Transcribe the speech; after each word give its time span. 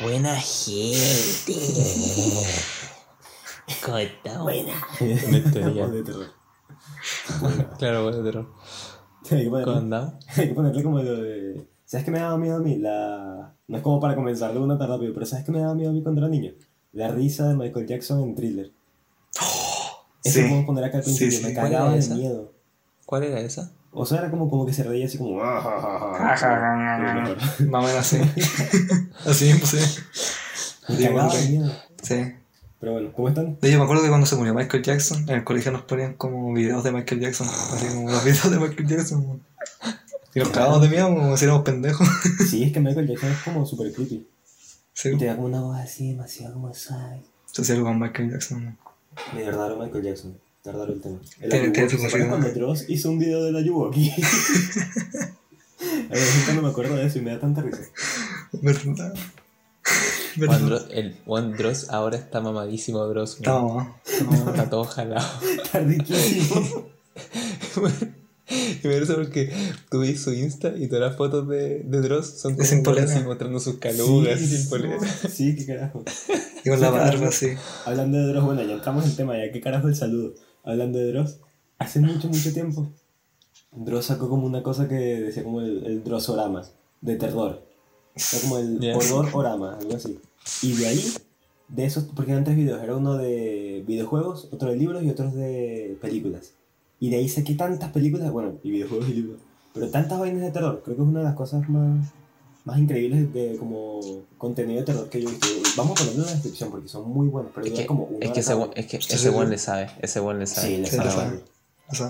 Buena 0.00 0.34
gente. 0.40 1.54
¿Cómo 3.84 3.98
estamos? 3.98 4.42
Buena. 4.44 4.72
Voz 4.98 5.92
de 5.92 6.02
terror. 6.02 6.26
Claro, 7.78 8.02
bueno, 8.04 8.22
terror. 8.22 8.46
Hay 9.30 9.38
que 9.44 9.50
¿Cómo 9.50 9.64
ponerle, 9.64 9.96
hay 10.36 10.48
que 10.48 10.54
ponerle 10.54 10.82
como 10.82 10.98
lo 11.00 11.16
de. 11.22 11.66
¿Sabes 11.84 12.04
qué 12.04 12.10
me 12.10 12.18
daba 12.20 12.36
miedo 12.38 12.56
a 12.56 12.60
mí? 12.60 12.76
La... 12.78 13.54
No 13.68 13.76
es 13.76 13.82
como 13.82 14.00
para 14.00 14.14
comenzar 14.14 14.52
de 14.52 14.58
una 14.60 14.78
tan 14.78 14.88
rápido, 14.88 15.12
pero 15.12 15.26
¿sabes 15.26 15.44
qué 15.44 15.52
me 15.52 15.60
daba 15.60 15.74
miedo 15.74 15.90
a 15.90 15.92
mí 15.92 16.02
cuando 16.02 16.20
era 16.20 16.28
niño? 16.28 16.52
La 16.92 17.08
risa 17.08 17.48
de 17.48 17.54
Michael 17.54 17.86
Jackson 17.86 18.22
en 18.22 18.34
thriller. 18.34 18.70
Eso 20.24 20.34
sí. 20.34 20.42
lo 20.42 20.48
vamos 20.48 20.64
a 20.64 20.66
poner 20.66 20.84
acá 20.84 20.98
al 20.98 21.04
Sí, 21.04 21.10
principio. 21.16 21.38
sí. 21.38 21.44
Me 21.46 21.54
¿Cuál 21.54 21.70
cagaba 21.70 21.92
de 21.92 21.98
esa? 21.98 22.14
miedo. 22.14 22.52
¿Cuál 23.06 23.24
era 23.24 23.40
esa? 23.40 23.72
O 23.92 24.06
sea, 24.06 24.18
era 24.18 24.30
como, 24.30 24.48
como 24.48 24.64
que 24.66 24.72
se 24.72 24.82
reía 24.84 25.06
así 25.06 25.18
como. 25.18 25.42
"Ah, 25.42 25.60
ja, 25.62 25.80
ja, 25.80 26.36
ja". 26.38 26.98
Pero 27.00 27.20
mejor. 27.22 27.68
Más 27.70 27.84
o 27.84 27.86
menos 27.88 28.00
así. 28.00 28.18
Así 29.26 29.44
mismo, 29.52 29.66
sí. 29.66 29.76
Me 30.88 30.96
Sí, 30.96 31.04
cagaba 31.04 31.32
de 31.34 31.38
bueno. 31.38 31.50
miedo. 31.50 31.72
Sí. 32.02 32.32
Pero 32.80 32.92
bueno, 32.92 33.12
¿cómo 33.12 33.28
están? 33.28 33.58
De 33.60 33.68
hecho, 33.68 33.78
me 33.78 33.84
acuerdo 33.84 34.02
que 34.02 34.08
cuando 34.08 34.26
se 34.26 34.36
murió 34.36 34.54
Michael 34.54 34.82
Jackson, 34.82 35.28
en 35.28 35.34
el 35.36 35.44
colegio 35.44 35.70
nos 35.72 35.82
ponían 35.82 36.14
como 36.14 36.52
videos 36.54 36.82
de 36.82 36.92
Michael 36.92 37.20
Jackson. 37.20 37.46
Así 37.48 37.86
como 37.94 38.10
los 38.10 38.24
videos 38.24 38.50
de 38.50 38.58
Michael 38.58 38.88
Jackson. 38.88 39.42
Y 40.34 40.38
nos 40.38 40.48
cagábamos 40.50 40.82
de 40.82 40.88
miedo 40.88 41.08
como 41.08 41.36
si 41.36 41.44
éramos 41.44 41.62
pendejos. 41.64 42.08
Sí, 42.48 42.62
es 42.64 42.72
que 42.72 42.80
Michael 42.80 43.08
Jackson 43.08 43.30
es 43.32 43.38
como 43.42 43.66
súper 43.66 43.92
creepy. 43.92 44.26
Sí. 44.94 45.08
Y 45.10 45.18
tenía 45.18 45.34
como 45.34 45.48
una 45.48 45.60
voz 45.60 45.76
así 45.78 46.10
demasiado 46.12 46.54
como 46.54 46.72
suave. 46.72 47.22
Se 47.46 47.62
hacía 47.62 47.74
algo 47.74 47.88
con 47.88 47.98
Michael 47.98 48.30
Jackson. 48.30 48.78
Medio 49.34 49.50
raro 49.52 49.76
Michael 49.76 50.04
Jackson. 50.04 50.38
Raro 50.64 50.92
el 50.92 51.00
tema. 51.00 51.18
El 51.40 51.50
Tiene- 51.50 51.70
tiene 51.70 51.88
Ayuwoki, 51.88 51.90
su 51.96 52.00
¿se 52.02 52.06
acuerdan 52.06 52.10
significado. 52.10 52.28
cuando 52.42 52.60
Dross 52.60 52.84
hizo 52.88 53.10
un 53.10 53.18
video 53.18 53.44
del 53.44 53.56
Ayuwoki? 53.56 54.10
A 56.10 56.12
ver, 56.12 56.22
no 56.54 56.62
me 56.62 56.68
acuerdo 56.68 56.96
de 56.96 57.06
eso 57.06 57.18
y 57.18 57.22
me 57.22 57.30
da 57.30 57.40
tanta 57.40 57.62
risa. 57.62 57.80
¿Verdad? 58.52 59.14
Juan. 60.36 60.68
Dross- 60.68 60.88
el 60.90 61.16
Juan 61.24 61.52
Dross 61.56 61.88
ahora 61.90 62.16
está 62.18 62.40
mamadísimo 62.40 63.04
Dross. 63.06 63.36
Está 63.36 63.54
mamá. 63.60 63.96
Está 64.06 64.68
todo 64.68 64.84
jalado. 64.84 65.26
Está 65.62 65.80
riquísimo. 65.80 66.86
Y 68.82 68.86
me 68.86 68.92
parece 68.94 69.14
porque 69.14 69.52
tú 69.90 70.00
ves 70.00 70.20
su 70.20 70.32
Insta 70.34 70.74
y 70.76 70.88
todas 70.88 71.08
las 71.08 71.16
fotos 71.16 71.48
de, 71.48 71.80
de 71.84 72.00
Dross 72.02 72.38
son 72.38 72.54
como 72.54 72.66
sin 72.66 72.82
polera. 72.82 73.10
así 73.10 73.24
mostrando 73.24 73.58
sus 73.60 73.76
calugas 73.78 74.40
y 74.40 74.46
sin 74.46 74.68
polera. 74.68 74.98
Sí, 75.32 75.56
qué 75.56 75.64
carajo. 75.66 76.04
Y 76.64 76.68
con 76.68 76.80
la 76.80 76.88
Sí, 76.88 76.92
barba 76.92 77.28
así. 77.28 77.48
Hablando 77.86 78.18
de 78.18 78.26
Dross, 78.32 78.44
bueno, 78.44 78.62
ya 78.62 78.74
entramos 78.74 79.06
en 79.06 79.16
tema, 79.16 79.36
ya 79.38 79.50
qué 79.50 79.60
carajo 79.62 79.88
el 79.88 79.96
saludo. 79.96 80.34
Hablando 80.64 80.98
de 80.98 81.12
Dross, 81.12 81.38
hace 81.78 82.00
mucho, 82.00 82.28
mucho 82.28 82.52
tiempo, 82.52 82.88
Dross 83.72 84.06
sacó 84.06 84.28
como 84.28 84.46
una 84.46 84.62
cosa 84.62 84.88
que 84.88 84.94
decía 84.94 85.44
como 85.44 85.60
el, 85.60 85.84
el 85.86 86.04
Drossorama, 86.04 86.62
de 87.00 87.16
terror. 87.16 87.62
Era 88.14 88.42
como 88.42 88.58
el 88.58 88.80
Ya. 88.80 88.96
horror-orama, 88.96 89.76
algo 89.78 89.94
así. 89.96 90.18
Y 90.62 90.72
de 90.74 90.86
ahí, 90.88 91.04
de 91.68 91.84
esos, 91.84 92.04
porque 92.04 92.32
eran 92.32 92.44
tres 92.44 92.56
videos, 92.56 92.82
era 92.82 92.96
uno 92.96 93.16
de 93.16 93.84
videojuegos, 93.86 94.48
otro 94.52 94.70
de 94.70 94.76
libros 94.76 95.02
y 95.04 95.10
otros 95.10 95.34
de 95.34 95.96
películas. 96.00 96.52
Y 96.98 97.10
de 97.10 97.16
ahí 97.16 97.28
saqué 97.28 97.54
tantas 97.54 97.90
películas, 97.92 98.30
bueno, 98.32 98.58
y 98.62 98.70
videojuegos 98.70 99.08
y 99.08 99.14
libros, 99.14 99.38
pero 99.72 99.88
tantas 99.88 100.18
vainas 100.18 100.42
de 100.42 100.50
terror. 100.50 100.82
Creo 100.84 100.96
que 100.96 101.02
es 101.02 101.08
una 101.08 101.20
de 101.20 101.24
las 101.26 101.34
cosas 101.36 101.66
más, 101.70 102.12
más 102.70 102.78
increíbles 102.78 103.32
de 103.32 103.56
como 103.58 104.00
contenido 104.38 104.80
de 104.80 104.86
terror 104.86 105.08
que 105.08 105.20
yo 105.22 105.28
he 105.28 105.32
visto. 105.32 105.46
Vamos 105.76 105.92
a 105.92 106.04
ponerlo 106.04 106.22
en 106.22 106.26
la 106.26 106.32
descripción 106.32 106.70
porque 106.70 106.88
son 106.88 107.08
muy 107.10 107.28
buenos, 107.28 107.52
pero 107.54 107.66
Es 107.66 107.72
que, 107.72 107.86
como 107.86 108.04
una 108.04 108.24
es 108.26 108.32
que 108.32 108.40
ese, 108.40 108.54
uno. 108.54 108.70
es 108.74 108.86
que 108.86 108.96
ese 108.98 109.18
sí, 109.18 109.28
buen 109.28 109.50
le 109.50 109.58
sabe. 109.58 109.90
Ese 110.00 110.20
buen 110.20 110.38
le 110.38 110.46
sabe. 110.46 110.66
Sí, 110.68 110.76
le 110.78 110.86
Sí, 110.86 110.96
sabe. 110.96 111.10
sabe. 111.10 111.40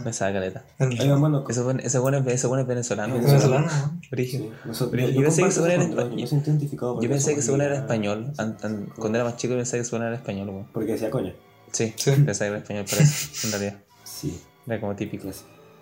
Le 0.05 0.13
sabe 0.13 0.33
caleta. 0.35 0.65
Oigan, 0.79 1.21
bueno, 1.21 1.45
Ese 1.49 1.63
buen, 1.63 1.81
ese 1.81 1.99
buen, 1.99 2.15
es, 2.15 2.27
ese 2.27 2.47
buen 2.47 2.61
es 2.61 2.67
venezolano. 2.67 3.17
Es 3.17 3.25
venezolano, 3.25 3.67
¿no? 3.67 4.01
Brígido. 4.11 4.45
sí, 4.73 4.85
yo, 4.93 4.97
yo 4.97 5.09
yo 5.09 5.23
pensé 5.23 5.43
que 5.43 5.49
era 5.49 5.49
eso 5.49 5.61
con 5.61 5.91
Dross, 5.91 6.07
espa- 6.07 6.11
yo 6.11 6.17
me 6.17 7.03
Yo 7.03 7.09
pensé 7.09 7.35
que 7.35 7.41
buen 7.51 7.61
era 7.63 7.77
español. 7.77 8.33
An- 8.37 8.57
an- 8.63 8.93
cuando 8.99 9.19
era 9.19 9.25
más 9.25 9.37
chico 9.39 9.55
pensé 9.55 9.79
que 9.79 9.81
ese 9.83 9.91
buen 9.93 10.03
era 10.03 10.15
español, 10.17 10.49
weón. 10.51 10.67
Porque 10.73 10.93
decía 10.93 11.09
coño. 11.11 11.33
Sí, 11.73 11.95
Sí. 11.97 12.11
pensé 12.11 12.45
que 12.45 12.49
era 12.49 12.59
español 12.59 12.85
por 12.91 12.99
eso, 12.99 13.47
en 13.47 13.53
realidad. 13.53 13.79
Sí, 14.05 14.39
Era 14.67 14.81
como 14.81 14.95
típico. 14.95 15.29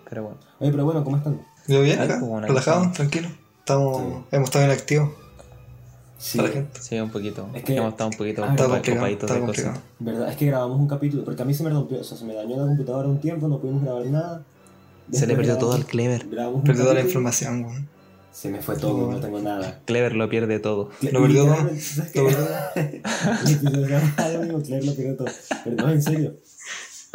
Pero 0.09 0.23
bueno. 0.23 0.37
Oye, 0.59 0.71
pero 0.71 0.85
bueno, 0.85 1.03
¿cómo 1.03 1.17
están? 1.17 1.45
Yo 1.67 1.81
bien 1.81 1.99
una 2.21 2.47
relajado, 2.47 2.89
tranquilo. 2.93 3.27
Estamos, 3.69 3.97
Sí. 4.01 4.07
hemos 4.31 4.49
estado 4.49 4.65
bien 4.65 4.77
activos 4.79 5.09
Sí, 6.17 6.37
para 6.39 6.49
la 6.49 6.55
gente. 6.55 6.81
Sí, 6.81 6.99
un 6.99 7.11
poquito. 7.11 7.47
Es 7.53 7.63
que- 7.63 7.75
Hemos 7.77 7.91
estado 7.91 8.09
un 8.09 8.17
poquito 8.17 8.43
Ah, 8.43 8.53
ocupaditos 8.53 9.29
de 9.31 9.39
cosas. 9.41 9.79
verdad, 9.99 10.29
es 10.31 10.37
que 10.37 10.45
grabamos 10.47 10.79
un 10.79 10.87
capítulo, 10.87 11.23
porque 11.23 11.43
a 11.43 11.45
mí 11.45 11.53
se 11.53 11.63
me 11.63 11.69
rompió, 11.69 11.99
o 11.99 12.03
sea, 12.03 12.17
se 12.17 12.25
me 12.25 12.33
dañó 12.33 12.57
la 12.57 12.63
computadora 12.65 13.07
un 13.07 13.19
tiempo, 13.21 13.47
no 13.47 13.59
pudimos 13.59 13.83
grabar 13.83 14.05
nada. 14.07 14.43
Se 15.11 15.21
le 15.21 15.27
Después 15.27 15.37
perdió 15.37 15.57
todo 15.59 15.69
grabamos- 15.69 15.85
al 15.85 15.91
Clever. 15.91 16.25
Perdió 16.65 16.83
toda 16.83 16.93
la 16.95 17.01
información, 17.01 17.63
weón. 17.63 17.87
Se 18.31 18.49
me 18.49 18.59
fue 18.61 18.75
todo, 18.75 19.11
no 19.11 19.19
tengo 19.19 19.39
nada. 19.39 19.81
Clever 19.85 20.15
lo 20.15 20.27
pierde 20.29 20.59
todo. 20.59 20.89
Lo 21.11 21.21
perdió 21.21 21.45
todo. 21.45 21.55
Claire 24.65 24.85
lo 24.85 24.95
perdió 24.95 25.15
todo. 25.15 25.27
Pero 25.63 25.75
no, 25.75 25.89
en 25.91 26.01
serio. 26.01 26.33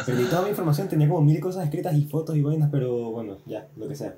Perdí 0.05 0.23
toda 0.25 0.43
mi 0.43 0.49
información, 0.49 0.87
tenía 0.87 1.07
como 1.09 1.21
mil 1.21 1.39
cosas 1.41 1.65
escritas 1.65 1.93
y 1.95 2.05
fotos 2.05 2.35
y 2.37 2.41
vainas, 2.41 2.69
pero 2.71 3.11
bueno, 3.11 3.37
ya, 3.45 3.67
lo 3.75 3.87
que 3.89 3.95
sea. 3.95 4.15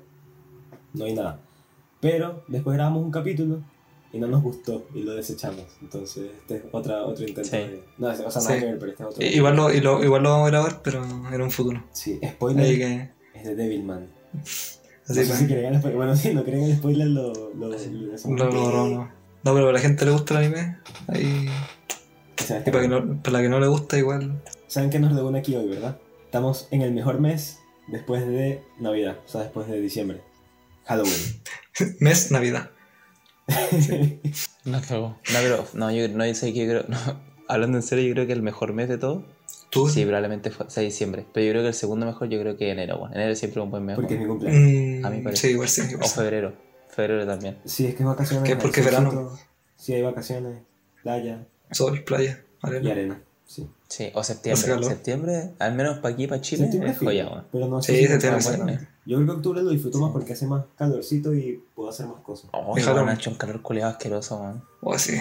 No 0.94 1.04
hay 1.04 1.14
nada. 1.14 1.40
Pero 2.00 2.44
después 2.48 2.76
grabamos 2.76 3.02
un 3.04 3.10
capítulo 3.10 3.60
y 4.12 4.18
no 4.18 4.26
nos 4.28 4.42
gustó 4.42 4.86
y 4.94 5.02
lo 5.02 5.14
desechamos. 5.14 5.64
Entonces, 5.82 6.30
este 6.40 6.56
es 6.56 6.62
otra, 6.72 7.02
otro 7.02 7.26
intento 7.26 7.50
Sí. 7.50 7.56
de... 7.56 7.84
No, 7.98 8.08
o 8.08 8.14
sea, 8.14 8.26
nada 8.26 8.40
Sí. 8.40 8.58
que 8.60 8.64
ver, 8.66 8.78
pero 8.78 8.92
este 8.92 9.02
es 9.02 9.08
otro. 9.10 9.26
Igual 9.26 9.56
lo, 9.56 9.72
y 9.74 9.80
lo, 9.80 10.02
igual 10.04 10.22
lo 10.22 10.30
vamos 10.30 10.46
a 10.46 10.50
grabar, 10.50 10.80
pero 10.82 11.04
en 11.04 11.42
un 11.42 11.50
futuro. 11.50 11.84
Sí, 11.92 12.20
spoiler 12.24 12.76
que. 12.78 13.10
es 13.34 13.44
de 13.44 13.54
Devilman. 13.56 14.08
Así 15.08 15.20
no 15.20 15.24
sé 15.24 15.26
que. 15.32 15.36
si 15.38 15.46
quieren 15.46 15.72
el 15.74 15.78
spoiler. 15.80 15.96
Bueno, 15.96 16.16
sí, 16.16 16.32
no 16.34 16.44
quieren 16.44 16.62
el 16.64 16.76
spoiler, 16.76 17.06
lo... 17.08 17.32
lo, 17.32 17.54
lo- 17.68 17.74
eso- 17.74 18.28
No, 18.28 18.44
no, 18.48 18.70
no, 18.70 18.86
no. 18.88 19.18
No, 19.44 19.54
pero 19.54 19.68
a 19.68 19.72
la 19.72 19.78
gente 19.80 20.04
le 20.04 20.10
gusta 20.12 20.34
el 20.38 20.44
anime. 20.44 20.78
Ahí. 21.08 21.48
O 22.40 22.42
sea, 22.42 22.62
Y 22.66 22.70
para, 22.70 22.82
que 22.82 22.88
no, 22.88 23.22
para 23.22 23.38
la 23.38 23.42
que 23.42 23.48
no 23.48 23.60
le 23.60 23.66
gusta, 23.66 23.98
igual. 23.98 24.42
Saben 24.68 24.90
que 24.90 24.98
nos 24.98 25.12
reúne 25.14 25.38
aquí 25.40 25.54
hoy, 25.56 25.68
¿verdad? 25.68 25.98
Estamos 26.24 26.68
en 26.70 26.82
el 26.82 26.92
mejor 26.92 27.20
mes 27.20 27.58
después 27.88 28.26
de 28.26 28.62
Navidad, 28.80 29.18
o 29.24 29.28
sea, 29.28 29.42
después 29.42 29.66
de 29.68 29.80
diciembre. 29.80 30.20
Halloween. 30.84 31.12
Mes 32.00 32.30
Navidad. 32.30 32.70
No, 34.64 34.80
cagó. 34.86 35.08
No, 35.32 35.38
pero 35.40 35.66
no, 35.74 35.90
yo 35.90 36.08
no 36.08 36.24
sé 36.34 36.52
que 36.52 36.66
yo 36.66 36.70
creo. 36.70 36.84
no, 36.88 36.98
hablando 37.48 37.78
en 37.78 37.82
serio, 37.82 38.06
yo 38.06 38.14
creo 38.14 38.26
que 38.26 38.32
el 38.34 38.42
mejor 38.42 38.72
mes 38.72 38.88
de 38.88 38.98
todo. 38.98 39.24
¿Tú? 39.70 39.88
Sí, 39.88 40.04
probablemente 40.04 40.50
fue, 40.50 40.68
sea 40.70 40.82
diciembre. 40.82 41.26
Pero 41.32 41.46
yo 41.46 41.52
creo 41.52 41.62
que 41.62 41.68
el 41.68 41.74
segundo 41.74 42.06
mejor, 42.06 42.28
yo 42.28 42.40
creo 42.40 42.56
que 42.56 42.70
enero, 42.70 42.98
bueno. 42.98 43.14
Enero 43.14 43.34
siempre 43.34 43.60
es 43.60 43.64
un 43.64 43.70
buen 43.70 43.84
mes. 43.84 43.96
Porque 43.96 44.14
es 44.14 44.20
mi 44.20 44.26
cumpleaños. 44.26 44.60
Mm, 45.02 45.06
A 45.06 45.10
mí 45.10 45.20
parece. 45.22 45.48
Sí, 45.48 45.52
igual 45.54 45.68
sí. 45.68 45.82
igual 45.90 46.04
O 46.04 46.08
sí. 46.08 46.14
febrero. 46.14 46.54
Febrero 46.88 47.26
también. 47.26 47.58
Sí, 47.64 47.86
es 47.86 47.94
que 47.94 48.02
es 48.02 48.06
vacaciones. 48.06 48.48
¿Qué? 48.48 48.56
Porque 48.56 48.80
es 48.80 48.86
verano. 48.86 49.38
Sí, 49.76 49.92
hay 49.94 50.02
vacaciones, 50.02 50.58
playa 51.02 51.46
Sol, 51.70 52.02
playa, 52.02 52.42
y 52.64 52.66
arena. 52.66 52.90
arena. 52.92 53.22
Sí. 53.46 53.68
Sí, 53.88 54.10
o 54.14 54.22
septiembre. 54.22 54.84
Septiembre, 54.84 55.54
al 55.58 55.74
menos 55.74 55.98
para 56.00 56.12
aquí, 56.14 56.26
para 56.26 56.40
Chile, 56.42 56.64
Septiembre 56.64 56.90
es 56.92 56.98
joya, 56.98 57.26
bueno. 57.26 57.44
pero 57.50 57.68
no 57.68 57.80
Sí, 57.82 57.92
sé 57.92 57.98
si 58.02 58.06
septiembre 58.08 58.44
bueno. 58.64 58.80
Yo 59.06 59.16
creo 59.16 59.26
que 59.26 59.32
octubre 59.32 59.62
lo 59.62 59.70
disfruto 59.70 59.98
más 59.98 60.12
porque 60.12 60.34
hace 60.34 60.46
más 60.46 60.64
calorcito 60.76 61.32
y 61.34 61.64
puedo 61.74 61.88
hacer 61.88 62.06
más 62.06 62.20
cosas. 62.20 62.50
Oh, 62.52 62.74
me 62.74 62.82
Halloween. 62.82 63.08
han 63.08 63.14
hecho 63.16 63.30
un 63.30 63.36
calor 63.36 63.62
culeado 63.62 63.90
asqueroso, 63.92 64.38
man. 64.42 64.62
Oh, 64.82 64.98
sí. 64.98 65.16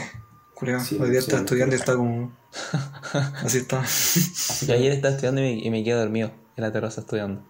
Culeado. 0.53 0.83
Sí, 0.83 0.97
Hoy 0.99 1.11
día 1.11 1.21
sí, 1.21 1.27
está 1.27 1.37
sí. 1.37 1.43
estudiando 1.43 1.75
y 1.75 1.79
está 1.79 1.95
como. 1.95 2.35
Así 3.43 3.59
está. 3.59 3.83
Yo 4.65 4.73
ayer 4.73 4.91
estaba 4.91 5.13
estudiando 5.13 5.39
y 5.41 5.43
me, 5.43 5.53
y 5.65 5.69
me 5.71 5.83
quedé 5.85 5.93
dormido 5.95 6.31
en 6.57 6.63
la 6.63 6.71
terraza 6.71 7.01
estudiando. 7.01 7.41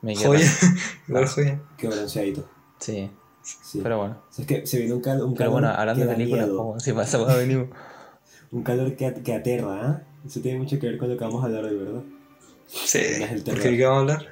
Me 0.00 0.14
quedé 0.14 0.26
Joya. 0.26 0.46
Igual 1.08 1.28
joya. 1.28 1.60
qué 1.76 1.88
bronceadito. 1.88 2.48
Sí, 2.80 3.10
Sí. 3.42 3.80
pero 3.82 3.98
bueno. 3.98 4.22
O 4.30 4.32
sea, 4.32 4.44
es 4.44 4.48
que 4.48 4.66
se 4.66 4.78
viene 4.78 4.94
un, 4.94 5.00
cal 5.02 5.20
un 5.22 5.34
Pero 5.34 5.50
calor 5.50 5.52
bueno, 5.52 5.68
hablando 5.68 6.02
que 6.04 6.08
de 6.08 6.14
películas, 6.14 6.46
miedo. 6.46 6.56
como 6.58 6.80
si 6.80 6.92
pasa 6.94 7.18
venimos. 7.36 7.68
Un 8.52 8.62
calor 8.62 8.96
que, 8.96 9.12
que 9.22 9.34
aterra, 9.34 9.80
¿ah? 9.86 10.02
Eso 10.26 10.40
tiene 10.40 10.58
mucho 10.58 10.78
que 10.78 10.86
ver 10.86 10.98
con 10.98 11.10
lo 11.10 11.16
que 11.16 11.24
vamos 11.24 11.42
a 11.42 11.46
hablar 11.46 11.64
hoy, 11.64 11.76
¿verdad? 11.76 12.02
Sí. 12.66 12.98
El 12.98 13.44
¿de 13.44 13.76
qué 13.76 13.84
vamos 13.84 13.98
a 13.98 14.00
hablar? 14.14 14.28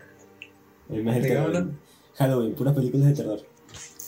El 0.89 1.05
mes 1.05 1.15
del 1.15 1.23
¿De 1.23 1.29
terror. 1.29 1.47
hablan? 1.47 1.79
Halloween, 2.15 2.55
puras 2.55 2.75
películas 2.75 3.09
de 3.09 3.15
terror. 3.15 3.41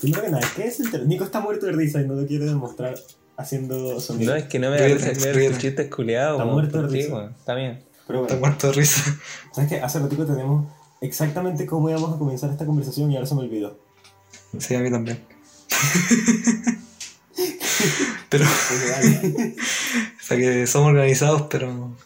Primero 0.01 0.23
que 0.23 0.31
nada, 0.31 0.47
¿qué 0.57 0.67
es 0.67 0.81
el 0.81 0.91
terror? 0.91 1.07
Nico 1.07 1.25
está 1.25 1.41
muerto 1.41 1.67
de 1.67 1.73
risa 1.73 2.01
y 2.01 2.07
no 2.07 2.15
lo 2.15 2.27
quiere 2.27 2.45
demostrar 2.45 2.95
haciendo 3.37 4.01
sonido. 4.01 4.33
No, 4.33 4.39
es 4.39 4.45
que 4.45 4.59
no 4.59 4.71
me 4.71 4.79
da 4.79 4.87
risa 4.87 5.13
tus 5.13 5.59
chistes 5.59 5.91
culiados. 5.95 6.41
Está 6.41 6.53
muerto 6.53 6.79
de 6.79 6.85
¿por 6.85 6.93
risa. 6.93 7.33
Está 7.39 7.55
bien. 7.55 7.83
Pero 8.07 8.23
Está 8.23 8.37
muerto 8.37 8.67
de 8.69 8.73
risa. 8.75 9.19
¿sabes 9.53 9.71
qué? 9.71 9.81
Hace 9.81 9.99
ratito 9.99 10.27
tenemos 10.27 10.67
exactamente 11.01 11.67
cómo 11.67 11.89
íbamos 11.91 12.15
a 12.15 12.19
comenzar 12.19 12.51
esta 12.51 12.67
conversación 12.67 13.11
y 13.11 13.17
ahora 13.17 13.27
se 13.27 13.35
me 13.35 13.43
olvidó. 13.43 13.79
Sí, 14.59 14.75
a 14.75 14.81
mí 14.81 14.91
también. 14.91 15.19
pero, 18.29 18.45
o 18.45 18.49
sea 20.37 20.53
que 20.53 20.67
somos 20.67 20.89
organizados, 20.91 21.43
pero. 21.51 21.97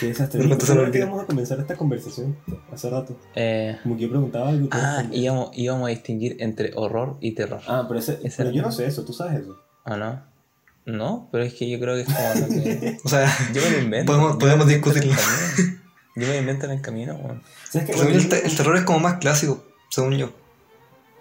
Qué 0.00 0.06
desastre. 0.06 0.40
De 0.40 0.46
Nico, 0.46 0.54
repente 0.60 0.66
se 0.66 0.72
me 0.72 0.76
¿cómo 0.78 0.82
era 0.82 0.90
que 0.92 0.98
íbamos 0.98 1.22
a 1.22 1.26
comenzar 1.26 1.60
esta 1.60 1.76
conversación 1.76 2.36
hace 2.72 2.90
rato? 2.90 3.16
Eh, 3.34 3.78
Como 3.82 3.96
que 3.96 4.02
yo 4.02 4.08
preguntaba 4.10 4.48
algo 4.48 4.68
ah, 4.72 5.04
íbamos, 5.12 5.50
íbamos 5.54 5.86
a 5.86 5.90
distinguir 5.90 6.36
entre 6.40 6.72
horror 6.74 7.16
y 7.20 7.32
terror. 7.32 7.60
Ah, 7.66 7.84
pero, 7.86 8.00
ese, 8.00 8.18
Ese 8.24 8.38
pero 8.38 8.50
yo 8.50 8.62
no 8.62 8.72
sé 8.72 8.86
eso, 8.86 9.04
tú 9.04 9.12
sabes 9.12 9.40
eso. 9.42 9.56
¿O 9.84 9.96
no? 9.96 10.22
No, 10.86 11.28
pero 11.30 11.44
es 11.44 11.54
que 11.54 11.68
yo 11.70 11.78
creo 11.78 11.94
que 11.94 12.00
es 12.02 12.06
como 12.08 12.46
lo 12.46 12.48
que. 12.48 12.98
O 13.04 13.08
sea, 13.08 13.32
Yo 13.54 13.62
me 13.62 13.70
lo 13.70 13.78
invento. 13.78 14.12
Podemos- 14.12 14.32
yo 14.32 14.38
podemos 14.38 14.66
me 14.66 14.72
lo 14.72 14.78
invento 14.78 14.90
en 14.98 15.02
el 15.04 15.08
discutirlo. 15.08 15.56
camino. 15.56 15.80
Yo 16.16 16.26
me 16.26 16.32
lo 16.34 16.38
invento 16.40 16.66
en 16.66 16.72
el 16.72 16.80
camino, 16.80 17.14
weón. 17.14 17.42
¿Sabes 17.70 17.96
Bueno, 17.96 18.10
yo, 18.10 18.16
el, 18.18 18.28
te- 18.28 18.46
el 18.46 18.56
terror 18.56 18.76
es 18.76 18.82
como 18.82 18.98
más 18.98 19.18
clásico, 19.18 19.64
según 19.90 20.16
yo. 20.18 20.32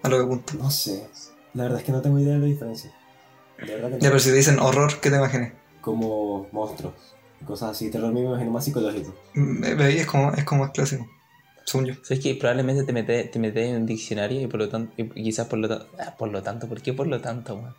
A 0.02 0.10
lo 0.10 0.18
que 0.18 0.24
apunto. 0.24 0.54
No 0.58 0.72
sé. 0.72 1.08
La 1.54 1.64
verdad 1.64 1.80
es 1.80 1.86
que 1.86 1.92
no 1.92 2.02
tengo 2.02 2.18
idea 2.20 2.34
de 2.34 2.40
la 2.40 2.46
diferencia. 2.46 2.92
De 3.60 3.66
verdad 3.76 3.90
que 3.90 3.96
no. 3.96 4.00
Ya, 4.02 4.10
pero 4.10 4.20
si 4.20 4.30
te 4.30 4.36
dicen 4.38 4.60
horror, 4.60 5.00
¿qué 5.02 5.10
te 5.12 5.18
imaginas? 5.18 5.52
Como 5.90 6.48
monstruos, 6.52 6.94
cosas 7.46 7.72
así. 7.72 7.90
Terror 7.90 8.12
me 8.14 8.22
imagino 8.22 8.52
más 8.52 8.66
psicológico. 8.66 9.14
Mm, 9.34 9.64
eh, 9.64 10.00
Es 10.02 10.06
como, 10.06 10.32
es 10.34 10.44
como 10.44 10.66
el 10.66 10.72
clásico, 10.72 11.08
según 11.66 11.86
yo. 11.88 11.94
¿Sabes 12.04 12.24
que 12.24 12.36
probablemente 12.36 12.84
te 12.84 12.94
metes 12.94 13.32
te 13.32 13.40
metes 13.40 13.70
en 13.70 13.76
un 13.78 13.86
diccionario 13.86 14.42
y 14.42 14.48
por 14.48 14.60
lo 14.60 14.70
tanto, 14.70 14.94
y 14.98 15.08
quizás 15.24 15.48
por 15.48 15.60
lo 15.60 15.68
tanto, 15.68 15.88
por 16.18 16.30
lo 16.30 16.44
tanto, 16.44 16.68
¿por 16.68 16.82
qué 16.82 16.94
por 16.94 17.08
lo 17.08 17.20
tanto, 17.22 17.56
weón? 17.56 17.74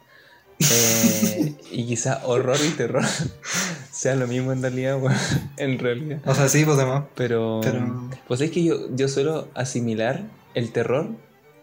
Eh, 0.60 1.54
y 1.70 1.86
quizás 1.86 2.18
horror 2.24 2.58
y 2.66 2.70
terror 2.72 3.02
sea 3.90 4.14
lo 4.14 4.26
mismo 4.26 4.52
en 4.52 4.60
realidad, 4.62 5.00
weón, 5.00 5.16
en 5.56 5.78
realidad. 5.78 6.20
O 6.26 6.34
sea, 6.34 6.48
sí, 6.48 6.64
pues 6.64 6.76
demás. 6.76 7.04
Pero, 7.14 7.60
Pero- 7.62 8.10
pues 8.28 8.40
es 8.42 8.50
que 8.50 8.62
yo, 8.64 8.94
yo 8.94 9.08
suelo 9.08 9.48
asimilar 9.54 10.24
el 10.54 10.70
terror. 10.72 11.08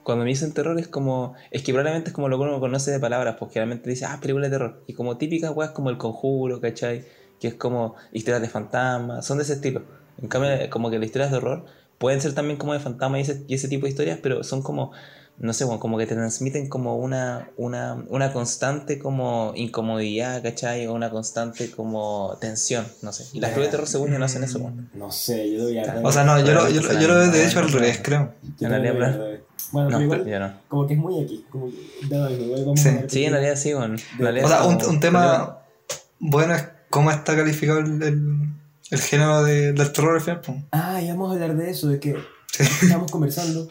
Cuando 0.08 0.24
me 0.24 0.30
dicen 0.30 0.54
terror 0.54 0.80
es 0.80 0.88
como. 0.88 1.34
Es 1.52 1.64
que 1.64 1.74
probablemente 1.74 2.12
es 2.12 2.14
como 2.14 2.30
lo 2.30 2.38
que 2.38 2.46
uno 2.46 2.62
conoce 2.62 2.92
de 2.92 3.00
palabras, 3.02 3.36
porque 3.38 3.56
generalmente 3.56 3.90
dice, 3.90 4.06
ah, 4.06 4.20
película 4.22 4.46
de 4.46 4.52
terror. 4.52 4.82
Y 4.88 4.94
como 4.94 5.18
típicas 5.18 5.52
weas 5.54 5.72
como 5.72 5.90
El 5.90 5.98
Conjuro, 5.98 6.62
¿cachai? 6.62 7.04
Que 7.42 7.50
es 7.50 7.56
como 7.56 7.96
historias 8.14 8.42
de 8.42 8.48
fantasmas, 8.48 9.26
son 9.26 9.38
de 9.38 9.44
ese 9.44 9.56
estilo. 9.56 9.82
En 10.22 10.30
cambio, 10.30 10.50
como 10.70 10.90
que 10.90 10.98
las 10.98 11.08
historias 11.08 11.32
de 11.32 11.36
horror 11.40 11.66
pueden 11.98 12.22
ser 12.22 12.34
también 12.34 12.58
como 12.58 12.72
de 12.72 12.80
fantasmas 12.80 13.30
y 13.50 13.54
ese 13.54 13.68
tipo 13.68 13.84
de 13.86 13.90
historias, 13.90 14.20
pero 14.24 14.46
son 14.46 14.62
como. 14.62 14.94
No 15.40 15.54
sé, 15.54 15.66
bueno, 15.66 15.80
como 15.80 16.00
que 16.00 16.08
te 16.08 16.16
transmiten 16.16 16.68
como 16.68 16.96
una, 16.98 17.52
una, 17.58 18.04
una 18.10 18.34
constante 18.34 18.98
como 18.98 19.52
incomodidad, 19.56 20.42
¿cachai? 20.42 20.88
O 20.88 20.94
una 20.94 21.12
constante 21.12 21.70
como 21.70 22.36
tensión, 22.42 22.88
no 23.04 23.14
sé. 23.14 23.26
Y 23.34 23.40
las 23.40 23.50
películas 23.52 23.68
de 23.68 23.72
terror, 23.72 23.88
según 23.88 24.12
yo, 24.14 24.18
no 24.20 24.26
hacen 24.26 24.44
eso, 24.44 24.58
weón. 24.58 24.90
No 24.96 25.12
sé, 25.12 25.52
yo 25.54 25.68
debería 25.68 26.02
O 26.04 26.12
sea, 26.12 26.24
no, 26.24 26.40
yo 26.44 26.54
lo, 26.54 26.68
yo, 26.70 26.82
lo- 26.82 27.00
yo 27.00 27.08
lo 27.08 27.16
veo 27.20 27.30
de 27.32 27.46
hecho 27.46 27.60
al 27.60 27.72
revés, 27.72 27.98
no. 27.98 28.04
creo. 28.04 28.34
Yo 28.60 28.68
en 28.68 28.72
realidad. 28.82 29.20
Bueno, 29.72 29.90
No, 29.90 29.98
pero 29.98 30.04
igual, 30.06 30.26
yo 30.26 30.40
no. 30.40 30.54
como 30.70 30.88
que 30.88 30.94
es 30.96 31.00
muy 31.00 31.24
aquí. 31.24 31.46
Como 31.52 31.68
que, 31.70 32.08
da 32.10 32.32
igual 32.32 32.78
Sí. 32.78 32.90
Sí, 33.08 33.24
en 33.26 33.32
de- 33.34 33.38
realidad 33.40 33.56
sí, 33.62 33.74
bueno. 33.74 33.96
Realidad 34.18 34.46
O 34.46 34.50
sea, 34.50 34.64
un, 34.66 34.84
un 34.86 35.00
tema 35.00 35.60
bueno 36.20 36.56
es 36.56 36.64
cómo 36.90 37.12
está 37.12 37.36
calificado 37.36 37.80
el, 37.80 38.02
el, 38.02 38.50
el 38.90 39.00
género 39.02 39.44
de- 39.44 39.74
del 39.74 39.92
terror 39.92 40.16
al 40.16 40.22
final. 40.22 40.66
Ah, 40.72 41.00
y 41.02 41.08
vamos 41.10 41.30
a 41.30 41.34
hablar 41.34 41.56
de 41.56 41.70
eso, 41.70 41.90
de 41.90 42.00
que 42.00 42.16
Sí. 42.52 42.64
estábamos 42.84 43.12
conversando 43.12 43.68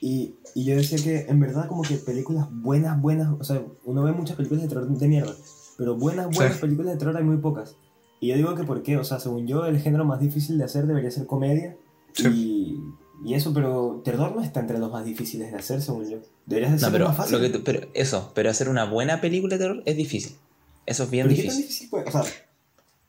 y, 0.00 0.34
y 0.54 0.64
yo 0.64 0.76
decía 0.76 0.98
que 1.02 1.30
en 1.30 1.40
verdad 1.40 1.66
como 1.68 1.82
que 1.82 1.96
películas 1.96 2.46
buenas, 2.50 3.00
buenas, 3.00 3.28
o 3.38 3.44
sea, 3.44 3.62
uno 3.84 4.02
ve 4.04 4.12
muchas 4.12 4.36
películas 4.36 4.62
de 4.62 4.68
terror 4.68 4.88
de 4.88 5.08
mierda, 5.08 5.34
pero 5.76 5.96
buenas, 5.96 6.26
buenas 6.34 6.54
Sí. 6.54 6.60
películas 6.60 6.92
de 6.92 6.98
terror 6.98 7.16
hay 7.16 7.24
muy 7.24 7.38
pocas. 7.38 7.76
Y 8.20 8.28
yo 8.28 8.36
digo 8.36 8.54
que 8.54 8.64
por 8.64 8.82
qué, 8.82 8.96
o 8.96 9.04
sea, 9.04 9.18
según 9.20 9.46
yo 9.46 9.66
el 9.66 9.78
género 9.80 10.04
más 10.04 10.20
difícil 10.20 10.56
de 10.56 10.64
hacer 10.64 10.86
debería 10.86 11.10
ser 11.10 11.26
comedia 11.26 11.76
y, 12.32 12.78
y 13.24 13.34
eso, 13.34 13.52
pero 13.52 14.00
terror 14.04 14.34
no 14.34 14.42
está 14.42 14.60
entre 14.60 14.78
los 14.78 14.90
más 14.90 15.04
difíciles 15.04 15.50
de 15.50 15.58
hacer, 15.58 15.82
según 15.82 16.08
yo. 16.08 16.18
Deberías 16.46 16.70
de 16.72 16.76
No, 16.76 16.80
ser 16.82 16.92
pero, 16.92 17.08
más 17.08 17.16
fácil. 17.16 17.36
lo 17.36 17.40
que 17.42 17.50
tú- 17.50 17.64
pero 17.64 17.86
eso, 17.94 18.30
pero 18.34 18.50
hacer 18.50 18.68
una 18.68 18.84
buena 18.84 19.20
película 19.20 19.56
de 19.56 19.64
terror 19.64 19.82
es 19.84 19.96
difícil. 19.96 20.36
Eso 20.86 21.02
es 21.04 21.10
bien 21.10 21.26
¿Pero 21.26 21.36
qué 21.36 21.42
tan 21.48 21.56
difícil. 21.56 21.66
difícil 21.68 21.90
puede? 21.90 22.04
O 22.08 22.10
sea, 22.12 22.22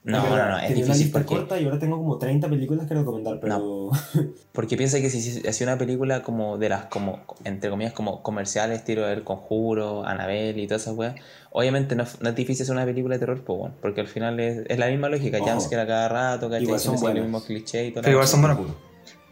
No, 0.08 0.22
no, 0.30 0.36
no, 0.50 0.58
es 0.60 0.66
una 0.70 0.76
difícil 0.76 0.98
lista 1.06 1.20
porque, 1.20 1.36
corta 1.36 1.60
y 1.60 1.66
ahora 1.66 1.80
tengo 1.80 1.98
como 1.98 2.18
30 2.20 2.48
películas 2.48 2.88
que 2.88 2.94
recomendar, 2.94 3.40
pero... 3.42 3.90
porque 4.52 4.78
piensa 4.78 5.02
que 5.02 5.10
si 5.10 5.46
hacía 5.48 5.66
una 5.66 5.80
película 5.80 6.22
como 6.22 6.60
de 6.60 6.70
las, 6.70 6.86
como, 6.86 7.24
entre 7.44 7.72
comillas, 7.72 7.94
como 7.94 8.22
comerciales, 8.22 8.80
estilo 8.80 9.08
El 9.10 9.24
Conjuro, 9.24 10.06
Annabelle 10.06 10.62
y 10.62 10.68
todas 10.68 10.84
esas 10.84 10.96
weas, 10.96 11.16
obviamente 11.52 11.96
no, 11.96 12.04
es- 12.04 12.22
no 12.22 12.30
es 12.30 12.36
difícil 12.36 12.64
hacer 12.64 12.76
una 12.76 12.86
película 12.86 13.16
de 13.16 13.20
terror, 13.20 13.44
pues 13.44 13.58
bueno, 13.58 13.76
porque 13.82 14.02
al 14.02 14.08
final 14.08 14.40
es, 14.40 14.64
es 14.68 14.78
la 14.78 14.88
misma 14.90 15.10
lógica, 15.10 15.40
jumpscare 15.40 15.82
a 15.82 15.88
cada 15.88 16.08
rato, 16.08 16.50
¿cachai? 16.50 16.64
Igual 16.64 16.80
son 16.80 16.98
sigue 17.00 17.08
el 17.12 17.14
buenas. 17.14 17.24
mismo 17.24 17.44
cliché 17.44 17.86
y 17.88 17.92
todo 17.92 18.04
Pero 18.04 18.12
igual 18.14 18.28
son 18.28 18.42
buenas. 18.42 18.60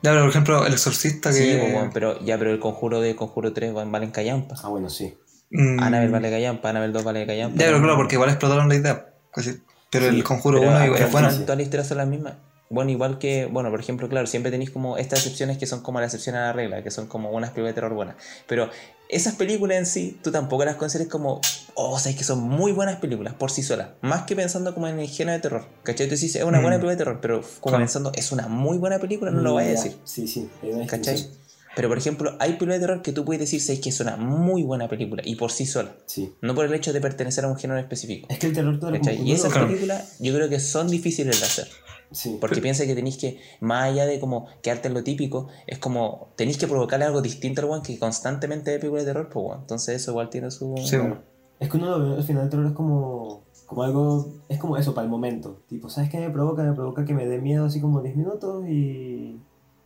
Ya, 0.01 0.09
pero 0.11 0.21
por 0.21 0.29
ejemplo, 0.31 0.65
El 0.65 0.73
Exorcista 0.73 1.29
que. 1.29 1.35
Sí, 1.35 1.55
pues, 1.59 1.71
bueno, 1.71 1.91
pero 1.93 2.19
ya, 2.25 2.37
pero 2.39 2.51
el 2.51 2.59
Conjuro 2.59 2.99
de 2.99 3.15
Conjuro 3.15 3.53
3 3.53 3.73
van- 3.73 3.91
valen 3.91 4.09
callampa. 4.11 4.55
Ah, 4.63 4.69
bueno, 4.69 4.89
sí. 4.89 5.13
mm, 5.51 5.79
Annabelle 5.81 6.11
vale 6.11 6.29
callampa, 6.31 6.69
Annabelle 6.71 6.91
2 6.93 7.03
vale 7.03 7.25
callampa. 7.27 7.57
Ya, 7.59 7.67
pero 7.67 7.77
claro, 7.79 7.95
porque 7.95 8.15
igual 8.15 8.29
explotaron 8.31 8.67
la 8.69 8.75
idea. 8.75 9.13
casi. 9.31 9.61
Pero 9.93 10.09
Sí, 10.11 10.17
el 10.17 10.23
conjuro 10.23 10.59
pero 10.59 10.71
1 10.71 10.79
al 10.79 10.95
es 10.95 11.11
bueno. 11.11 11.29
Todas 11.29 11.57
las 11.57 11.59
historias 11.61 11.87
son 11.87 11.97
las 11.99 12.07
mismas. 12.07 12.33
Bueno, 12.69 12.89
igual 12.89 13.19
que, 13.19 13.45
bueno, 13.45 13.69
por 13.69 13.79
ejemplo, 13.79 14.09
claro, 14.09 14.25
siempre 14.25 14.51
tenéis 14.51 14.71
como 14.71 14.97
estas 14.97 15.19
excepciones 15.19 15.59
que 15.59 15.67
son 15.67 15.81
como 15.81 15.99
la 15.99 16.07
excepción 16.07 16.35
a 16.35 16.41
la 16.47 16.53
regla, 16.53 16.81
que 16.83 16.89
son 16.89 17.05
como 17.07 17.29
unas 17.29 17.51
películas 17.51 17.71
de 17.71 17.75
terror 17.75 17.93
buenas. 17.93 18.15
Pero 18.47 18.67
esas 19.09 19.35
películas 19.35 19.77
en 19.77 19.85
sí, 19.85 20.19
tú 20.23 20.31
tampoco 20.31 20.65
las 20.65 20.75
consideres 20.77 21.11
como, 21.11 21.39
oh, 21.75 21.99
sabes 21.99 22.17
que 22.17 22.23
son 22.23 22.39
muy 22.41 22.71
buenas 22.71 22.95
películas 22.95 23.35
por 23.35 23.51
sí 23.51 23.61
solas. 23.61 23.89
Más 24.01 24.23
que 24.23 24.35
pensando 24.35 24.73
como 24.73 24.87
en 24.87 24.99
el 24.99 25.07
género 25.07 25.33
de 25.35 25.41
terror. 25.41 25.65
¿Cachai? 25.83 26.07
Tú 26.07 26.11
dices, 26.15 26.35
es 26.37 26.43
una 26.43 26.59
Mm. 26.59 26.61
buena 26.63 26.75
película 26.77 26.91
de 26.93 26.97
terror, 26.97 27.19
pero 27.21 27.41
como 27.59 27.73
Claro. 27.73 27.83
pensando, 27.83 28.11
es 28.15 28.31
una 28.31 28.47
muy 28.47 28.77
buena 28.79 28.97
película, 28.97 29.29
no 29.29 29.41
lo 29.41 29.51
Mm, 29.51 29.55
vaya 29.55 29.67
a 29.69 29.71
decir. 29.73 29.95
Sí, 30.03 30.27
sí. 30.27 30.49
hay 30.63 30.71
una 30.71 30.87
¿Cachai? 30.87 31.27
Pero 31.75 31.89
por 31.89 31.97
ejemplo, 31.97 32.35
hay 32.39 32.49
películas 32.53 32.79
de 32.79 32.85
terror 32.87 33.01
que 33.01 33.11
tú 33.13 33.25
puedes 33.25 33.39
decir, 33.39 33.59
sabes 33.61 33.79
que 33.81 33.89
es 33.89 33.99
una 33.99 34.15
muy 34.15 34.61
buena 34.63 34.87
película 34.87 35.23
y 35.25 35.35
por 35.35 35.51
sí 35.51 35.65
sola. 35.65 35.95
Sí. 36.05 36.31
No 36.41 36.53
por 36.53 36.65
el 36.65 36.73
hecho 36.73 36.93
de 36.93 37.01
pertenecer 37.01 37.45
a 37.45 37.47
un 37.47 37.57
género 37.57 37.79
específico. 37.79 38.27
Es 38.29 38.37
que 38.39 38.47
el 38.47 38.53
terror, 38.53 38.79
como- 38.79 38.95
Y 38.95 39.31
esas 39.31 39.51
Claro. 39.51 39.67
películas 39.67 40.17
yo 40.19 40.33
creo 40.35 40.49
que 40.49 40.59
son 40.59 40.87
difíciles 40.89 41.39
de 41.39 41.45
hacer. 41.45 41.67
Sí. 42.11 42.37
Porque 42.39 42.61
piensa 42.61 42.85
que 42.85 42.93
tenéis 42.93 43.17
que, 43.17 43.39
más 43.59 43.85
allá 43.91 44.05
de 44.05 44.19
como 44.19 44.45
quedarte 44.61 44.87
en 44.87 44.93
lo 44.93 45.03
típico, 45.03 45.47
es 45.65 45.79
como 45.79 46.31
tenéis 46.35 46.59
que 46.59 46.67
provocarle 46.67 47.05
algo 47.05 47.23
distinto 47.23 47.61
al 47.61 47.69
one 47.71 47.81
que 47.83 47.97
constantemente 47.97 48.69
ve 48.69 48.77
películas 48.77 49.05
de 49.05 49.13
terror, 49.13 49.29
pues 49.31 49.43
weón. 49.47 49.61
Entonces 49.61 49.95
eso 49.99 50.11
igual 50.11 50.29
tiene 50.29 50.51
su. 50.51 50.75
Sí, 50.85 50.97
bueno. 50.97 51.21
Es 51.59 51.69
que 51.69 51.77
uno 51.77 51.97
lo 51.97 52.09
ve 52.09 52.15
al 52.17 52.23
final 52.23 52.43
el 52.43 52.49
terror 52.51 52.67
es 52.67 52.73
como, 52.73 53.45
como 53.65 53.81
algo, 53.81 54.31
es 54.47 54.59
como 54.59 54.77
eso 54.77 54.93
para 54.93 55.05
el 55.05 55.09
momento. 55.09 55.63
Tipo, 55.67 55.89
¿sabes 55.89 56.11
qué 56.11 56.19
me 56.19 56.29
provoca? 56.29 56.61
Me 56.61 56.73
provoca 56.73 57.03
que 57.03 57.15
me 57.15 57.25
dé 57.25 57.39
miedo 57.39 57.65
así 57.65 57.81
como 57.81 58.01
10 58.01 58.15
minutos 58.15 58.63
y, 58.69 59.39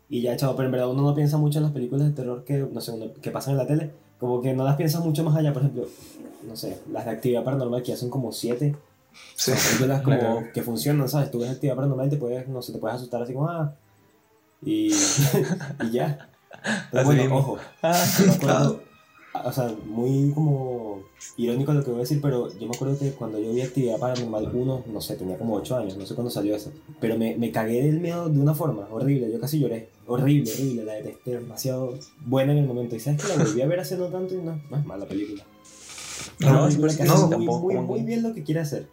y 0.10 0.22
ya, 0.22 0.36
chao. 0.36 0.56
Pero 0.56 0.68
en 0.68 0.72
verdad 0.72 0.90
uno 0.90 1.04
no 1.04 1.16
piensa 1.16 1.38
mucho 1.38 1.60
en 1.60 1.64
las 1.64 1.74
películas 1.74 2.08
de 2.08 2.14
terror 2.14 2.44
que, 2.44 2.58
no 2.58 2.82
sé, 2.82 3.14
que 3.22 3.32
pasan 3.32 3.54
en 3.54 3.58
la 3.58 3.68
tele. 3.68 3.92
Como 4.20 4.42
que 4.42 4.54
no 4.54 4.64
las 4.64 4.76
piensas 4.76 5.04
mucho 5.04 5.24
más 5.24 5.36
allá. 5.36 5.54
Por 5.54 5.64
ejemplo, 5.64 5.88
no 6.48 6.56
sé, 6.56 6.80
las 6.92 7.06
de 7.06 7.12
actividad 7.12 7.44
paranormal 7.44 7.82
que 7.82 7.90
ya 7.90 7.98
son 7.98 8.10
como 8.10 8.32
7. 8.32 8.76
Sí. 9.36 9.52
Son 9.52 9.78
películas 9.78 10.02
como 10.02 10.52
que 10.54 10.62
funcionan, 10.62 11.10
¿sabes? 11.10 11.32
Tú 11.32 11.40
ves 11.40 11.50
actividad 11.50 11.76
paranormal 11.76 12.08
y 12.08 12.10
te 12.12 12.18
puedes, 12.18 12.48
no 12.48 12.62
sé, 12.62 12.74
te 12.74 12.80
puedes 12.80 12.98
asustar 12.98 13.22
así 13.22 13.34
como, 13.34 13.50
ah. 13.50 13.74
Y, 14.62 14.92
y 15.84 15.92
ya. 15.92 16.30
Pero 16.92 17.06
bueno, 17.06 17.36
ojo. 17.36 17.58
Ah, 17.82 18.74
o 19.48 19.54
sea, 19.54 19.74
muy 19.86 20.32
como 20.34 21.04
irónico 21.38 21.74
lo 21.74 21.84
que 21.84 21.90
voy 21.92 22.00
a 22.00 22.02
decir, 22.02 22.20
pero 22.22 22.52
yo 22.58 22.68
me 22.68 22.76
acuerdo 22.76 22.98
que 22.98 23.12
cuando 23.12 23.40
yo 23.40 23.52
vi 23.54 23.62
Actividad 23.62 23.98
Paranormal 23.98 24.50
1, 24.54 24.84
no 24.88 25.02
sé, 25.02 25.16
tenía 25.16 25.38
como 25.38 25.56
8 25.56 25.78
años, 25.78 25.98
no 25.98 26.06
sé 26.06 26.16
cuándo 26.16 26.30
salió 26.30 26.56
eso, 26.56 26.72
pero 27.00 27.18
me, 27.18 27.36
me 27.38 27.52
cagué 27.52 27.84
del 27.84 28.00
miedo 28.00 28.30
de 28.30 28.40
una 28.40 28.54
forma 28.54 28.88
horrible, 28.92 29.32
yo 29.32 29.40
casi 29.40 29.60
lloré, 29.60 29.90
horrible, 30.06 30.52
horrible, 30.52 30.84
la 30.84 30.94
detesté, 30.94 31.32
demasiado 31.32 31.98
buena 32.26 32.52
en 32.52 32.60
el 32.60 32.68
momento, 32.68 32.96
y 32.96 33.00
sabes 33.00 33.22
que 33.22 33.30
la 33.30 33.44
volví 33.44 33.62
a 33.62 33.68
ver 33.68 33.80
hace 33.80 33.98
no 33.98 34.08
tanto 34.08 34.36
y 34.36 34.38
no, 34.38 34.62
no 34.70 34.78
es 34.78 34.86
mala 34.86 35.06
película. 35.06 35.44
No, 36.40 36.70
sí, 36.70 36.78
que 36.78 37.04
no, 37.06 37.14
hace 37.14 37.22
muy, 37.24 37.30
tampoco, 37.30 37.66
muy, 37.72 37.78
muy 37.78 38.02
bien 38.04 38.24
lo 38.24 38.34
que 38.34 38.44
quiere 38.44 38.62
hacer, 38.62 38.88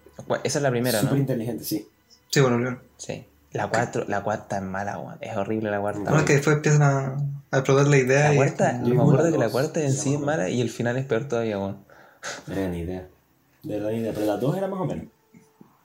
esa 0.44 0.58
es 0.58 0.62
la 0.62 0.70
primera, 0.70 1.00
súper 1.00 1.14
¿no? 1.14 1.20
inteligente, 1.20 1.64
sí. 1.64 1.87
Sí, 2.30 2.40
bueno, 2.40 2.58
claro. 2.58 2.80
Sí. 2.96 3.25
La 3.54 3.68
cuatro, 3.68 4.04
la 4.08 4.23
cuarta 4.23 4.56
es 4.58 4.62
mala, 4.64 4.99
weón. 4.99 5.16
Es 5.20 5.37
horrible 5.37 5.70
la 5.70 5.80
cuarta. 5.80 6.00
Bueno, 6.00 6.18
es 6.18 6.25
que 6.25 6.32
después 6.34 6.56
empiezan 6.56 6.82
a, 6.82 7.16
a 7.52 7.58
explotar 7.58 7.87
la 7.87 7.96
idea. 7.96 8.28
La 8.28 8.34
y 8.34 8.37
cuarta, 8.37 8.70
es 8.73 8.88
yo 8.88 8.94
me 8.94 9.00
acuerdo 9.02 9.32
que 9.32 9.38
la 9.38 9.49
cuarta 9.49 9.80
en 9.82 9.92
sí 9.92 10.14
es 10.14 10.20
mala 10.20 10.49
y 10.50 10.61
el 10.61 10.70
final 10.70 10.96
es 10.96 11.06
peor 11.06 11.25
todavía, 11.28 11.58
weón. 11.58 11.78
No 12.46 12.54
era 12.54 12.68
ni 12.68 12.80
idea, 12.80 13.06
de 13.62 13.75
verdad 13.78 13.90
ni 13.92 13.99
idea, 13.99 14.12
pero 14.12 14.26
las 14.26 14.40
dos 14.40 14.56
eran 14.56 14.70
más 14.70 14.80
o 14.80 14.84
menos. 14.87 15.06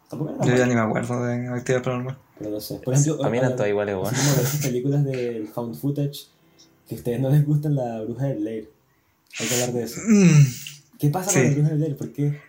Tampoco 0.10 0.44
Yo 0.44 0.56
ya 0.56 0.66
ni 0.66 0.74
me 0.74 0.82
acuerdo 0.82 1.24
de 1.24 1.48
actividad 1.50 1.84
paranormal. 1.84 2.18
pero 2.40 2.50
no 2.52 2.60
sé. 2.60 2.76
Por 2.84 2.94
ejemplo, 2.96 3.18
Para 3.20 3.30
mí 3.30 3.38
eran 3.38 3.56
todas 3.56 3.70
iguales, 3.70 3.96
weón. 3.96 4.16
Como 4.16 4.34
de 4.36 4.42
esas 4.42 4.66
películas 4.66 5.06
del 5.06 5.48
found 5.48 5.76
footage 5.76 6.28
que 6.88 6.96
a 6.96 6.98
ustedes 6.98 7.20
no 7.20 7.30
les 7.30 7.46
gustan 7.46 7.76
la 7.76 8.02
bruja 8.02 8.26
del 8.26 8.40
Blair. 8.40 8.72
Hay 9.40 9.48
que 9.48 9.54
hablar 9.54 9.74
de 9.74 9.84
eso. 9.84 10.02
Mm, 10.08 10.98
¿Qué 10.98 11.10
pasa 11.12 11.30
Sí. 11.30 11.40
con 11.40 11.46
la 11.50 11.54
bruja 11.54 11.70
del 11.70 11.78
Blair? 11.78 11.98
¿Por 11.98 12.12
qué? 12.14 12.42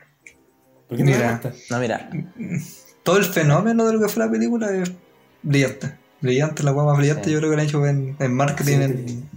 ¿Por 0.88 0.96
qué 0.96 1.04
no 1.04 1.10
Mira. 1.10 1.18
les 1.42 1.52
gusta? 1.52 1.74
No, 1.74 1.80
mira, 1.80 2.10
todo 3.02 3.18
el 3.18 3.24
fenómeno 3.26 3.84
de 3.84 3.92
lo 3.92 4.00
que 4.00 4.08
fue 4.08 4.24
la 4.24 4.30
película 4.30 4.70
es 4.74 4.90
brillante. 5.42 5.94
Brillante, 6.20 6.62
la 6.62 6.72
hueá 6.72 6.84
más 6.84 6.98
brillante 6.98 7.24
Sí. 7.24 7.30
yo 7.32 7.38
creo 7.38 7.50
que 7.50 7.56
la 7.56 7.62
han 7.62 7.68
hecho 7.68 7.86
en, 7.86 8.16
en 8.18 8.34
marketing, 8.34 8.76
Sí, 8.76 8.82
en, 8.82 9.28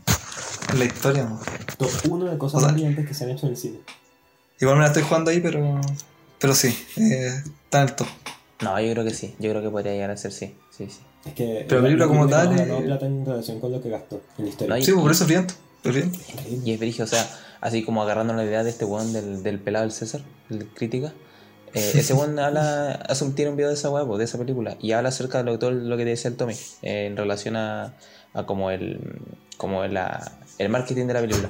en 0.74 0.80
la 0.80 0.86
historia. 0.86 1.24
¿no? 1.24 1.40
Top 1.78 1.90
uno 2.10 2.26
de 2.26 2.38
cosas 2.38 2.56
O 2.58 2.60
sea- 2.60 2.68
más 2.70 2.74
brillantes 2.76 3.08
que 3.08 3.14
se 3.14 3.24
han 3.24 3.30
hecho 3.32 3.46
en 3.46 3.52
el 3.54 3.58
cine. 3.58 3.80
Igual 4.60 4.78
me 4.78 4.82
la 4.84 4.88
estoy 4.88 5.04
jugando 5.04 5.32
ahí, 5.32 5.40
pero, 5.40 5.80
pero 6.40 6.54
sí, 6.54 6.76
eh, 6.98 7.42
está 7.66 7.82
en 7.84 7.90
el 7.90 7.96
top. 7.96 8.08
no, 8.62 8.80
yo 8.82 8.92
creo 8.94 9.04
que 9.06 9.14
sí. 9.14 9.34
Yo 9.40 9.50
creo 9.52 9.62
que 9.62 9.70
podría 9.70 9.94
llegar 9.94 10.12
a 10.12 10.18
ser 10.18 10.32
sí. 10.32 10.56
Sí, 10.72 10.88
sí. 10.90 11.00
Es 11.26 11.34
que 11.34 11.66
Pero 11.68 11.82
la 11.82 11.88
película 11.88 12.08
como 12.08 12.28
tal, 12.28 12.54
No 12.68 12.80
eh, 12.80 12.82
plata 12.84 13.06
en 13.06 13.26
relación 13.26 13.60
con 13.62 13.72
lo 13.72 13.82
que 13.82 13.90
gastó 13.90 14.22
en 14.38 14.46
la 14.46 14.50
historia. 14.50 14.76
No, 14.76 14.78
y- 14.82 14.84
Sí, 14.86 14.92
pues 14.92 15.02
por 15.04 15.12
eso 15.12 15.24
es 15.24 15.28
brillante. 15.28 15.54
brillante. 15.84 16.20
Y 16.66 16.72
es 16.74 16.80
brillo, 16.80 17.04
o 17.06 17.08
sea, 17.08 17.30
así 17.62 17.84
como 17.84 18.04
agarrando 18.04 18.34
la 18.34 18.44
idea 18.44 18.64
de 18.64 18.70
este 18.70 18.84
weón 18.86 19.14
del, 19.14 19.42
del 19.44 19.60
pelado 19.60 19.84
del 19.86 19.94
César, 19.94 20.22
el 20.50 20.68
crítica. 20.68 21.14
Eh, 21.74 21.92
ese 21.96 22.14
weón 22.14 22.38
habla, 22.40 22.94
hace 22.94 23.24
un, 23.24 23.36
tiene 23.36 23.52
un 23.52 23.58
video 23.58 23.70
de 23.70 23.76
esa 23.76 23.90
pues, 23.90 24.20
de 24.20 24.26
esa 24.26 24.38
película, 24.38 24.78
y 24.80 24.92
habla 24.92 25.10
acerca 25.10 25.40
de 25.40 25.44
lo, 25.46 25.60
todo 25.60 25.72
lo 25.72 25.98
que 25.98 26.06
decía 26.06 26.30
el 26.30 26.38
Tommy, 26.38 26.54
eh, 26.82 27.08
en 27.08 27.18
relación 27.18 27.56
a, 27.56 27.94
como 28.46 28.72
el 28.72 29.22
como 29.58 29.84
el 29.84 30.70
marketing 30.70 31.06
de 31.08 31.14
la 31.14 31.22
película. 31.22 31.50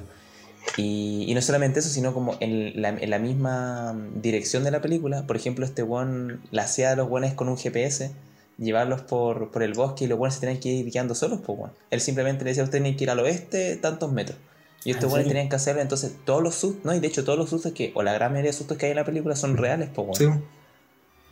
Y, 0.78 1.32
no 1.34 1.42
solamente 1.42 1.80
eso, 1.80 1.90
sino 1.90 2.14
como 2.14 2.36
en 2.40 2.82
la, 2.82 3.20
misma 3.20 3.96
dirección 4.16 4.64
de 4.64 4.72
la 4.72 4.82
película. 4.82 5.28
Por 5.28 5.36
ejemplo, 5.36 5.66
este 5.66 5.84
weón 5.84 6.42
la 6.52 6.64
hacía 6.64 6.92
a 6.92 6.96
los 6.96 7.10
weones 7.10 7.34
con 7.34 7.50
un 7.50 7.58
GPS, 7.58 8.12
llevarlos 8.58 9.02
por, 9.02 9.52
por 9.52 9.64
el 9.64 9.74
bosque 9.74 10.06
y 10.06 10.08
los 10.08 10.18
weones 10.18 10.36
se 10.36 10.42
tenían 10.42 10.60
que 10.60 10.70
ir 10.70 10.92
guiando 10.92 11.16
solos, 11.16 11.42
pues 11.46 11.58
weón. 11.60 11.72
Él 11.90 12.02
simplemente 12.02 12.44
le 12.44 12.52
decía, 12.52 12.64
ustedes 12.64 12.84
tienen 12.84 12.98
que 12.98 13.04
ir 13.04 13.10
al 13.10 13.20
oeste 13.20 13.76
tantos 13.78 14.12
metros. 14.12 14.38
Y 14.86 14.92
estos 14.92 15.06
¿En 15.06 15.10
buenos 15.12 15.28
tenían 15.28 15.50
que 15.50 15.56
hacerlo, 15.56 15.82
entonces 15.82 16.16
todos 16.26 16.44
los 16.44 16.56
sustos, 16.56 16.84
no, 16.84 16.94
y 16.94 17.00
de 17.00 17.08
hecho 17.08 17.24
todos 17.24 17.38
los 17.40 17.50
sustos 17.50 17.72
que, 17.74 17.92
o 17.96 18.04
la 18.04 18.14
gran 18.14 18.32
mayoría 18.32 18.52
de 18.52 18.58
sustos 18.58 18.78
que 18.78 18.86
hay 18.88 18.92
en 18.92 18.98
la 18.98 19.06
película 19.06 19.36
son 19.36 19.56
reales, 19.58 19.90
pues, 19.94 20.20
weón. 20.20 20.40
Sí. 20.40 20.44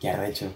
Qué 0.00 0.10
arrecho. 0.10 0.52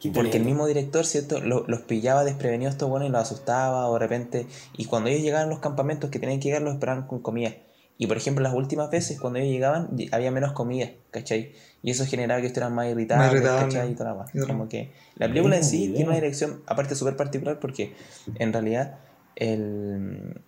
Qué 0.00 0.10
Porque 0.10 0.36
el 0.36 0.44
mismo 0.44 0.66
director, 0.66 1.06
¿cierto? 1.06 1.40
Lo- 1.40 1.64
los 1.66 1.80
pillaba 1.80 2.22
desprevenidos 2.24 2.74
estos 2.74 2.88
buenos 2.90 3.08
y 3.08 3.12
los 3.12 3.22
asustaba, 3.22 3.88
o 3.88 3.94
de 3.94 3.98
repente. 4.00 4.46
Y 4.76 4.84
cuando 4.84 5.08
ellos 5.08 5.22
llegaban 5.22 5.46
a 5.46 5.50
los 5.50 5.60
campamentos 5.60 6.10
que 6.10 6.18
tenían 6.18 6.38
que 6.38 6.48
llegar, 6.48 6.62
los 6.62 6.74
esperaban 6.74 7.06
con 7.06 7.20
comida. 7.20 7.52
Y 7.98 8.06
por 8.06 8.18
ejemplo, 8.18 8.42
las 8.42 8.52
últimas 8.52 8.90
veces, 8.90 9.18
cuando 9.18 9.38
ellos 9.38 9.50
llegaban, 9.50 9.88
había 10.12 10.30
menos 10.30 10.52
comida, 10.52 10.90
¿cachai? 11.10 11.52
Y 11.82 11.90
eso 11.90 12.04
generaba 12.04 12.42
que 12.42 12.48
estuvieran 12.48 12.74
más 12.74 12.88
irritables, 12.90 13.32
irritables. 13.32 13.74
¿cachai? 13.74 13.92
Y 13.92 13.94
toda 13.94 14.14
la 14.14 14.24
todo. 14.26 14.46
Como 14.46 14.68
que 14.68 14.92
la 15.14 15.28
película 15.28 15.56
en 15.56 15.64
sí 15.64 15.84
idea. 15.84 15.94
tiene 15.96 16.10
una 16.10 16.16
dirección, 16.16 16.62
aparte, 16.66 16.94
súper 16.94 17.16
particular, 17.16 17.58
porque 17.58 17.94
en 18.34 18.52
realidad, 18.52 18.98
el, 19.34 20.42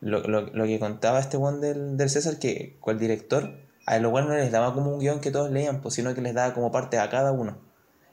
lo, 0.00 0.20
lo- 0.20 0.46
lo 0.52 0.64
que 0.64 0.78
contaba 0.78 1.18
este 1.20 1.36
one 1.36 1.58
del, 1.58 1.96
del 1.96 2.10
César, 2.10 2.38
que 2.38 2.76
con 2.80 2.94
el 2.94 3.00
director, 3.00 3.50
a 3.86 3.98
los 3.98 4.10
buenos 4.12 4.30
no 4.30 4.36
les 4.36 4.50
daba 4.52 4.74
como 4.74 4.92
un 4.92 5.00
guion 5.00 5.20
que 5.20 5.30
todos 5.30 5.50
leían, 5.50 5.80
pues, 5.80 5.94
sino 5.94 6.14
que 6.14 6.20
les 6.20 6.34
daba 6.34 6.54
como 6.54 6.70
parte 6.72 6.98
a 6.98 7.08
cada 7.08 7.32
uno. 7.32 7.58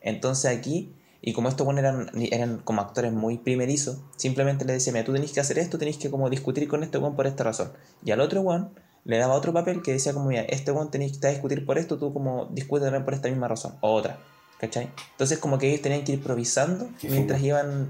Entonces 0.02 0.56
aquí, 0.58 0.94
y 1.22 1.34
como 1.34 1.50
estos 1.50 1.66
buenos 1.66 1.80
eran, 1.84 2.10
eran 2.32 2.60
como 2.60 2.82
actores 2.82 3.12
muy 3.12 3.38
primerizos, 3.40 4.00
simplemente 4.16 4.64
le 4.66 4.74
decía, 4.74 4.94
mira, 4.94 5.06
tú 5.06 5.14
tenés 5.14 5.32
que 5.32 5.40
hacer 5.40 5.58
esto, 5.60 5.78
tenés 5.78 5.98
que 5.98 6.10
como 6.12 6.30
discutir 6.30 6.68
con 6.68 6.84
este 6.84 6.98
one 6.98 7.16
por 7.16 7.28
esta 7.28 7.44
razón. 7.44 7.72
Y 8.04 8.12
al 8.12 8.22
otro 8.22 8.42
one 8.42 8.68
le 9.04 9.18
daba 9.18 9.34
otro 9.34 9.52
papel 9.54 9.82
que 9.82 9.92
decía 9.92 10.14
como, 10.14 10.28
mira, 10.30 10.42
este 10.44 10.72
one 10.72 10.90
tenés 10.92 11.18
que 11.18 11.28
discutir 11.30 11.66
por 11.66 11.78
esto, 11.78 11.98
tú 11.98 12.14
como 12.14 12.46
discutes 12.52 12.92
por 13.04 13.14
esta 13.14 13.28
misma 13.30 13.48
razón, 13.48 13.76
o 13.82 13.94
otra. 13.94 14.20
¿Cachai? 14.60 14.90
Entonces 15.12 15.38
como 15.40 15.58
que 15.58 15.68
ellos 15.70 15.82
tenían 15.82 16.04
que 16.06 16.14
ir 16.14 16.20
improvisando 16.20 16.88
mientras 17.10 17.42
iban... 17.42 17.90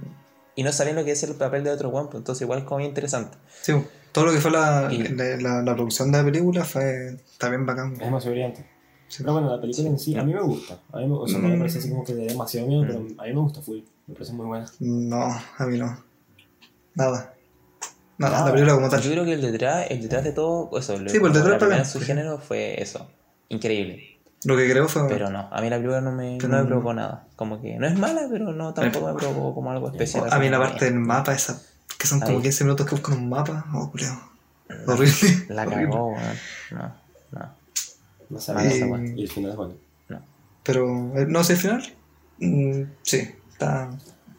Y 0.56 0.64
no 0.64 0.72
sabían 0.72 0.96
lo 0.96 1.04
que 1.04 1.12
decía 1.12 1.28
el 1.30 1.36
papel 1.36 1.64
de 1.64 1.72
otro 1.72 1.90
one, 1.90 2.06
pues 2.10 2.18
entonces 2.22 2.42
igual 2.44 2.60
es 2.60 2.66
como 2.66 2.78
bien 2.78 2.90
interesante. 2.90 3.38
Sí, 3.62 3.74
weón. 3.74 3.88
todo 4.14 4.26
lo 4.28 4.32
que 4.32 4.40
fue 4.40 4.52
la, 4.52 4.88
Y- 4.92 5.00
la, 5.10 5.36
la- 5.38 5.62
la 5.62 5.74
producción 5.74 6.12
de 6.12 6.18
la 6.20 6.24
película 6.24 6.64
fue 6.64 7.18
también 7.38 7.66
bacán. 7.66 7.94
Es 7.94 8.00
demasiado 8.00 8.32
brillante. 8.34 8.66
Sí. 9.08 9.18
Pero 9.20 9.34
bueno, 9.34 9.54
la 9.54 9.62
película 9.62 9.88
en 9.90 10.00
sí, 10.00 10.16
a 10.18 10.24
mí 10.24 10.34
me 10.34 10.42
gusta. 10.42 10.80
A 10.94 10.98
mí 11.00 11.08
me, 11.08 11.14
o 11.16 11.28
sea, 11.28 11.40
no 11.40 11.48
me 11.50 11.58
parece 11.58 11.80
así 11.80 11.90
como 11.90 12.04
que 12.04 12.14
de 12.16 12.26
demasiado 12.28 12.68
miedo, 12.68 12.84
pero 12.88 13.00
a 13.00 13.26
mí 13.26 13.34
me 13.34 13.40
gusta 13.40 13.62
full. 13.62 13.80
Me 14.08 14.14
parece 14.14 14.34
muy 14.34 14.46
buena. 14.48 14.66
No, 14.80 15.26
a 15.58 15.66
mí 15.68 15.78
no. 15.78 16.04
Nada. 16.96 17.34
Nada, 18.18 18.32
Nada. 18.38 18.46
la 18.46 18.52
película 18.54 18.74
como 18.76 18.86
Yo 18.88 18.92
tal. 18.92 19.02
creo 19.02 19.26
que 19.26 19.34
el 19.34 19.42
detrás, 19.42 19.88
el 19.90 20.02
detrás 20.02 20.24
de 20.24 20.32
todo, 20.32 20.70
eso, 20.80 20.98
lo- 20.98 21.10
Sí, 21.10 21.20
pues 21.20 21.34
el 21.36 21.42
como 21.42 21.44
detrás 21.44 21.52
la 21.52 21.58
primera 21.60 21.86
su 21.86 22.00
género 22.00 22.38
fue 22.40 22.82
eso, 22.82 23.08
increíble. 23.50 24.15
Lo 24.44 24.56
que 24.58 24.70
creo 24.70 24.88
fue. 24.88 25.08
Pero 25.08 25.30
no, 25.30 25.48
a 25.52 25.62
mí 25.62 25.70
la 25.70 25.78
película 25.78 26.02
no 26.02 26.12
me, 26.12 26.38
Pero 26.40 26.50
no 26.50 26.58
me 26.58 26.62
no- 26.64 26.68
provocó 26.68 26.94
nada. 26.94 27.26
Como 27.36 27.62
que 27.62 27.78
no 27.80 27.88
es 27.88 27.98
mala, 27.98 28.28
pero 28.30 28.52
no 28.52 28.74
tampoco 28.74 29.08
me 29.08 29.14
provocó 29.16 29.56
como 29.56 29.72
algo 29.72 29.90
especial. 29.90 30.28
a 30.32 30.38
mí 30.40 30.50
la 30.50 30.60
parte 30.60 30.86
del 30.86 30.96
mapa, 30.96 31.34
esa. 31.34 31.62
Que 31.98 32.08
son 32.08 32.20
como 32.20 32.38
Ahí. 32.38 32.44
15 32.44 32.64
minutos 32.66 32.86
que 32.88 32.96
buscan 32.96 33.18
un 33.18 33.30
mapa. 33.30 33.66
Oh, 33.74 33.90
culiao. 33.90 34.20
Horrible. 34.88 35.46
La 35.50 35.66
cagó, 35.66 36.08
weón. 36.10 36.22
No, 36.72 36.94
no. 37.32 37.50
No 38.30 38.40
Mala 38.54 38.66
esa 38.66 38.86
y, 39.16 39.22
el 39.22 39.30
final 39.30 39.52
es 39.52 39.58
bueno. 39.58 39.74
Pero, 40.64 41.16
eh, 41.16 41.26
no 41.28 41.44
sé, 41.44 41.54
al 41.54 41.60
final. 41.60 41.84
mm, 42.40 42.82
sí, 43.04 43.30
está 43.52 43.90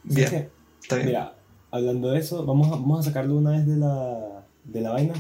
bien. 0.03 0.51
Está 0.83 0.97
bien. 0.97 1.07
Mira, 1.07 1.35
hablando 1.71 2.11
de 2.11 2.19
eso, 2.19 2.45
vamos 2.45 2.67
a, 2.67 2.71
vamos 2.73 3.01
a 3.01 3.11
sacarlo 3.11 3.37
una 3.37 3.53
vez 3.53 3.65
de 3.67 3.77
la, 3.77 4.43
de 4.65 4.81
la 4.81 4.91
vaina. 4.91 5.15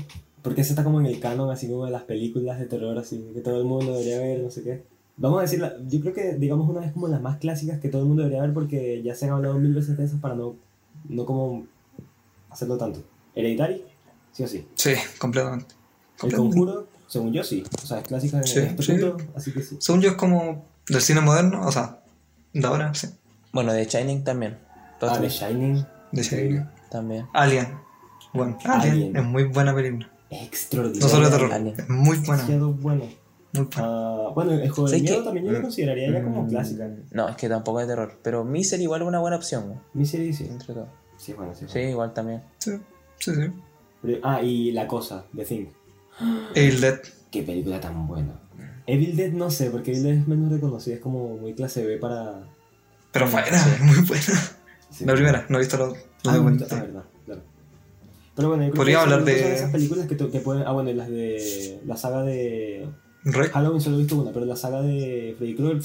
Porque 0.46 0.60
ese 0.60 0.70
está 0.70 0.84
como 0.84 1.00
en 1.00 1.06
el 1.06 1.18
canon, 1.18 1.50
así 1.50 1.68
como 1.68 1.86
de 1.86 1.90
las 1.90 2.04
películas 2.04 2.60
de 2.60 2.66
terror, 2.66 2.96
así 2.96 3.30
que 3.34 3.40
todo 3.40 3.58
el 3.58 3.64
mundo 3.64 3.92
debería 3.92 4.20
ver, 4.20 4.40
no 4.44 4.50
sé 4.50 4.62
qué. 4.62 4.84
Vamos 5.16 5.38
a 5.40 5.42
decirla, 5.42 5.74
yo 5.88 6.00
creo 6.00 6.14
que 6.14 6.34
digamos 6.34 6.68
una 6.70 6.80
vez 6.82 6.92
como 6.92 7.08
las 7.08 7.20
más 7.20 7.38
clásicas 7.38 7.80
que 7.80 7.88
todo 7.88 8.02
el 8.02 8.06
mundo 8.08 8.22
debería 8.22 8.42
ver 8.42 8.54
porque 8.54 9.02
ya 9.02 9.14
se 9.16 9.24
han 9.24 9.32
hablado 9.32 9.58
mil 9.58 9.74
veces 9.74 9.96
de 9.96 10.04
esas 10.04 10.20
para 10.20 10.36
no, 10.36 10.54
no 11.08 11.26
como 11.26 11.66
hacerlo 12.50 12.76
tanto. 12.78 13.02
Hereditary, 13.34 13.82
sí 14.30 14.44
o 14.44 14.46
sí. 14.46 14.68
Sí, 14.74 14.92
completamente. 15.18 15.74
El 16.22 16.32
conjuro, 16.32 16.86
según 17.08 17.32
yo 17.32 17.42
sí. 17.42 17.64
O 17.82 17.86
sea, 17.86 17.98
es 17.98 18.04
clásica 18.04 18.36
en 18.38 18.44
Sí, 18.44 18.58
este 18.60 18.82
sí. 18.84 18.92
punto, 18.92 19.16
así 19.34 19.52
que 19.52 19.62
sí. 19.62 19.76
Según 19.80 20.00
yo, 20.00 20.10
es 20.10 20.16
como 20.16 20.64
del 20.88 21.00
cine 21.00 21.22
moderno, 21.22 21.66
o 21.66 21.72
sea, 21.72 21.98
de 22.52 22.64
ahora, 22.66 22.94
sí. 22.94 23.08
Bueno, 23.52 23.72
de 23.72 23.84
Shining 23.84 24.22
también. 24.22 24.58
Ah, 25.00 25.18
The 25.20 25.28
Shining, 25.28 25.84
De 26.12 26.22
Increíble. 26.22 26.66
también. 26.90 27.26
Alien. 27.32 27.66
Bueno, 28.32 28.58
Alien, 28.64 28.92
Alien. 28.92 29.16
es 29.16 29.24
muy 29.24 29.44
buena 29.44 29.74
película. 29.74 30.08
Extraordinario. 30.30 31.02
No 31.06 31.08
solo 31.08 31.30
de 31.30 31.36
terror, 31.36 31.50
es 31.78 31.88
muy 31.88 32.16
buena. 32.18 32.42
Demasiado 32.42 32.72
bueno. 32.72 33.04
Muy 33.04 33.64
buena. 33.64 33.70
Ah, 33.76 34.30
bueno, 34.34 34.52
el 34.52 34.68
juego 34.70 34.90
de 34.90 34.98
¿Sabes 34.98 35.02
miedo 35.10 35.24
también 35.24 35.46
yo 35.46 35.52
lo 35.52 35.62
consideraría 35.62 36.10
ya 36.12 36.22
como 36.22 36.42
Mm, 36.42 36.48
clásica. 36.48 36.90
No, 37.12 37.28
es 37.28 37.36
que 37.36 37.48
tampoco 37.48 37.80
es 37.80 37.86
de 37.88 37.94
terror. 37.94 38.18
Pero 38.22 38.44
Misery 38.44 38.82
igual 38.82 39.02
es 39.02 39.08
una 39.08 39.18
buena 39.20 39.36
opción, 39.36 39.80
Misery 39.94 40.32
sí. 40.32 40.46
entre 40.50 40.74
todo. 40.74 40.88
Sí, 41.16 41.32
bueno, 41.32 41.54
sí. 41.54 41.64
Sí, 41.68 41.78
igual 41.78 42.12
también. 42.12 42.42
Sí, 42.58 42.72
sí, 43.18 43.34
sí. 43.34 43.40
Pero- 44.02 44.18
ah, 44.22 44.42
y 44.42 44.72
La 44.72 44.86
Cosa, 44.86 45.24
The 45.34 45.44
Thing. 45.44 45.66
Evil 46.54 46.80
Dead. 46.80 47.00
Qué 47.30 47.42
película 47.42 47.80
tan 47.80 48.06
buena. 48.06 48.38
Evil 48.86 49.16
Dead 49.16 49.32
no 49.32 49.50
sé, 49.50 49.70
porque 49.70 49.92
Evil 49.92 50.02
Dead 50.04 50.12
es 50.18 50.28
menos 50.28 50.52
reconocida, 50.52 50.94
es 50.96 51.00
como 51.00 51.36
muy 51.36 51.54
clase 51.54 51.84
B 51.84 51.96
para... 51.96 52.44
Pero 53.12 53.28
buena, 53.30 53.56
es 53.74 53.80
muy 53.80 53.96
buena. 54.06 54.24
sí. 54.90 55.04
La 55.06 55.14
primera, 55.14 55.46
no 55.48 55.56
he 55.56 55.60
visto 55.60 55.78
la 55.78 55.84
otra. 55.86 56.00
Ah, 56.26 56.36
No 56.36 57.15
Pero 58.36 58.48
bueno, 58.48 58.64
yo 58.64 58.70
creo 58.70 58.80
Podríamos 58.80 59.06
que 59.08 59.12
hablar 59.14 59.26
de- 59.26 59.54
esas 59.54 59.70
películas 59.72 60.06
que, 60.06 60.14
te- 60.14 60.28
que 60.30 60.40
pueden... 60.40 60.64
Ah, 60.66 60.72
bueno, 60.72 60.90
y 60.90 60.94
las 60.94 61.08
de... 61.08 61.80
La 61.86 61.96
saga 61.96 62.22
de... 62.22 62.86
Rec. 63.24 63.50
Halloween 63.50 63.80
solo 63.80 63.96
he 63.96 64.00
visto 64.00 64.16
una, 64.16 64.30
pero 64.32 64.44
la 64.46 64.56
saga 64.56 64.82
de 64.82 65.34
Freddy 65.38 65.54
Krueger... 65.56 65.82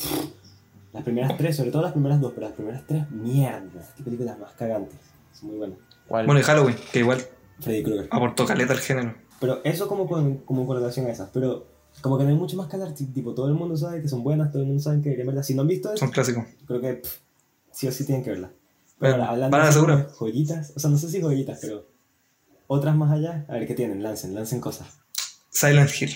Las 0.94 1.04
primeras 1.04 1.38
tres, 1.38 1.56
sobre 1.56 1.72
todo 1.72 1.82
las 1.84 1.94
primeras 1.94 2.20
dos, 2.20 2.34
pero 2.36 2.48
las 2.48 2.56
primeras 2.56 2.84
tres, 2.86 3.10
mierda. 3.12 3.88
Qué 3.96 4.04
películas 4.04 4.38
más 4.38 4.52
cagantes. 4.54 5.00
Son 5.32 5.48
muy 5.50 5.58
buenas. 5.58 5.78
¿Cuál? 6.08 6.26
Bueno, 6.26 6.42
y 6.42 6.44
Halloween, 6.44 6.76
que 6.92 7.00
igual 7.00 7.22
Freddy 7.62 7.82
Krueger. 7.84 8.08
aportó 8.12 8.46
caleta 8.46 8.74
al 8.74 8.80
género. 8.80 9.16
Pero 9.40 9.62
eso 9.64 9.88
como 9.88 10.06
con, 10.06 10.40
como 10.40 10.68
con 10.68 10.76
relación 10.76 11.06
a 11.06 11.12
esas. 11.12 11.30
Pero 11.34 11.66
como 12.02 12.18
que 12.18 12.26
no 12.26 12.30
hay 12.32 12.36
mucho 12.36 12.58
más 12.58 12.68
que 12.68 12.76
hablar. 12.76 12.94
ti- 12.94 13.06
Tipo, 13.06 13.34
todo 13.34 13.48
el 13.48 13.54
mundo 13.54 13.78
sabe 13.78 14.02
que 14.02 14.10
son 14.10 14.22
buenas, 14.22 14.52
todo 14.52 14.64
el 14.64 14.68
mundo 14.68 14.84
sabe 14.84 14.98
que 14.98 15.04
deberían 15.12 15.28
verlas. 15.28 15.48
Si 15.48 15.56
no 15.56 15.62
han 15.62 15.70
visto 15.70 15.88
eso, 15.90 15.98
Son 15.98 16.12
clásicos. 16.12 16.44
creo 16.68 16.82
que 16.82 16.96
pff, 16.96 17.20
sí 17.72 17.88
o 17.88 17.92
sí 17.94 18.06
tienen 18.06 18.22
que 18.26 18.32
verlas. 18.32 18.52
Pero 19.00 19.14
Bueno, 19.14 19.24
ahora, 19.30 19.46
hablando 19.48 19.58
van 19.86 19.96
a 19.96 20.04
de 20.04 20.10
joyitas, 20.12 20.74
o 20.76 20.80
sea, 20.82 20.90
no 20.90 20.98
sé 20.98 21.10
si 21.10 21.22
joyitas, 21.22 21.60
pero 21.62 21.86
otras 22.74 22.96
más 22.96 23.12
allá, 23.12 23.46
a 23.50 23.54
ver 23.54 23.68
qué 23.68 23.74
tienen, 23.76 24.02
lancen, 24.02 24.34
lancen 24.34 24.60
cosas. 24.62 24.88
Silent 25.50 25.90
Hill. 26.00 26.16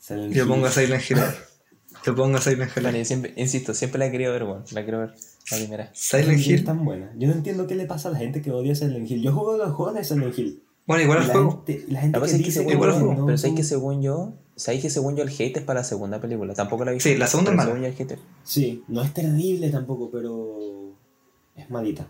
Silent 0.00 0.32
Yo 0.34 0.42
Hill. 0.44 0.48
pongo 0.48 0.66
a 0.66 0.70
Silent 0.70 1.02
Hill. 1.10 1.18
Yo 2.04 2.14
pongo 2.14 2.36
a 2.36 2.40
Silent 2.40 2.70
Hill. 2.76 2.82
Bueno, 2.82 2.98
yo 2.98 3.04
siempre, 3.04 3.32
insisto, 3.36 3.74
siempre 3.74 3.98
la 3.98 4.06
he 4.06 4.10
querido 4.10 4.32
ver, 4.32 4.44
weón. 4.44 4.64
La 4.72 4.82
quiero 4.82 5.00
ver. 5.00 5.14
La 5.50 5.56
primera. 5.56 5.90
Silent 5.94 6.38
es 6.40 6.46
Hill. 6.46 6.64
tan 6.64 6.84
buena. 6.84 7.10
Yo 7.16 7.26
no 7.28 7.34
entiendo 7.34 7.66
qué 7.66 7.74
le 7.74 7.86
pasa 7.86 8.08
a 8.08 8.12
la 8.12 8.18
gente 8.18 8.40
que 8.42 8.50
odia 8.50 8.74
Silent 8.74 9.10
Hill. 9.10 9.22
Yo 9.22 9.32
juego 9.32 9.56
los 9.56 9.72
juegos 9.74 9.94
de 9.94 10.04
Silent 10.04 10.38
Hill. 10.38 10.62
Bueno, 10.86 11.02
igual 11.02 11.18
el 11.22 11.26
la 11.28 11.32
juego. 11.34 11.64
gente, 11.66 11.84
la 11.88 12.00
gente 12.00 12.16
La 12.18 12.20
cosa 12.20 12.30
que 12.32 12.36
es 12.36 12.42
que 12.42 12.46
dice 12.46 12.58
según 12.60 12.72
igual 12.72 12.90
yo, 12.90 12.96
el 12.96 13.02
juego, 13.04 13.26
pero 13.26 13.38
sabéis 13.38 13.56
que 13.56 13.64
según 13.64 14.02
yo, 14.02 14.32
sabéis 14.56 14.82
que 14.82 14.90
según 14.90 15.16
yo 15.16 15.22
el 15.22 15.28
hate 15.30 15.56
es 15.58 15.62
para 15.62 15.80
la 15.80 15.84
segunda 15.84 16.20
película. 16.20 16.54
Tampoco 16.54 16.84
la 16.84 16.90
he 16.92 16.94
visto. 16.94 17.08
Sí, 17.08 17.16
la 17.16 17.26
segunda 17.26 17.50
es 17.50 17.56
mala. 17.56 17.68
según 17.70 17.82
yo 17.82 17.88
el 17.88 17.94
hate 18.00 18.12
es- 18.12 18.20
Sí, 18.44 18.84
no 18.88 19.02
es 19.02 19.12
terrible 19.12 19.68
tampoco, 19.70 20.10
pero 20.10 20.94
es 21.56 21.68
malita. 21.70 22.06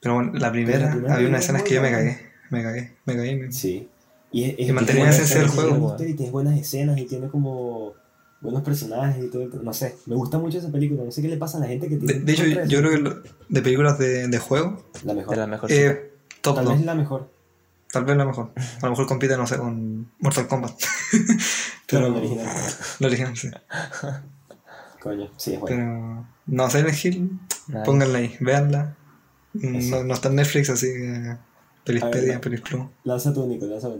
Pero 0.00 0.14
bueno, 0.14 0.32
la 0.34 0.50
primera, 0.52 0.78
la 0.86 0.90
primera 0.92 1.14
había 1.14 1.28
unas 1.28 1.40
es 1.40 1.44
escenas 1.46 1.62
muy 1.62 1.68
que 1.68 1.74
yo 1.74 1.82
me 1.82 1.90
cagué. 1.90 2.31
Me 2.52 2.62
cagué, 2.62 2.92
me 3.06 3.16
cagué. 3.16 3.36
me- 3.36 3.52
Sí. 3.52 3.88
Y, 4.30 4.44
es, 4.44 4.58
Y 4.60 4.66
la 4.66 4.80
buenas 4.82 4.88
esencia 5.16 5.36
del 5.40 5.46
escenas, 5.46 5.50
juego. 5.54 5.96
Y 5.98 6.14
tiene 6.14 6.30
buenas 6.32 6.58
escenas 6.58 6.98
y 6.98 7.04
tiene 7.06 7.28
como 7.28 7.92
buenos 8.40 8.62
personajes 8.62 9.24
y 9.24 9.28
todo. 9.28 9.42
el- 9.42 9.64
No 9.64 9.72
sé, 9.72 9.96
me 10.06 10.14
gusta 10.16 10.38
mucho 10.38 10.58
esa 10.58 10.70
película. 10.70 11.02
No 11.04 11.10
sé 11.10 11.20
qué 11.22 11.28
le 11.28 11.36
pasa 11.36 11.58
a 11.58 11.60
la 11.60 11.66
gente 11.66 11.88
que 11.88 11.96
tiene. 11.96 12.20
de 12.20 12.32
hecho, 12.32 12.44
yo 12.46 12.78
creo 12.78 12.90
que 12.90 12.98
lo- 12.98 13.22
de 13.48 13.62
películas 13.62 13.98
de, 13.98 14.28
de 14.28 14.38
juego, 14.38 14.84
La 15.04 15.14
mejor. 15.14 15.34
de 15.34 15.40
las 15.40 15.48
mejor 15.48 15.72
eh, 15.72 16.12
top 16.40 16.54
Tal 16.56 16.64
2. 16.66 16.76
vez 16.76 16.86
la 16.86 16.94
mejor. 16.94 17.30
Tal 17.92 18.04
vez 18.06 18.16
la 18.16 18.24
mejor. 18.24 18.52
A 18.56 18.84
lo 18.86 18.90
mejor 18.90 19.06
compite, 19.06 19.36
no 19.36 19.46
sé, 19.46 19.58
con 19.58 20.10
Mortal 20.20 20.46
Kombat. 20.48 20.72
Pero 21.86 22.08
la 22.08 22.16
original. 22.18 22.46
la 23.00 23.06
original, 23.06 23.36
sí. 23.36 23.48
Coño, 25.02 25.30
sí, 25.36 25.54
es 25.54 25.60
bueno. 25.60 25.76
Pero 25.76 26.26
no, 26.46 26.70
Silent 26.70 27.04
Hill, 27.04 27.30
Nice. 27.68 27.80
pónganla 27.84 28.18
ahí, 28.18 28.34
véanla. 28.40 28.96
No, 29.54 30.04
no 30.04 30.14
está 30.14 30.28
en 30.30 30.36
Netflix, 30.36 30.70
así 30.70 30.86
que. 30.86 31.36
Pelispedia, 31.84 32.40
Pelisplum. 32.40 32.90
Lanza 33.04 33.32
tú, 33.32 33.46
Nico, 33.46 33.66
lanza. 33.66 33.90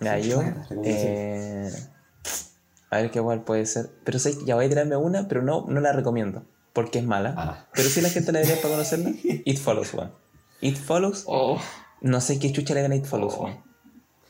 Ya, 0.00 0.20
Sí, 0.22 0.28
yo. 0.30 0.42
Eh, 0.84 1.70
a 2.90 2.96
ver 2.98 3.10
qué 3.10 3.18
igual 3.18 3.42
puede 3.44 3.66
ser. 3.66 3.90
Pero 4.04 4.18
sé 4.18 4.36
que 4.38 4.44
ya 4.44 4.54
voy 4.54 4.66
a 4.66 4.68
tirarme 4.68 4.96
una, 4.96 5.28
pero 5.28 5.42
no, 5.42 5.64
no 5.68 5.80
la 5.80 5.92
recomiendo. 5.92 6.44
Porque 6.72 6.98
es 6.98 7.04
mala. 7.04 7.34
Ah. 7.36 7.66
Pero 7.74 7.88
sí 7.88 8.00
la 8.00 8.08
gente 8.08 8.32
la 8.32 8.40
debería 8.40 8.60
para 8.62 8.74
conocerla. 8.74 9.10
It 9.22 9.58
Follows, 9.58 9.92
weón. 9.94 10.12
It 10.60 10.76
Follows. 10.76 11.24
Oh, 11.26 11.58
No 12.00 12.20
sé 12.20 12.38
qué 12.38 12.50
chucha 12.52 12.74
le 12.74 12.82
gana 12.82 12.96
It 12.96 13.04
Follows, 13.04 13.34
Oh. 13.38 13.50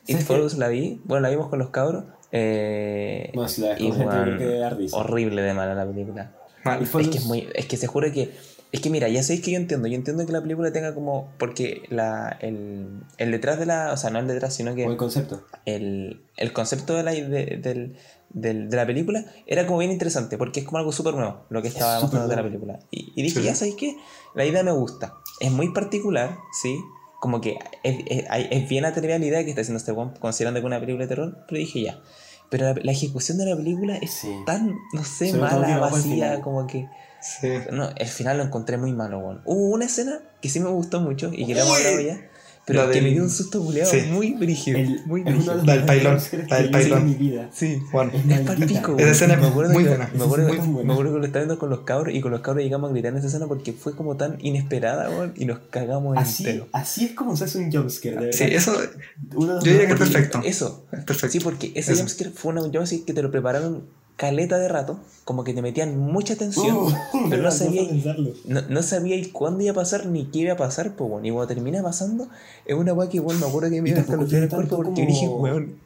It. 0.06 0.18
Follows 0.20 0.58
la 0.58 0.68
vi. 0.68 1.00
Bueno, 1.04 1.22
la 1.22 1.30
vimos 1.30 1.48
con 1.48 1.58
los 1.60 1.70
cabros. 1.70 2.04
Eh, 2.32 3.30
No, 3.34 3.48
si 3.48 3.60
la 3.60 3.78
y, 3.78 3.90
risa. 3.92 4.96
horrible 4.96 5.42
de 5.42 5.54
mala 5.54 5.74
la 5.74 5.86
película. 5.86 6.32
mal. 6.64 6.82
Es 6.82 6.90
que 7.08 7.18
es 7.18 7.24
muy. 7.24 7.48
Es 7.54 7.66
que 7.66 7.76
se 7.76 7.86
juro 7.86 8.10
que. 8.12 8.34
Es 8.72 8.80
que 8.80 8.88
mira, 8.90 9.06
ya 9.08 9.22
sabéis 9.22 9.42
que 9.44 9.50
yo 9.52 9.58
entiendo. 9.58 9.86
Yo 9.86 9.94
entiendo 9.94 10.24
que 10.26 10.32
la 10.32 10.40
película 10.40 10.72
tenga 10.72 10.94
como. 10.94 11.30
Porque 11.38 11.82
la, 11.90 12.36
el, 12.40 13.02
el 13.18 13.30
detrás 13.30 13.58
de 13.58 13.66
la. 13.66 13.92
O 13.92 13.96
sea, 13.98 14.08
no 14.10 14.18
el 14.18 14.26
detrás, 14.26 14.54
sino 14.54 14.74
que 14.74 14.84
Buen 14.84 14.96
concepto. 14.96 15.44
el, 15.66 16.24
el 16.38 16.52
concepto 16.54 16.94
de 16.96 17.02
la, 17.02 17.12
de, 17.12 17.58
del- 17.62 17.96
del- 18.30 18.70
de 18.70 18.76
la 18.78 18.86
película 18.86 19.26
era 19.46 19.66
como 19.66 19.78
bien 19.80 19.90
interesante, 19.92 20.38
porque 20.38 20.60
es 20.60 20.66
como 20.66 20.78
algo 20.78 20.90
súper 20.90 21.12
nuevo 21.14 21.44
lo 21.50 21.60
que 21.60 21.68
Es 21.68 21.74
estaba 21.74 22.00
mostrando 22.00 22.28
de 22.28 22.36
la 22.36 22.42
película. 22.42 22.78
Y, 22.90 23.12
y 23.14 23.22
dije, 23.22 23.40
Sí. 23.40 23.44
ya 23.44 23.54
sabéis 23.54 23.76
qué, 23.76 23.94
la 24.34 24.46
idea 24.46 24.62
me 24.62 24.72
gusta. 24.72 25.12
Es 25.38 25.52
muy 25.52 25.70
particular, 25.74 26.38
sí, 26.62 26.74
como 27.20 27.42
que 27.42 27.58
es, 27.82 27.96
es- 28.06 28.24
es 28.50 28.68
bien 28.70 28.86
atrevida 28.86 29.18
la 29.18 29.26
idea 29.26 29.44
que 29.44 29.50
está 29.50 29.60
haciendo 29.60 29.76
este 29.76 29.92
weón, 29.92 30.14
considerando 30.18 30.60
que 30.60 30.62
es 30.62 30.66
una 30.66 30.80
película 30.80 31.04
de 31.04 31.08
terror, 31.08 31.44
pero 31.46 31.58
dije 31.58 31.82
ya. 31.82 32.00
Pero 32.48 32.64
la, 32.72 32.74
la 32.82 32.92
ejecución 32.92 33.36
de 33.36 33.44
la 33.44 33.54
película 33.56 33.96
es 33.98 34.12
Sí. 34.12 34.34
tan, 34.46 34.76
no 34.94 35.04
sé, 35.04 35.28
Sobre 35.28 35.48
que 35.50 35.54
mala, 35.56 35.74
el 35.74 35.80
vacía, 35.80 36.40
como 36.40 36.66
que. 36.66 36.88
Sí. 37.22 37.48
No, 37.70 37.90
el 37.96 38.08
final 38.08 38.38
lo 38.38 38.44
encontré 38.44 38.76
muy 38.78 38.92
malo, 38.92 39.18
weón. 39.20 39.40
Hubo 39.44 39.66
una 39.74 39.84
escena 39.86 40.18
que 40.40 40.48
sí 40.48 40.60
me 40.60 40.68
gustó 40.70 41.00
mucho 41.00 41.30
y 41.32 41.46
que 41.46 41.54
la 41.54 41.62
hemos 41.62 41.76
hablado 41.78 42.00
ya, 42.00 42.20
pero 42.66 42.86
La 42.86 42.92
que 42.92 43.00
me 43.00 43.06
del- 43.06 43.14
dio 43.14 43.22
un 43.24 43.30
susto 43.30 43.62
culiado 43.62 43.90
Sí. 43.90 44.02
muy 44.10 44.32
brígido. 44.34 44.78
El- 44.78 45.04
muy 45.06 45.20
es 45.22 45.26
uno 45.28 45.36
brígido. 45.36 45.64
La 45.64 45.72
del 45.76 45.84
pailón, 45.84 46.18
la 46.48 46.56
del 46.58 46.70
pailón. 46.70 47.06
mi 47.06 47.14
vida. 47.14 47.48
Sí. 47.52 47.80
Bueno, 47.92 48.12
Es 48.28 48.40
palpico, 48.40 48.96
Esa 48.98 49.10
escena 49.10 49.34
es 49.34 49.40
me 49.40 49.46
acuerdo 49.48 49.72
muy 49.72 49.82
que- 49.84 49.88
buena. 49.90 50.10
Me 50.14 50.24
acuerdo, 50.24 50.48
es 50.48 50.58
muy 50.58 50.66
buena. 50.66 50.86
me 50.88 50.92
acuerdo 50.94 51.12
que 51.14 51.18
lo 51.20 51.26
estaba 51.26 51.44
viendo 51.44 51.58
con 51.60 51.70
los 51.70 51.80
cabros 51.80 52.14
y 52.14 52.20
con 52.20 52.30
los 52.32 52.40
cabros 52.40 52.64
llegamos 52.64 52.90
a 52.90 52.92
gritar 52.92 53.12
en 53.12 53.18
esa 53.18 53.26
escena 53.28 53.46
porque 53.46 53.72
fue 53.72 53.94
como 53.96 54.16
tan 54.16 54.38
inesperada, 54.40 55.08
weón, 55.10 55.32
y 55.36 55.44
nos 55.44 55.58
cagamos 55.70 56.16
Así, 56.18 56.44
entero. 56.44 56.68
así 56.72 57.04
es 57.06 57.12
como 57.12 57.36
se 57.36 57.44
hace 57.44 57.58
un 57.58 57.70
jumpscare, 57.72 58.32
sí, 58.32 58.44
eso 58.50 58.76
Uno 59.34 59.60
yo 59.62 59.70
diría 59.72 59.86
que 59.86 59.92
es 59.94 59.98
perfecto. 59.98 60.40
Eso, 60.44 60.86
es 60.92 61.04
perfecto. 61.04 61.32
sí, 61.32 61.40
porque 61.40 61.72
ese 61.74 61.94
jumpscare 61.94 62.30
fue 62.30 62.52
una 62.52 62.62
jumpscare 62.62 63.04
que 63.04 63.12
te 63.12 63.22
lo 63.22 63.30
prepararon 63.30 64.01
caleta 64.16 64.58
de 64.58 64.68
rato, 64.68 64.98
como 65.24 65.44
que 65.44 65.54
te 65.54 65.62
metían 65.62 65.98
mucha 65.98 66.36
tensión, 66.36 66.76
Uh, 66.76 66.90
pero 67.30 67.42
no 67.42 67.50
sabía, 67.50 67.82
no, 68.46 68.62
no 68.68 68.82
sabía 68.82 69.16
cuándo 69.32 69.62
iba 69.62 69.72
a 69.72 69.74
pasar 69.74 70.06
ni 70.06 70.26
qué 70.26 70.40
iba 70.40 70.52
a 70.54 70.56
pasar, 70.56 70.94
pues, 70.96 71.10
weón. 71.10 71.24
Y 71.26 71.30
cuando 71.30 71.52
termina 71.54 71.82
pasando, 71.82 72.28
es 72.64 72.74
una 72.76 72.92
weá 72.92 73.08
que, 73.08 73.20
weón, 73.20 73.40
me 73.40 73.46
acuerdo 73.46 73.70
que 73.70 73.82
me 73.82 73.90
los 73.90 74.04
pies 74.04 74.18
del 74.18 74.28
tiene 74.28 74.48
cuerpo 74.48 74.76
porque 74.76 75.06
dije, 75.06 75.26
como- 75.26 75.42
weón, 75.42 75.76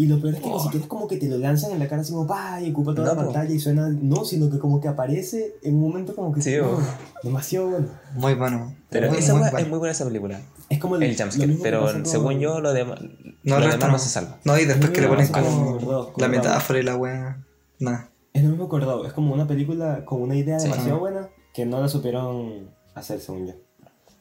Y 0.00 0.06
lo 0.06 0.18
peor 0.18 0.34
es 0.34 0.40
que 0.40 0.48
Oh. 0.48 0.56
ni 0.56 0.62
siquiera 0.62 0.84
es 0.84 0.88
como 0.88 1.06
que 1.06 1.16
te 1.18 1.28
lo 1.28 1.36
lanzan 1.36 1.72
en 1.72 1.78
la 1.78 1.86
cara 1.88 2.00
así 2.00 2.12
como 2.12 2.26
pa 2.26 2.58
y 2.62 2.70
ocupa 2.70 2.94
toda 2.94 3.08
No, 3.14 3.20
la 3.20 3.24
pantalla 3.26 3.52
y 3.52 3.60
suena. 3.60 3.88
No, 3.90 4.24
sino 4.24 4.48
que 4.50 4.58
como 4.58 4.80
que 4.80 4.88
aparece 4.88 5.56
en 5.62 5.74
un 5.74 5.82
momento 5.82 6.14
como 6.16 6.32
que. 6.32 6.40
Sí, 6.40 6.54
po. 6.58 6.78
demasiado 7.22 7.68
bueno. 7.68 7.88
Muy 8.14 8.34
bueno. 8.34 8.74
pero 8.88 9.08
Muy, 9.10 9.18
esa 9.18 9.32
muy 9.34 9.42
weá 9.42 9.50
bueno. 9.50 9.64
es 9.66 9.70
muy 9.70 9.78
buena 9.78 9.92
esa 9.92 10.04
película. 10.06 10.40
Es 10.70 10.78
como 10.78 10.96
El 10.96 11.02
lo 11.10 11.16
jumpscare, 11.18 11.58
pero 11.62 12.04
según 12.06 12.38
yo, 12.40 12.60
lo, 12.60 12.72
demás 12.72 12.98
No, 13.42 13.58
lo 13.58 13.64
el 13.66 13.70
demás 13.72 13.90
no. 13.92 13.98
se 13.98 14.08
salva. 14.08 14.38
No, 14.44 14.58
y 14.58 14.64
después 14.64 14.90
que 14.90 15.00
le 15.02 15.08
ponen 15.08 15.28
como 15.28 15.76
con 15.78 15.88
Raw, 15.90 16.12
con 16.12 16.22
la 16.22 16.28
metáfora 16.28 16.78
y 16.78 16.82
la 16.82 16.96
weá. 16.96 17.44
Nada. 17.78 18.10
Es 18.32 18.42
lo 18.42 18.50
mismo 18.50 18.68
Raw, 18.78 19.04
Es 19.04 19.12
como 19.12 19.34
una 19.34 19.46
película 19.46 20.04
con 20.06 20.22
una 20.22 20.34
idea 20.36 20.58
Sí. 20.58 20.68
demasiado 20.70 20.98
buena 21.00 21.28
que 21.52 21.66
no 21.66 21.80
la 21.80 21.88
supieron 21.88 22.70
hacer, 22.94 23.20
según 23.20 23.48
yo. 23.48 23.52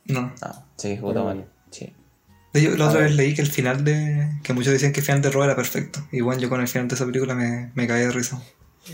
No. 0.07 0.33
Ah, 0.41 0.65
sí, 0.75 0.97
Pero 1.01 1.23
bueno. 1.23 1.43
Sí. 1.69 1.93
De 2.53 2.61
hecho, 2.61 2.77
la 2.77 2.87
otra 2.89 3.01
vez 3.01 3.15
leí 3.15 3.33
que 3.35 3.41
el 3.41 3.47
final 3.47 3.83
de. 3.83 4.27
que 4.43 4.53
muchos 4.53 4.73
decían 4.73 4.91
que 4.91 5.01
el 5.01 5.05
final 5.05 5.21
de 5.21 5.29
Raw 5.29 5.43
era 5.43 5.55
perfecto. 5.55 5.99
Y 6.11 6.21
bueno, 6.21 6.41
yo 6.41 6.49
con 6.49 6.61
el 6.61 6.67
final 6.67 6.87
de 6.87 6.95
esa 6.95 7.05
película 7.05 7.35
me, 7.35 7.71
me 7.75 7.87
caí 7.87 8.01
de 8.01 8.11
risa. 8.11 8.41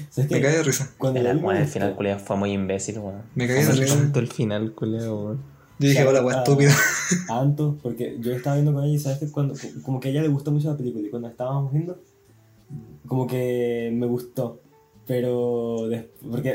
¿Sabes 0.10 0.30
Me 0.30 0.42
caí 0.42 0.56
de 0.56 0.64
risa. 0.64 0.92
Cuando 0.98 1.22
me 1.22 1.34
bueno, 1.36 1.62
el 1.62 1.68
final, 1.68 1.96
culiado, 1.96 2.20
fue 2.20 2.36
muy 2.36 2.52
imbécil, 2.52 3.00
weón. 3.00 3.22
Me 3.34 3.48
caí 3.48 3.64
de 3.64 3.72
risa. 3.72 3.96
Tanto 3.96 4.20
el 4.20 4.28
final, 4.28 4.74
culiado, 4.74 5.24
weón. 5.24 5.56
Yo 5.78 5.90
dije, 5.90 6.06
hola, 6.06 6.22
weá 6.24 6.38
ah, 6.38 6.40
estúpida. 6.40 6.74
a 7.30 7.40
Anto, 7.40 7.78
porque 7.82 8.18
yo 8.20 8.34
estaba 8.34 8.56
viendo 8.56 8.74
con 8.74 8.84
ella 8.84 8.94
y 8.94 9.00
sabes 9.00 9.20
que 9.20 9.30
cuando, 9.30 9.56
como 9.84 10.00
que 10.00 10.08
a 10.08 10.12
ella 10.12 10.22
le 10.22 10.30
gustó 10.30 10.52
mucho 10.52 10.70
la 10.70 10.78
película 10.78 11.06
y 11.06 11.10
cuando 11.10 11.28
estábamos 11.28 11.72
viendo, 11.74 12.02
como 13.08 13.28
que 13.28 13.92
me 13.94 14.06
gustó. 14.06 14.62
Pero, 15.06 15.88
porque 16.32 16.54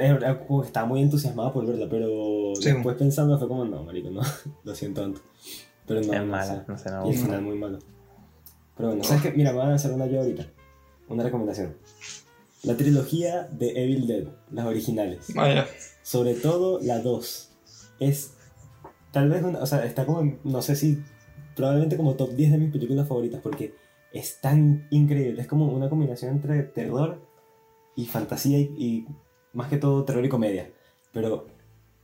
como 0.48 0.62
que 0.62 0.66
estaba 0.66 0.86
muy 0.86 1.02
entusiasmada 1.02 1.52
por 1.52 1.66
verla, 1.66 1.86
pero 1.88 2.52
Sí. 2.58 2.70
después 2.72 2.96
pensando 2.96 3.38
fue 3.38 3.46
como, 3.46 3.64
no, 3.64 3.84
marico, 3.84 4.10
no, 4.10 4.22
lo 4.64 4.74
siento 4.74 5.02
tanto. 5.02 5.20
Pero 5.90 6.02
no, 6.02 6.12
es 6.12 6.20
no 6.20 6.26
mala, 6.26 6.44
sé. 6.44 6.62
no 6.68 6.78
sé, 6.78 6.90
no 6.92 7.06
Y 7.08 7.10
el 7.10 7.18
final 7.18 7.42
muy 7.42 7.58
malo. 7.58 7.80
Pero 8.76 8.90
bueno, 8.90 9.02
¿sabes 9.02 9.24
qué? 9.24 9.32
Mira, 9.32 9.50
me 9.50 9.58
van 9.58 9.72
a 9.72 9.74
hacer 9.74 9.90
una 9.90 10.06
yo 10.06 10.20
ahorita. 10.20 10.46
Una 11.08 11.24
recomendación. 11.24 11.74
La 12.62 12.76
trilogía 12.76 13.48
de 13.50 13.70
Evil 13.82 14.06
Dead, 14.06 14.28
las 14.52 14.66
originales. 14.66 15.34
Vaya. 15.34 15.66
Sobre 16.04 16.34
todo 16.34 16.78
la 16.80 17.00
2. 17.00 17.50
Es 17.98 18.34
tal 19.10 19.30
vez 19.30 19.42
una, 19.42 19.58
o 19.58 19.66
sea, 19.66 19.84
está 19.84 20.06
como, 20.06 20.38
no 20.44 20.62
sé 20.62 20.76
si, 20.76 21.02
probablemente 21.56 21.96
como 21.96 22.14
top 22.14 22.34
10 22.34 22.52
de 22.52 22.58
mis 22.58 22.70
películas 22.70 23.08
favoritas 23.08 23.40
porque 23.42 23.74
es 24.12 24.40
tan 24.40 24.86
increíble. 24.90 25.42
Es 25.42 25.48
como 25.48 25.72
una 25.72 25.88
combinación 25.88 26.30
entre 26.36 26.62
terror 26.62 27.20
y 27.96 28.06
fantasía 28.06 28.60
y, 28.60 28.72
y 28.78 29.06
más 29.54 29.68
que 29.68 29.76
todo 29.76 30.04
terror 30.04 30.24
y 30.24 30.28
comedia. 30.28 30.70
Pero, 31.12 31.48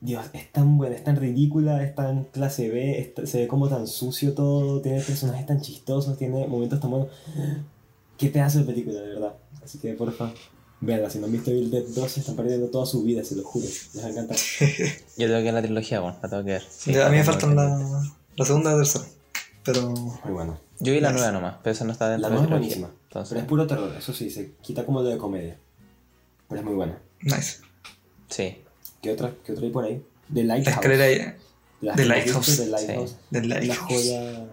Dios, 0.07 0.25
es 0.33 0.53
tan 0.53 0.79
buena, 0.79 0.95
es 0.95 1.03
tan 1.03 1.17
ridícula, 1.17 1.83
es 1.83 1.95
tan 1.95 2.25
clase 2.25 2.69
B, 2.71 3.01
es 3.17 3.29
se 3.29 3.41
ve 3.41 3.49
como 3.49 3.69
tan 3.69 3.87
sucio 3.89 4.35
todo, 4.35 4.81
tiene 4.81 5.01
personajes 5.01 5.45
tan 5.47 5.61
chistosos, 5.61 6.17
tiene 6.17 6.47
momentos 6.47 6.79
tan 6.81 6.91
buenos. 6.91 7.09
¿Qué 8.17 8.29
te 8.31 8.41
hace 8.41 8.61
la 8.61 8.67
película, 8.67 9.01
de 9.01 9.09
verdad? 9.09 9.35
Así 9.65 9.79
que, 9.79 9.93
porfa, 9.95 10.33
véanla. 10.81 11.11
Si 11.11 11.19
no 11.19 11.27
han 11.27 11.33
visto 11.33 11.51
Evil 11.51 11.71
Dead 11.73 11.83
2, 11.89 12.11
se 12.11 12.21
están 12.21 12.37
perdiendo 12.37 12.69
toda 12.69 12.87
su 12.87 13.03
vida, 13.03 13.25
se 13.25 13.35
lo 13.35 13.43
juro. 13.43 13.67
Les 13.67 14.03
va 14.03 14.07
a 14.07 14.11
encantar. 14.11 14.37
Yo 15.19 15.27
tengo 15.27 15.39
que 15.39 15.43
ver 15.45 15.55
la 15.55 15.63
trilogía, 15.63 16.01
weón, 16.01 16.15
la 16.23 16.29
tengo 16.29 16.45
que 16.45 16.53
ver. 16.53 16.63
Sí, 16.71 16.93
Ya, 16.93 17.07
a 17.09 17.11
mí 17.11 17.17
me 17.17 17.25
faltan 17.25 17.57
la, 17.57 18.03
la 18.37 18.45
segunda 18.45 18.71
y 18.71 18.75
la 18.75 18.79
tercera. 18.79 19.05
Pero. 19.65 19.91
Muy 19.91 20.33
bueno. 20.33 20.61
Yo 20.79 20.93
vi 20.93 21.01
la 21.01 21.11
nueva 21.11 21.33
nomás, 21.33 21.57
pero 21.65 21.73
esa 21.73 21.85
no 21.85 21.93
está 21.93 22.09
dentro 22.11 22.31
La 22.31 22.37
de 22.37 22.43
la 22.43 22.49
buenísima. 22.49 22.87
trilogía. 22.89 23.01
Pero 23.09 23.21
Entonces, 23.21 23.39
es 23.39 23.45
puro 23.45 23.67
terror, 23.67 23.93
eso 23.99 24.13
sí, 24.13 24.31
se 24.31 24.53
quita 24.63 24.87
como 24.87 25.03
lo 25.03 25.09
de 25.09 25.19
comedia. 25.19 25.59
Pero 26.49 26.61
es 26.61 26.65
muy 26.65 26.75
buena. 26.75 26.99
Nice. 27.23 27.57
sí. 28.29 28.59
¿Qué 29.03 29.13
otra, 29.13 29.33
qué 29.45 29.53
otra 29.53 29.65
hay 29.65 29.71
por 29.71 29.85
ahí? 29.85 30.03
The 30.33 30.45
La 30.45 30.55
Lighthouse. 30.55 30.75
escalera 30.77 31.07
que 31.07 31.23
hemos 31.23 31.39
Lighthouse. 32.09 32.59
Lighthouse. 32.69 33.17
Es 33.33 33.47
la 33.47 33.59
Lighthouse. 33.61 33.79
joya 33.79 34.47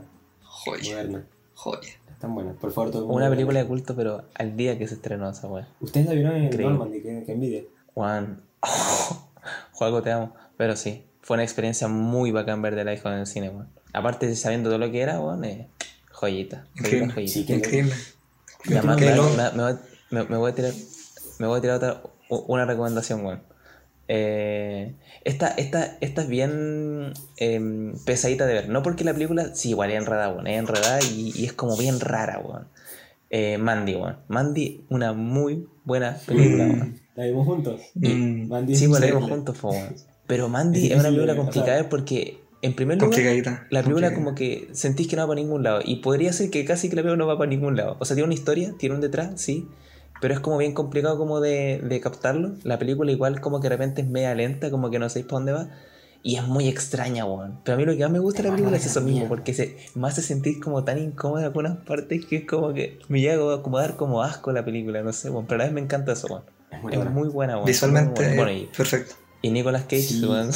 Joya. 0.43 0.91
moderna. 0.95 1.25
Joya. 1.55 1.89
Es 2.11 2.19
tan 2.19 2.35
buena. 2.35 2.53
Por 2.53 2.71
favor, 2.71 2.91
todo 2.91 3.05
el. 3.05 3.11
Una 3.11 3.29
película 3.29 3.59
de 3.59 3.65
culto, 3.67 3.95
pero 3.95 4.23
al 4.35 4.55
día 4.55 4.77
que 4.77 4.87
se 4.87 4.95
estrenó 4.95 5.29
esa 5.29 5.47
weá. 5.47 5.67
Ustedes 5.79 6.05
la 6.07 6.13
vieron 6.13 6.35
en 6.35 6.43
Increíble. 6.45 6.69
Normandy, 6.75 7.01
qué, 7.01 7.23
qué 7.25 7.31
envidia. 7.31 7.63
Juan, 7.93 8.41
Juego, 9.71 10.01
te 10.01 10.11
amo. 10.11 10.33
Pero 10.57 10.75
sí, 10.75 11.03
fue 11.21 11.35
una 11.35 11.43
experiencia 11.43 11.87
muy 11.87 12.31
bacán 12.31 12.61
ver 12.61 12.75
The 12.75 12.83
Lighthouse 12.83 13.13
en 13.13 13.19
el 13.19 13.27
cine, 13.27 13.49
weón. 13.49 13.69
Aparte 13.93 14.27
de 14.27 14.35
sabiendo 14.35 14.69
todo 14.69 14.79
lo 14.79 14.91
que 14.91 15.01
era, 15.01 15.19
weón, 15.19 15.43
eh, 15.45 15.69
joyita. 16.11 16.65
Joyita, 16.75 16.79
Increíble. 16.79 17.13
joyita. 17.13 17.33
Sí, 17.33 17.45
que- 17.45 17.53
Increíble. 17.55 17.93
Me, 18.65 18.81
loco. 19.15 19.29
me- 20.11 20.23
me 20.23 20.37
voy, 20.37 20.51
a 20.51 20.55
tirar, 20.55 20.71
me 21.39 21.47
voy 21.47 21.57
a 21.57 21.61
tirar 21.61 21.77
otra, 21.77 22.01
una 22.29 22.65
recomendación, 22.65 23.25
weón. 23.25 23.41
Eh, 24.07 24.95
esta, 25.23 25.47
esta, 25.49 25.97
esta 26.01 26.21
es 26.21 26.27
bien 26.27 27.13
em, 27.37 27.93
pesadita 28.05 28.45
de 28.45 28.53
ver. 28.53 28.69
No 28.69 28.83
porque 28.83 29.03
la 29.03 29.13
película, 29.13 29.55
sí, 29.55 29.69
igual 29.69 29.91
es 29.91 29.97
enredada, 29.97 30.29
weón. 30.29 30.47
Es 30.47 30.59
enredada 30.59 30.99
y, 31.03 31.31
y 31.35 31.45
es 31.45 31.53
como 31.53 31.77
bien 31.77 31.99
rara, 31.99 32.39
weón. 32.39 32.67
Eh, 33.29 33.57
Mandy, 33.57 33.95
weón. 33.95 34.17
Mandy, 34.27 34.85
una 34.89 35.13
muy 35.13 35.67
buena 35.85 36.17
película, 36.25 36.65
weón. 36.65 36.99
La 37.15 37.25
vimos 37.25 37.45
juntos. 37.45 37.81
Mm, 37.95 38.47
Mandy 38.47 38.75
Sí, 38.75 38.87
la 38.87 38.99
vimos 38.99 39.29
juntos, 39.29 39.57
po, 39.57 39.69
weón. 39.69 39.95
Pero 40.27 40.49
Mandy 40.49 40.85
Es 40.87 40.91
es, 40.91 40.99
una 40.99 41.09
película 41.09 41.33
o 41.33 41.35
sea, 41.35 41.43
complicada 41.43 41.89
porque, 41.89 42.39
en 42.61 42.73
primer 42.73 43.01
lugar, 43.01 43.65
la 43.69 43.83
película 43.83 44.13
como 44.13 44.35
que 44.35 44.69
sentís 44.71 45.07
que 45.07 45.15
no 45.15 45.23
va 45.23 45.27
para 45.29 45.41
ningún 45.41 45.63
lado. 45.63 45.81
Y 45.83 45.97
podría 45.97 46.33
ser 46.33 46.49
que 46.49 46.65
casi 46.65 46.89
que 46.89 46.95
la 46.95 47.01
película 47.01 47.17
no 47.17 47.27
va 47.27 47.37
para 47.37 47.49
ningún 47.49 47.75
lado. 47.75 47.97
O 47.99 48.05
sea, 48.05 48.15
tiene 48.15 48.25
una 48.25 48.33
historia, 48.33 48.73
tiene 48.77 48.95
un 48.95 49.01
detrás, 49.01 49.39
sí. 49.39 49.67
Pero 50.23 50.35
es 50.35 50.39
como 50.39 50.57
bien 50.57 50.73
complicado 50.73 51.17
como 51.17 51.41
de, 51.41 51.81
de 51.83 51.99
captarlo. 51.99 52.53
La 52.63 52.79
película 52.79 53.11
igual 53.11 53.41
como 53.41 53.59
que 53.59 53.65
de 53.67 53.75
repente 53.75 54.01
es 54.03 54.07
media 54.07 54.33
lenta, 54.33 54.71
como 54.71 54.89
que 54.89 54.97
no 54.97 55.09
sabéis 55.09 55.25
para 55.25 55.35
dónde 55.39 55.51
va. 55.51 55.67
Y 56.21 56.37
es 56.37 56.47
muy 56.47 56.69
extraña, 56.69 57.25
weón. 57.25 57.59
Pero 57.65 57.75
a 57.75 57.77
mí 57.77 57.83
lo 57.83 57.91
que 57.93 58.03
más 58.03 58.11
me 58.11 58.19
gusta 58.19 58.41
de 58.41 58.47
la 58.47 58.55
película 58.55 58.77
es 58.77 58.85
eso 58.85 59.01
larga, 59.01 59.11
mismo, 59.13 59.27
porque 59.27 59.53
se, 59.53 59.75
me 59.95 60.07
hace 60.07 60.21
sentir 60.21 60.61
como 60.61 60.85
tan 60.85 60.97
incómoda 60.97 61.41
en 61.41 61.47
algunas 61.47 61.75
partes 61.85 62.25
que 62.25 62.37
es 62.37 62.45
como 62.47 62.73
que 62.73 62.99
me 63.09 63.19
llega 63.19 63.61
como 63.61 63.77
a 63.77 63.81
dar 63.81 63.97
como 63.97 64.23
asco 64.23 64.53
la 64.53 64.63
película, 64.63 65.03
no 65.03 65.11
sé, 65.11 65.29
weón. 65.29 65.45
Pero 65.45 65.55
a 65.55 65.57
la 65.57 65.63
vez 65.65 65.73
me 65.73 65.81
encanta 65.81 66.13
eso, 66.13 66.27
weón. 66.27 66.43
Es 66.71 66.81
muy 66.81 66.93
Es 66.93 66.97
buena. 66.99 67.11
muy 67.11 67.27
buena, 67.27 67.53
weón. 67.55 67.65
Visualmente, 67.65 68.21
Muy 68.21 68.37
buena. 68.37 68.43
Bueno, 68.53 68.59
y, 68.71 68.77
perfecto. 68.77 69.15
y 69.41 69.51
Nicolas 69.51 69.81
Cage, 69.83 70.01
Sí. 70.03 70.25
weón. 70.25 70.51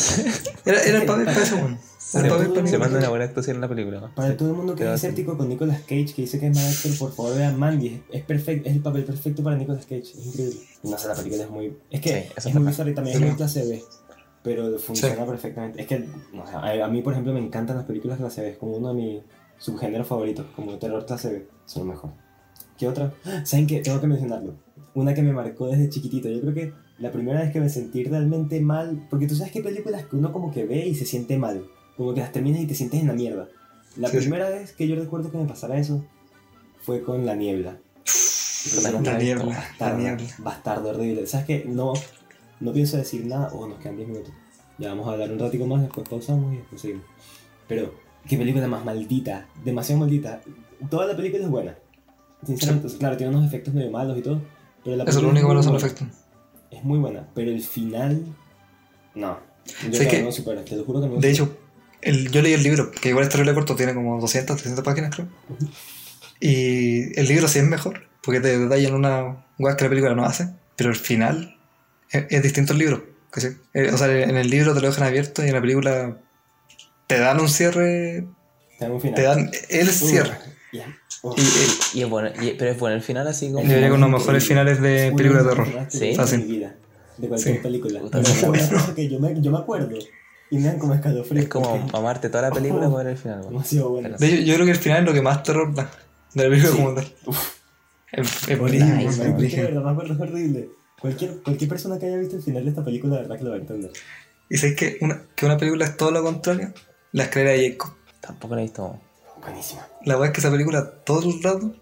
Era, 0.65 0.81
era 0.81 0.99
el 1.01 1.05
papel 1.05 1.25
para 1.25 1.43
eso, 1.43 1.57
weón. 1.57 1.77
Se, 2.07 2.19
el 2.19 2.29
papel 2.29 2.45
todo 2.45 2.53
para 2.53 2.61
el 2.61 2.67
se 2.69 2.75
eso. 2.75 2.79
manda 2.83 2.99
una 2.99 3.09
buena 3.09 3.25
actuación 3.25 3.55
en 3.57 3.61
la 3.61 3.67
película. 3.67 4.11
Para 4.15 4.31
Sí. 4.31 4.37
todo 4.37 4.49
el 4.51 4.55
mundo 4.55 4.75
que 4.75 4.83
es 4.85 4.89
escéptico 4.91 5.37
con 5.37 5.49
Nicolas 5.49 5.81
Cage, 5.81 6.13
que 6.15 6.21
dice 6.21 6.39
que 6.39 6.47
es 6.47 6.55
mal 6.55 6.65
actor, 6.65 6.97
por 6.97 7.11
favor 7.13 7.35
vean 7.35 7.59
Mandy. 7.59 8.01
Es, 8.11 8.23
perfecto, 8.23 8.69
es 8.69 8.75
el 8.75 8.81
papel 8.81 9.03
perfecto 9.03 9.43
para 9.43 9.57
Nicolas 9.57 9.83
Cage. 9.85 9.99
Es 9.99 10.25
increíble. 10.25 10.57
No 10.83 10.97
sé, 10.97 11.07
la 11.09 11.15
película 11.15 11.43
es 11.43 11.49
muy. 11.49 11.77
Es 11.89 11.99
que 12.01 12.29
Sí, 12.37 12.49
es 12.49 12.55
muy 12.55 12.63
bizarra 12.67 12.89
y 12.91 12.93
también 12.95 13.17
Sí. 13.17 13.23
es 13.23 13.29
muy 13.29 13.37
clase 13.37 13.65
B. 13.67 13.83
Pero 14.43 14.79
funciona 14.79 15.25
perfectamente. 15.25 15.81
Es 15.81 15.87
que, 15.87 15.99
no 16.33 16.43
a, 16.45 16.85
a 16.85 16.87
mí, 16.87 17.01
por 17.01 17.11
ejemplo, 17.13 17.33
me 17.33 17.39
encantan 17.41 17.75
las 17.75 17.85
películas 17.85 18.17
clase 18.17 18.41
B. 18.41 18.49
Es 18.51 18.57
como 18.57 18.77
uno 18.77 18.89
de 18.89 18.93
mis 18.93 19.21
subgéneros 19.57 20.07
favoritos. 20.07 20.45
Como 20.55 20.77
terror 20.77 21.05
clase 21.05 21.29
B. 21.33 21.47
Son 21.65 21.85
lo 21.85 21.93
mejor. 21.93 22.11
¿Qué 22.77 22.87
otra? 22.87 23.13
¿Saben 23.43 23.67
qué? 23.67 23.81
Tengo 23.81 23.99
que 23.99 24.07
mencionarlo. 24.07 24.53
Una 24.93 25.13
que 25.13 25.21
me 25.23 25.33
marcó 25.33 25.67
desde 25.67 25.89
chiquitito. 25.89 26.29
Yo 26.29 26.39
creo 26.39 26.53
que 26.53 26.73
la 26.99 27.11
primera 27.11 27.41
vez 27.41 27.51
que 27.51 27.59
me 27.59 27.67
sentí 27.69 28.05
realmente 28.05 28.61
mal. 28.61 29.05
Porque 29.09 29.27
tú 29.27 29.35
sabes 29.35 29.51
que 29.51 29.61
películas 29.61 30.05
que 30.05 30.15
uno 30.15 30.31
como 30.31 30.51
que 30.51 30.65
ve 30.65 30.85
y 30.87 30.95
se 30.95 31.05
siente 31.05 31.37
mal. 31.37 31.65
Como 31.97 32.13
que 32.13 32.21
las 32.21 32.31
terminas 32.31 32.61
y 32.61 32.67
te 32.67 32.75
sientes 32.75 33.01
en 33.01 33.07
la 33.07 33.13
mierda. 33.13 33.47
La 33.97 34.09
Sí, 34.09 34.17
primera 34.17 34.49
vez 34.49 34.71
que 34.73 34.87
yo 34.87 34.95
recuerdo 34.95 35.31
que 35.31 35.37
me 35.37 35.45
pasara 35.45 35.77
eso 35.77 36.05
fue 36.81 37.01
con 37.01 37.25
La 37.25 37.35
Niebla. 37.35 37.77
La 38.83 39.17
niebla, 39.17 39.45
la 39.45 39.55
Bastardo, 39.55 39.97
niebla. 39.97 40.27
bastardo 40.39 40.89
horrible. 40.89 41.25
¿Sabes 41.25 41.45
qué? 41.45 41.63
No, 41.67 41.93
no 42.59 42.73
pienso 42.73 42.97
decir 42.97 43.25
nada. 43.25 43.49
Oh, 43.53 43.65
nos 43.67 43.79
quedan 43.79 43.95
10 43.95 44.09
minutos. 44.09 44.33
Ya 44.77 44.89
vamos 44.89 45.07
a 45.07 45.11
hablar 45.13 45.31
un 45.31 45.39
ratico 45.39 45.65
más, 45.65 45.81
después 45.81 46.07
pausamos 46.09 46.53
y 46.53 46.57
después 46.57 46.81
seguimos. 46.81 47.05
Pero, 47.67 47.93
qué 48.27 48.37
película 48.37 48.67
más 48.67 48.83
maldita. 48.83 49.47
Demasiado 49.63 50.01
maldita. 50.01 50.41
Toda 50.89 51.05
la 51.07 51.15
película 51.15 51.43
es 51.45 51.49
buena. 51.49 51.77
Sinceramente, 52.45 52.89
claro, 52.97 53.15
tiene 53.17 53.35
unos 53.35 53.47
efectos 53.47 53.73
medio 53.73 53.89
malos 53.89 54.17
y 54.17 54.21
todo. 54.21 54.41
Pero 54.83 54.97
la 54.97 55.03
Eso 55.05 55.19
es 55.19 55.23
lo 55.23 55.29
único 55.29 55.45
bueno 55.47 55.63
son 55.63 55.73
los 55.73 55.83
efectos. 55.83 56.07
Es 56.69 56.83
muy 56.83 56.99
buena. 56.99 57.27
Pero 57.33 57.51
el 57.51 57.61
final. 57.61 58.23
No. 59.15 59.37
Yo 59.91 59.99
que- 60.09 60.19
no 60.19 60.25
lo 60.25 60.31
supero, 60.31 60.61
te 60.61 60.75
lo 60.75 60.83
juro 60.83 61.01
que 61.01 61.07
no 61.07 61.15
De 61.21 61.31
hecho, 61.31 61.57
el, 62.07 62.31
yo 62.31 62.41
leí 62.41 62.53
el 62.53 62.63
libro, 62.63 62.91
que 62.91 63.09
igual 63.09 63.23
es 63.25 63.29
terrible 63.29 63.53
corto, 63.53 63.75
tiene 63.75 63.93
como 63.93 64.19
200, 64.19 64.55
300 64.57 64.83
páginas 64.83 65.13
creo. 65.15 65.27
Y 66.39 67.17
el 67.19 67.27
libro 67.27 67.47
sí 67.47 67.59
es 67.59 67.65
mejor, 67.65 68.03
porque 68.21 68.39
te 68.39 68.57
detallan 68.59 68.93
una 68.93 69.45
weá 69.57 69.75
que 69.75 69.83
la 69.85 69.89
película 69.89 70.15
no 70.15 70.25
hace, 70.25 70.49
pero 70.75 70.89
el 70.89 70.95
final 70.95 71.57
es, 72.11 72.25
es 72.29 72.43
distinto 72.43 72.73
al 72.73 72.79
libro. 72.79 73.05
¿cachai? 73.31 73.57
Eh, 73.73 73.89
O 73.93 73.97
sea, 73.97 74.07
en 74.11 74.35
el 74.37 74.49
libro 74.49 74.73
te 74.73 74.81
lo 74.81 74.87
dejan 74.87 75.03
abierto 75.05 75.43
y 75.43 75.47
en 75.47 75.53
la 75.53 75.61
película 75.61 76.17
te 77.07 77.19
dan 77.19 77.39
un 77.39 77.49
cierre, 77.49 78.25
Te 78.77 78.85
dan 78.85 78.91
un 78.91 79.01
final. 79.01 79.15
te 79.15 79.21
dan 79.23 79.51
el 79.69 79.87
Uh, 79.87 79.91
cierre. 79.91 80.37
Uh. 81.23 81.33
Y, 81.35 81.41
eh, 81.41 81.45
Y 81.95 82.01
es 82.03 82.09
bueno, 82.09 82.29
y- 82.41 82.51
pero 82.51 82.71
es 82.71 82.79
bueno 82.79 82.95
el 82.95 83.01
final 83.01 83.27
así 83.27 83.47
como... 83.51 83.63
Yo 83.63 83.69
diría 83.73 83.87
que 83.87 83.93
uno 83.93 84.05
de 84.05 84.11
los 84.11 84.21
mejores 84.21 84.45
finales 84.47 84.79
de 84.81 85.11
películas 85.15 85.43
de 85.45 85.49
terror. 85.49 85.67
Sí. 85.89 85.99
de 86.09 86.15
Fácil. 86.15 86.39
mi 86.39 86.45
vida, 86.45 86.75
de 87.17 87.27
cualquier 87.27 87.55
Sí. 87.55 87.61
película. 87.63 87.99
Yo 89.09 89.19
me, 89.19 89.41
yo 89.41 89.51
me 89.51 89.57
acuerdo. 89.57 89.97
Y 90.49 90.57
me 90.57 90.63
dan 90.67 90.79
como 90.79 90.93
escalofríos. 90.93 91.43
Es 91.43 91.49
como 91.49 91.69
porque 91.77 91.97
amarte 91.97 92.29
toda 92.29 92.49
la 92.49 92.51
película 92.51 92.89
por 92.89 93.05
el 93.05 93.17
final, 93.17 93.41
bueno. 93.41 93.63
Pero- 93.69 94.17
de 94.17 94.27
hecho, 94.27 94.41
yo 94.43 94.53
creo 94.55 94.65
que 94.65 94.71
el 94.71 94.77
final 94.77 94.99
es 94.99 95.05
lo 95.05 95.13
que 95.13 95.21
más 95.21 95.43
terror 95.43 95.73
da 95.73 95.89
de 96.33 96.43
la 96.43 96.49
película 96.49 96.71
Sí. 96.71 96.77
como 96.77 96.93
tal. 96.93 97.13
Es, 98.11 98.47
es 98.49 98.59
Horrible, 98.59 99.05
es 99.05 99.17
verdad 99.19 99.97
horrible. 100.21 100.69
Cualquier, 101.01 101.41
cualquier 101.43 101.69
persona 101.69 101.99
que 101.99 102.05
haya 102.07 102.17
visto 102.17 102.37
el 102.37 102.41
final 102.43 102.63
de 102.63 102.69
esta 102.69 102.83
película, 102.83 103.15
de 103.17 103.21
verdad 103.23 103.37
que 103.37 103.43
lo 103.43 103.49
va 103.51 103.57
a 103.57 103.59
entender. 103.59 103.91
Y 104.49 104.57
sabéis 104.57 104.77
que 104.77 104.97
una, 105.01 105.21
que 105.35 105.45
una 105.45 105.57
película 105.57 105.85
es 105.85 105.97
todo 105.97 106.11
lo 106.11 106.23
contrario. 106.23 106.73
La 107.11 107.23
escalera 107.23 107.51
de 107.51 107.69
Jacob. 107.71 107.93
Tampoco 108.21 108.55
la 108.55 108.61
he 108.61 108.63
visto. 108.63 108.99
Buenísima. 109.41 109.85
La 110.05 110.17
weá 110.17 110.27
es 110.27 110.33
que 110.33 110.39
esa 110.39 110.49
película 110.49 110.89
todo 111.05 111.21
el 111.29 111.43
rato 111.43 111.73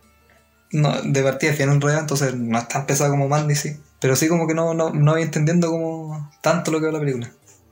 no, 0.72 1.02
de 1.04 1.24
partida 1.24 1.52
es 1.52 1.58
bien 1.58 1.70
enredada, 1.70 2.02
entonces 2.02 2.36
no 2.36 2.58
es 2.58 2.68
tan 2.68 2.86
pesada 2.86 3.10
como 3.12 3.28
Mandy, 3.30 3.56
sí. 3.56 3.78
Pero 4.02 4.16
sí 4.16 4.28
como 4.28 4.48
que 4.48 4.54
no, 4.54 4.74
no, 4.74 4.90
no 4.92 5.12
voy 5.14 5.22
entendiendo 5.22 5.70
como 5.70 6.30
tanto 6.42 6.72
lo 6.72 6.80
que 6.80 6.88
va 6.88 6.92
la 6.94 7.00
película. 7.00 7.32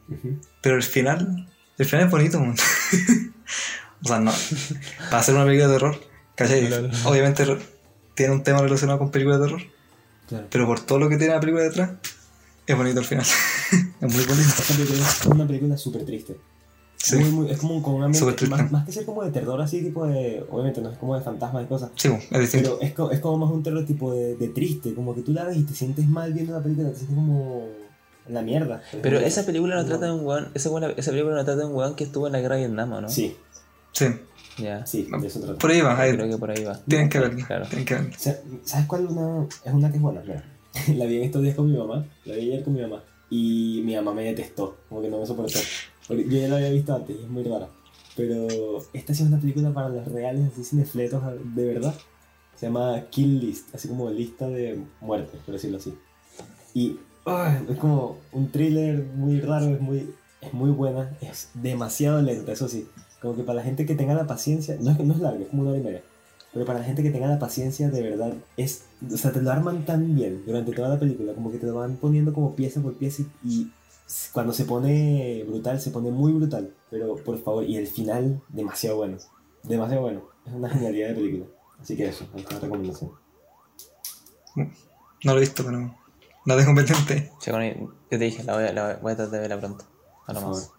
Ujú. 0.10 0.40
Pero 0.64 0.78
el 0.78 0.84
final, 0.84 1.48
el 1.78 1.86
final 1.86 2.06
es 2.06 2.12
bonito, 2.12 2.40
man. 2.40 2.56
o 4.04 4.08
sea, 4.08 4.20
no. 4.22 4.32
Para 5.10 5.20
hacer 5.20 5.36
una 5.36 5.44
película 5.44 5.68
de 5.68 5.74
terror, 5.74 6.00
¿cachai? 6.36 6.68
Claro. 6.68 6.90
Obviamente 7.04 7.46
tiene 8.16 8.34
un 8.34 8.44
tema 8.44 8.62
relacionado 8.62 8.98
con 8.98 9.12
películas 9.12 9.42
de 9.42 9.46
terror, 9.46 9.62
Claro. 10.30 10.48
pero 10.50 10.66
por 10.66 10.80
todo 10.80 11.00
lo 11.00 11.10
que 11.10 11.18
tiene 11.18 11.34
la 11.34 11.42
película 11.42 11.64
detrás, 11.64 11.92
es 12.66 12.78
bonito 12.78 13.02
el 13.02 13.06
final. 13.06 13.26
es 13.72 14.16
muy 14.16 14.24
bonito. 14.26 14.54
Es 14.58 15.26
una 15.26 15.46
película 15.46 15.78
súper 15.78 16.06
triste. 16.06 16.38
Sí. 16.96 17.18
Muy, 17.18 17.30
muy, 17.32 17.52
es 17.52 17.58
como 17.58 17.84
con 17.84 17.96
un 17.96 18.04
ambiente, 18.04 18.48
más, 18.48 18.72
más 18.72 18.86
que 18.86 18.94
ser 18.94 19.04
como 19.04 19.26
de 19.26 19.32
terror 19.32 19.62
así, 19.62 19.82
tipo 19.82 20.08
de... 20.08 20.46
Obviamente 20.50 20.80
no 20.80 20.90
es 20.90 20.98
como 20.98 21.18
de 21.18 21.22
fantasmas 21.22 21.66
y 21.66 21.68
cosas. 21.68 21.92
Sí, 21.96 22.08
es 22.32 22.40
distinto. 22.40 22.78
Pero 22.80 23.10
es, 23.10 23.16
es 23.18 23.20
como 23.20 23.40
más 23.40 23.52
un 23.52 23.62
terror 23.62 23.86
tipo 23.86 24.14
de, 24.14 24.38
de 24.38 24.48
triste, 24.48 24.94
como 24.96 25.14
que 25.14 25.22
tú 25.22 25.34
la 25.34 25.44
ves 25.44 25.58
y 25.58 25.64
te 25.64 25.74
sientes 25.74 26.08
mal 26.08 26.32
viendo 26.32 26.54
la 26.54 26.64
película, 26.64 26.92
te 26.92 26.96
sientes 26.96 27.14
como 27.14 27.68
la 28.28 28.42
mierda. 28.42 28.82
Pero 29.02 29.20
esa 29.20 29.46
película 29.46 29.76
no 29.76 29.86
trata 29.86 30.06
de 30.08 30.12
un 30.14 30.26
weón... 30.26 30.50
Esa, 30.54 30.70
buena- 30.70 30.90
esa 30.96 31.12
película 31.12 31.36
no 31.36 31.44
trata 31.46 31.60
de 31.62 31.66
un 31.66 31.76
weón 31.76 31.96
que 31.96 32.04
estuvo 32.04 32.28
en 32.28 32.34
la 32.34 32.40
guerra 32.42 32.56
de 32.56 32.62
Vietnam, 32.68 32.92
¿o 32.94 33.02
¿no? 33.02 33.10
Sí, 33.10 33.36
Sí, 33.92 34.06
Ya. 34.58 34.86
sí, 34.86 35.08
de 35.20 35.28
eso 35.28 35.40
trata. 35.40 35.60
por 35.60 35.70
ahí 35.72 35.82
va. 35.82 36.00
ahí- 36.00 36.14
Creo 36.14 36.30
que 36.30 36.38
por 36.38 36.50
ahí 36.52 36.64
va. 36.64 36.80
Tienen 36.88 37.10
que 37.10 37.20
verla. 37.20 37.46
Claro. 37.46 37.66
Tienen 37.68 37.86
que 37.86 37.94
verla. 37.96 38.10
O 38.16 38.20
sea, 38.20 38.40
¿Sabes 38.64 38.88
cuál 38.88 39.06
una, 39.08 39.48
es 39.66 39.74
una 39.74 39.90
que 39.92 39.98
es 39.98 40.02
buena? 40.02 40.22
Mira, 40.22 40.44
la 40.98 41.06
vi 41.06 41.18
en 41.18 41.24
estos 41.24 41.42
días 41.44 41.56
con 41.56 41.72
mi 41.72 41.78
mamá, 41.78 42.06
la 42.26 42.36
vi 42.36 42.42
ayer 42.52 42.64
con 42.64 42.74
mi 42.74 42.82
mamá, 42.82 43.04
y 43.30 43.82
mi 43.86 43.96
mamá 43.96 44.14
me 44.14 44.24
detestó, 44.24 44.78
como 44.90 45.02
que 45.02 45.10
no 45.10 45.20
me 45.20 45.26
soportó. 45.28 45.60
Porque 46.08 46.24
yo 46.28 46.38
ya 46.40 46.48
la 46.48 46.56
había 46.58 46.70
visto 46.72 46.94
antes 46.96 47.16
y 47.20 47.24
es 47.24 47.30
muy 47.30 47.44
rara. 47.44 47.68
Pero 48.16 48.78
esta 48.94 49.14
sí 49.14 49.24
es 49.24 49.30
una 49.30 49.40
película 49.40 49.72
para 49.74 49.90
los 49.90 50.08
reales, 50.08 50.52
así 50.54 50.64
cinefletos 50.64 51.22
de 51.56 51.66
verdad. 51.66 51.94
Se 52.56 52.68
llama 52.68 53.02
Kill 53.10 53.40
List, 53.40 53.74
así 53.74 53.88
como 53.88 54.10
lista 54.10 54.48
de 54.48 54.80
muertes, 55.02 55.40
por 55.46 55.54
decirlo 55.56 55.78
así. 55.78 55.96
Y 56.74 56.98
ah, 57.26 57.60
es 57.70 57.78
como 57.78 58.18
un 58.32 58.52
thriller 58.52 59.04
muy 59.16 59.40
raro, 59.42 59.66
es 59.68 59.82
muy, 59.82 60.14
es 60.42 60.54
muy 60.54 60.72
buena, 60.72 61.16
es 61.22 61.50
demasiado 61.54 62.22
lenta, 62.22 62.52
eso 62.52 62.68
sí. 62.68 62.88
Como 63.22 63.36
que 63.36 63.44
para 63.44 63.58
la 63.58 63.64
gente 63.64 63.86
que 63.86 63.96
tenga 63.96 64.14
la 64.14 64.28
paciencia, 64.28 64.78
no 64.80 64.92
es, 64.92 65.00
no 65.00 65.14
es 65.14 65.20
larga, 65.20 65.42
es 65.42 65.48
como 65.48 65.62
una 65.62 65.72
hora 65.72 65.80
y 65.80 65.84
media. 65.84 66.02
Pero 66.52 66.66
para 66.66 66.80
la 66.80 66.86
gente 66.86 67.02
que 67.02 67.10
tenga 67.10 67.28
la 67.28 67.40
paciencia, 67.40 67.90
de 67.90 68.02
verdad, 68.02 68.34
es. 68.58 68.86
O 69.12 69.18
sea, 69.18 69.32
te 69.32 69.42
lo 69.42 69.52
arman 69.52 69.86
tan 69.86 70.14
bien 70.14 70.44
durante 70.46 70.72
toda 70.72 70.90
la 70.90 71.00
película, 71.00 71.34
como 71.34 71.52
que 71.52 71.58
te 71.58 71.66
lo 71.66 71.76
van 71.76 71.96
poniendo 71.96 72.34
como 72.34 72.56
pieza 72.56 72.82
por 72.82 72.94
pieza 72.94 73.24
y, 73.44 73.50
y 73.50 73.72
cuando 74.34 74.54
se 74.54 74.66
pone 74.66 75.44
brutal, 75.48 75.80
se 75.80 75.90
pone 75.90 76.12
muy 76.12 76.34
brutal. 76.34 76.72
Pero 76.92 77.16
por 77.16 77.42
favor, 77.42 77.64
y 77.64 77.78
el 77.78 77.88
final, 77.88 78.42
demasiado 78.50 78.98
bueno. 78.98 79.18
Demasiado 79.64 80.04
bueno. 80.04 80.22
Es 80.46 80.54
una 80.54 80.70
genialidad 80.70 81.10
de 81.10 81.16
película. 81.16 81.46
Así 81.80 81.96
que 81.96 82.08
eso, 82.08 82.26
es 82.36 82.46
una 82.46 82.60
recomendación. 82.60 83.12
No 84.56 85.32
lo 85.32 85.38
he 85.38 85.40
visto, 85.40 85.64
pero 85.64 85.96
pendiente. 86.46 87.32
Che, 87.40 87.52
bueno, 87.52 87.92
yo 88.12 88.18
te 88.18 88.26
dije, 88.26 88.44
la 88.44 88.54
voy 88.56 88.64
a, 88.66 88.74
la 88.74 88.96
voy 89.02 89.12
a 89.14 89.16
tratar 89.16 89.32
de 89.34 89.40
verla 89.40 89.60
pronto. 89.60 89.86
A 90.28 90.34
lo 90.34 90.42
más. 90.42 90.72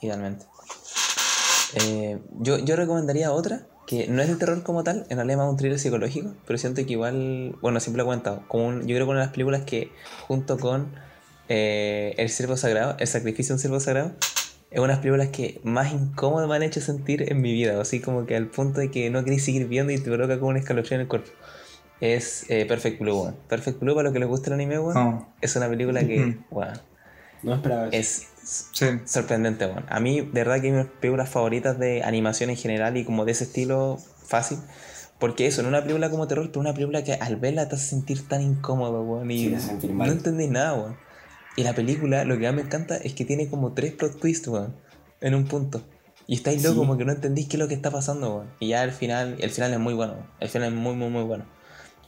Idealmente. 0.00 0.46
Eh, 1.74 2.18
yo, 2.40 2.58
yo 2.58 2.76
recomendaría 2.76 3.30
otra 3.32 3.66
que 3.86 4.06
no 4.08 4.20
es 4.22 4.28
de 4.28 4.36
terror 4.36 4.62
como 4.62 4.84
tal, 4.84 5.06
en 5.08 5.16
realidad 5.16 5.30
es 5.30 5.36
más 5.38 5.48
un 5.50 5.56
thriller 5.56 5.78
psicológico, 5.78 6.34
pero 6.46 6.58
siento 6.58 6.84
que 6.84 6.92
igual, 6.92 7.56
bueno, 7.62 7.80
siempre 7.80 7.98
lo 7.98 8.02
he 8.04 8.06
comentado, 8.06 8.42
como 8.46 8.66
un- 8.66 8.80
yo 8.86 8.94
creo 8.94 9.06
que 9.06 9.10
una 9.10 9.20
de 9.20 9.24
las 9.26 9.32
películas 9.32 9.62
que 9.62 9.92
junto 10.26 10.58
con 10.58 10.94
eh, 11.48 12.14
El 12.18 12.28
Siervo 12.28 12.58
Sagrado, 12.58 12.96
El 12.98 13.06
Sacrificio 13.06 13.52
de 13.52 13.54
un 13.54 13.60
Siervo 13.60 13.80
Sagrado, 13.80 14.12
es 14.70 14.78
una 14.78 14.88
de 14.88 14.92
las 14.94 14.98
películas 14.98 15.28
que 15.28 15.60
más 15.64 15.90
incómodo 15.94 16.46
me 16.46 16.56
han 16.56 16.62
hecho 16.62 16.82
sentir 16.82 17.30
en 17.32 17.40
mi 17.40 17.52
vida, 17.54 17.80
así 17.80 18.00
como 18.00 18.26
que 18.26 18.36
al 18.36 18.48
punto 18.48 18.80
de 18.80 18.90
que 18.90 19.08
no 19.08 19.24
queréis 19.24 19.44
seguir 19.46 19.66
viendo 19.66 19.90
y 19.90 19.98
te 19.98 20.10
provoca 20.10 20.38
como 20.38 20.50
un 20.50 20.58
escalofrío 20.58 20.96
en 20.96 21.00
el 21.02 21.08
cuerpo. 21.08 21.30
Es 22.00 22.46
eh, 22.48 22.64
Perfect 22.66 23.00
Blue, 23.00 23.22
weón. 23.22 23.36
Perfect 23.48 23.80
Blue, 23.80 23.94
para 23.94 24.04
los 24.04 24.12
que 24.12 24.18
les 24.20 24.28
gusta 24.28 24.48
el 24.50 24.54
anime, 24.54 24.78
weón, 24.78 24.94
No. 24.94 25.32
es 25.40 25.56
una 25.56 25.68
película 25.68 26.00
que, 26.06 26.20
Ujú. 26.24 26.44
weón, 26.50 26.80
No 27.42 27.54
esperaba 27.54 27.88
eso. 27.88 27.96
es 27.96 28.26
Sí. 28.72 28.86
sorprendente, 29.04 29.66
weón. 29.66 29.84
A 29.88 30.00
mí, 30.00 30.20
de 30.20 30.26
verdad, 30.32 30.60
que 30.60 30.68
es 30.68 30.74
mis 30.74 30.86
películas 31.00 31.28
favoritas 31.28 31.78
de 31.78 32.02
animación 32.02 32.50
en 32.50 32.56
general 32.56 32.96
y 32.96 33.04
como 33.04 33.24
de 33.24 33.32
ese 33.32 33.44
estilo 33.44 33.98
fácil. 34.24 34.58
Porque 35.18 35.46
eso, 35.48 35.62
no 35.62 35.68
una 35.68 35.82
película 35.82 36.10
como 36.10 36.28
terror, 36.28 36.46
pero 36.48 36.60
una 36.60 36.72
película 36.74 37.02
que 37.02 37.14
al 37.14 37.36
verla 37.36 37.68
te 37.68 37.74
hace 37.74 37.86
sentir 37.88 38.28
tan 38.28 38.40
incómodo, 38.42 39.02
weón. 39.02 39.28
Y 39.30 39.38
Sí, 39.44 39.50
te 39.50 39.56
hace 39.56 39.66
sentir 39.66 39.92
mal. 39.92 40.06
no 40.06 40.12
entendí 40.14 40.46
nada, 40.46 40.74
weón. 40.74 40.96
Y 41.56 41.64
la 41.64 41.74
película, 41.74 42.24
lo 42.24 42.38
que 42.38 42.44
más 42.46 42.54
me 42.54 42.62
encanta 42.62 42.96
es 42.96 43.14
que 43.14 43.24
tiene 43.24 43.48
como 43.48 43.72
tres 43.72 43.92
plot 43.94 44.20
twists, 44.20 44.46
weón. 44.46 44.76
En 45.20 45.34
un 45.34 45.46
punto. 45.46 45.82
Y 46.28 46.34
estáis 46.36 46.62
locos, 46.62 46.74
Sí. 46.74 46.78
como 46.86 46.96
que 46.96 47.04
no 47.04 47.12
entendís 47.12 47.48
qué 47.48 47.56
es 47.56 47.58
lo 47.60 47.66
que 47.66 47.74
está 47.74 47.90
pasando, 47.90 48.36
weón. 48.36 48.50
Y 48.60 48.68
ya 48.68 48.82
al 48.82 48.92
final, 48.92 49.36
el 49.40 49.50
final 49.50 49.72
es 49.72 49.80
muy 49.80 49.94
bueno, 49.94 50.12
weón. 50.12 50.26
El 50.38 50.48
final 50.48 50.68
es 50.72 50.78
muy, 50.78 50.94
muy, 50.94 51.08
muy 51.10 51.24
bueno. 51.24 51.44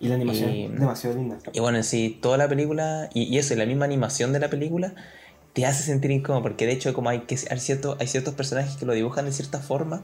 Y 0.01 0.09
la 0.09 0.15
animación 0.15 0.51
y- 0.51 0.65
es 0.67 0.73
demasiado 0.81 1.17
linda. 1.17 1.39
Y 1.53 1.61
bueno, 1.61 1.79
en 1.79 1.85
sí, 1.85 2.19
toda 2.23 2.37
la 2.39 2.49
película, 2.49 3.09
y, 3.15 3.25
y 3.25 3.39
eso, 3.39 3.55
y 3.55 3.57
la 3.59 3.67
misma 3.67 3.85
animación 3.85 4.33
de 4.33 4.41
la 4.41 4.49
película, 4.49 4.95
te 5.53 5.67
hace 5.67 5.83
sentir 5.83 6.11
incómodo, 6.11 6.43
porque 6.43 6.67
de 6.67 6.73
hecho, 6.73 6.95
como 6.95 7.11
hay, 7.11 7.21
que, 7.21 7.39
hay, 7.51 7.59
cierto, 7.61 7.97
hay 8.01 8.07
ciertos 8.07 8.35
personajes 8.35 8.77
que 8.77 8.87
lo 8.87 8.93
dibujan 8.95 9.27
de 9.27 9.33
cierta 9.33 9.59
forma 9.61 10.03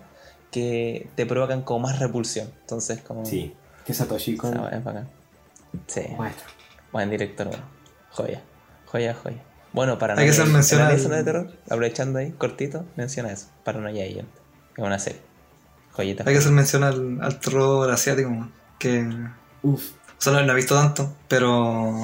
que 0.51 1.09
te 1.17 1.25
provocan 1.27 1.63
como 1.63 1.81
más 1.89 1.99
repulsión. 1.99 2.51
Entonces, 2.61 3.01
como. 3.01 3.25
Sí. 3.25 3.55
Que 3.87 3.95
Satoshi. 3.95 4.37
Ah, 4.43 4.71
es 4.73 4.85
bacán. 4.85 5.09
Sí, 5.87 6.03
Maestro. 6.19 6.47
buen 6.93 7.09
director, 7.11 7.49
bueno. 7.49 7.65
Joya, 8.11 8.43
joya, 8.87 9.15
joya. 9.15 9.43
Bueno, 9.73 9.99
para 9.99 10.15
Hay 10.15 10.25
que 10.25 10.31
hacer 10.31 10.47
mención 10.47 10.81
al- 10.83 10.97
de 10.99 11.25
terror, 11.25 11.53
aprovechando 11.69 12.19
ahí, 12.19 12.33
cortito, 12.33 12.85
menciona 12.97 13.31
eso. 13.31 13.49
Paranoia 13.65 14.05
Agent. 14.05 14.29
Es 14.77 14.85
una 14.85 14.99
serie. 14.99 15.21
Joyita. 15.93 16.25
Hay 16.27 16.33
que 16.35 16.39
hacer 16.39 16.53
mención 16.53 16.83
al, 16.85 17.21
al 17.23 17.39
terror 17.41 17.91
asiático, 17.91 18.49
que 18.79 19.07
Uf. 19.73 19.91
o 20.19 20.21
sea, 20.21 20.43
no 20.43 20.53
he 20.53 20.55
visto 20.57 20.75
tanto, 20.75 21.15
pero 21.29 21.95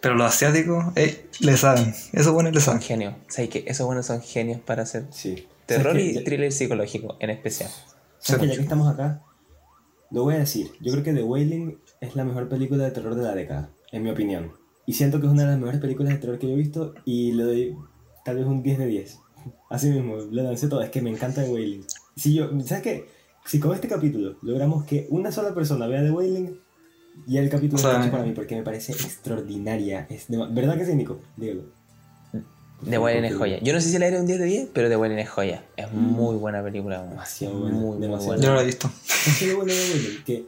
pero 0.00 0.14
los 0.14 0.26
asiáticos 0.28 0.84
eh, 0.96 1.26
le 1.40 1.56
saben, 1.56 1.92
esos 2.12 2.32
buenos 2.32 2.52
le 2.54 2.60
Son 2.60 2.74
saben. 2.74 2.82
genios. 2.82 3.14
¿Sabes 3.28 3.50
que 3.50 3.64
Esos 3.66 3.84
buenos 3.86 4.06
son 4.06 4.22
genios 4.22 4.60
para 4.60 4.82
hacer 4.84 5.06
Sí. 5.10 5.46
terror 5.66 5.92
¿Sabes 5.92 6.04
y 6.04 6.08
qué? 6.08 6.14
Ya- 6.20 6.24
thriller 6.24 6.52
psicológico 6.52 7.16
en 7.20 7.30
especial. 7.30 7.70
¿Sabes 8.18 8.40
Sí. 8.42 8.46
que 8.46 8.46
ya 8.48 8.56
que 8.56 8.62
estamos 8.62 8.88
acá? 8.88 9.22
Lo 10.10 10.22
voy 10.22 10.34
a 10.36 10.38
decir. 10.38 10.70
Yo 10.80 10.92
creo 10.92 11.04
que 11.04 11.12
The 11.12 11.22
Wailing 11.22 11.78
es 12.00 12.14
la 12.16 12.24
mejor 12.24 12.48
película 12.48 12.84
de 12.84 12.90
terror 12.92 13.14
de 13.14 13.22
la 13.22 13.34
década, 13.34 13.70
en 13.92 14.02
mi 14.04 14.10
opinión. 14.10 14.52
Y 14.86 14.94
siento 14.94 15.20
que 15.20 15.26
es 15.26 15.32
una 15.32 15.42
de 15.42 15.48
las 15.50 15.58
mejores 15.58 15.80
películas 15.80 16.12
de 16.14 16.18
terror 16.18 16.38
que 16.38 16.46
yo 16.46 16.52
he 16.54 16.56
visto 16.56 16.94
y 17.04 17.32
le 17.32 17.42
doy 17.42 17.76
tal 18.24 18.36
vez 18.36 18.46
un 18.46 18.62
10 18.62 18.78
de 18.78 18.86
10. 18.86 19.18
Así 19.70 19.90
mismo, 19.90 20.16
lo 20.16 20.42
lancé 20.44 20.68
todo. 20.68 20.80
Es 20.80 20.90
que 20.90 21.02
me 21.02 21.10
encanta 21.10 21.42
The 21.42 21.50
Wailing. 21.50 21.84
Si 22.16 22.34
yo, 22.34 22.48
¿sabes 22.64 22.82
qué? 22.84 23.08
Si 23.44 23.58
con 23.60 23.74
este 23.74 23.88
capítulo 23.88 24.36
logramos 24.42 24.84
que 24.84 25.06
una 25.10 25.32
sola 25.32 25.54
persona 25.54 25.86
vea 25.88 26.02
The 26.02 26.10
Wailing, 26.12 26.58
ya 27.26 27.40
el 27.40 27.50
capítulo 27.50 27.78
O 27.82 27.90
sea, 27.90 28.00
hecho 28.00 28.10
para 28.10 28.24
mí 28.24 28.32
porque 28.32 28.56
me 28.56 28.62
parece 28.62 28.92
extraordinaria. 28.92 30.06
Es 30.10 30.28
de- 30.28 30.46
¿Verdad 30.50 30.76
que 30.76 30.84
sí, 30.86 30.94
Nico? 30.94 31.20
Dígalo. 31.36 31.62
The 32.88 32.96
Wailing 32.98 33.24
es 33.24 33.34
joya. 33.36 33.58
Yo 33.60 33.72
no 33.72 33.80
sé 33.80 33.88
si 33.90 33.98
le 33.98 34.04
daré 34.06 34.20
un 34.20 34.26
10 34.26 34.38
de 34.38 34.44
10, 34.44 34.68
pero 34.72 34.88
The 34.88 34.96
Wailing 34.96 35.18
es 35.18 35.28
joya. 35.28 35.64
Es 35.76 35.92
muy 35.92 36.36
buena 36.36 36.62
película. 36.62 37.02
Demasiado 37.04 37.58
buena, 37.58 37.76
Muy, 37.76 37.90
muy 37.96 38.00
demasiado 38.00 38.26
buena. 38.36 38.42
Yo 38.42 38.48
no 38.50 38.54
lo 38.54 38.60
he 38.60 38.66
visto. 38.66 38.88
¿Sabes 39.04 39.38
qué 39.38 39.44
es 39.46 39.50
lo 39.50 39.56
bueno 39.56 39.72
de? 39.72 40.24
Que, 40.24 40.46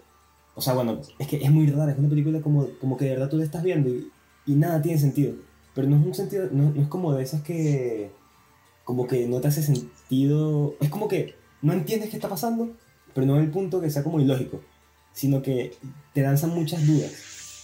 o 0.54 0.61
sea, 0.61 0.74
bueno, 0.74 1.00
es 1.18 1.26
que 1.26 1.37
es 1.42 1.50
muy 1.50 1.66
rara, 1.68 1.90
es 1.90 1.98
una 1.98 2.09
película 2.09 2.40
como, 2.40 2.68
como 2.80 2.96
que 2.96 3.06
de 3.06 3.11
verdad 3.12 3.28
tú 3.28 3.37
la 3.37 3.44
estás 3.44 3.64
viendo 3.64 3.88
y, 3.88 4.09
y 4.46 4.54
nada 4.54 4.80
tiene 4.80 4.98
sentido. 4.98 5.35
Pero 5.74 5.88
no 5.88 5.96
es 5.98 6.06
un 6.06 6.14
sentido, 6.14 6.48
no, 6.52 6.70
no 6.70 6.80
es 6.83 6.88
como 6.88 7.12
de 7.14 7.22
esas 7.24 7.42
que, 7.42 8.11
como 8.85 9.09
que 9.09 9.26
no 9.26 9.40
te 9.40 9.48
hace 9.48 9.62
sentido, 9.62 10.74
es 10.80 10.88
como 10.88 11.09
que 11.09 11.35
no 11.62 11.72
entiendes 11.72 12.11
qué 12.11 12.16
está 12.16 12.28
pasando, 12.28 12.70
pero 13.12 13.26
no 13.26 13.37
en 13.38 13.44
el 13.44 13.50
punto 13.50 13.80
que 13.80 13.90
sea 13.90 14.04
como 14.04 14.20
ilógico, 14.20 14.61
sino 15.12 15.42
que 15.42 15.77
te 16.12 16.23
lanzan 16.23 16.51
muchas 16.51 16.87
dudas 16.87 17.12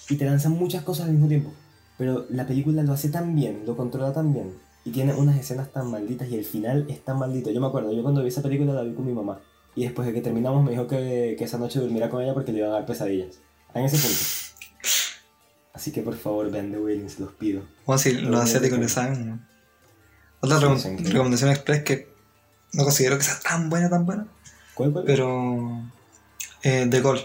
y 0.08 0.16
te 0.16 0.24
lanzan 0.24 0.52
muchas 0.52 0.82
cosas 0.82 1.06
al 1.06 1.12
mismo 1.12 1.28
tiempo. 1.28 1.52
Pero 1.98 2.26
la 2.28 2.46
película 2.46 2.82
lo 2.82 2.92
hace 2.92 3.08
tan 3.08 3.34
bien, 3.34 3.62
lo 3.66 3.76
controla 3.76 4.12
tan 4.12 4.32
bien, 4.32 4.52
y 4.84 4.90
tiene 4.90 5.14
unas 5.14 5.38
escenas 5.38 5.72
tan 5.72 5.90
malditas 5.90 6.28
y 6.28 6.36
el 6.36 6.44
final 6.44 6.86
es 6.88 7.04
tan 7.04 7.18
maldito. 7.18 7.50
Yo 7.50 7.60
me 7.60 7.66
acuerdo, 7.66 7.92
yo 7.92 8.02
cuando 8.02 8.22
vi 8.22 8.28
esa 8.28 8.42
película 8.42 8.72
la 8.72 8.82
vi 8.82 8.94
con 8.94 9.06
mi 9.06 9.12
mamá. 9.12 9.40
Y 9.74 9.82
después 9.82 10.06
de 10.06 10.14
que 10.14 10.20
terminamos 10.20 10.64
me 10.64 10.70
dijo 10.70 10.86
que, 10.86 11.34
que 11.38 11.44
esa 11.44 11.58
noche 11.58 11.80
durmiera 11.80 12.08
con 12.08 12.22
ella 12.22 12.34
porque 12.34 12.52
le 12.52 12.58
iban 12.58 12.70
a 12.70 12.74
dar 12.74 12.86
pesadillas. 12.86 13.40
En 13.74 13.84
ese 13.84 13.98
punto. 13.98 14.46
Así 15.74 15.90
que 15.92 16.00
por 16.02 16.16
favor, 16.16 16.50
vean 16.50 16.70
The 16.70 16.78
Wailing, 16.78 17.10
se 17.10 17.20
los 17.20 17.32
pido. 17.32 17.62
Bueno, 17.84 17.98
si 17.98 18.12
los 18.12 18.40
asiáticos 18.40 18.78
bueno. 18.78 18.88
saben, 18.88 19.28
¿no? 19.28 19.40
Otra 20.40 20.58
recomendación 20.60 21.50
express 21.50 21.82
que 21.82 22.08
no 22.72 22.84
considero 22.84 23.18
que 23.18 23.24
sea 23.24 23.38
tan 23.40 23.68
buena, 23.68 23.90
tan 23.90 24.06
buena, 24.06 24.26
¿Cuál, 24.74 24.92
cuál? 24.92 25.04
pero 25.04 25.82
eh, 26.62 26.86
The 26.90 27.02
Call, 27.02 27.20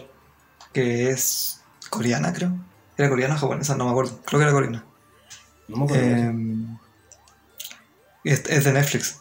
que 0.74 1.10
es 1.10 1.62
coreana, 1.90 2.34
creo. 2.34 2.54
¿Era 2.98 3.10
coreana 3.10 3.36
o 3.36 3.38
japonesa? 3.38 3.76
No 3.76 3.86
me 3.86 3.92
acuerdo. 3.92 4.20
Creo 4.26 4.40
que 4.40 4.44
era 4.44 4.54
coreana. 4.54 4.86
no 5.68 5.78
me 5.78 5.84
acuerdo. 5.86 6.06
Eh, 6.06 6.36
es, 8.24 8.44
es 8.48 8.64
de 8.64 8.74
Netflix, 8.74 9.20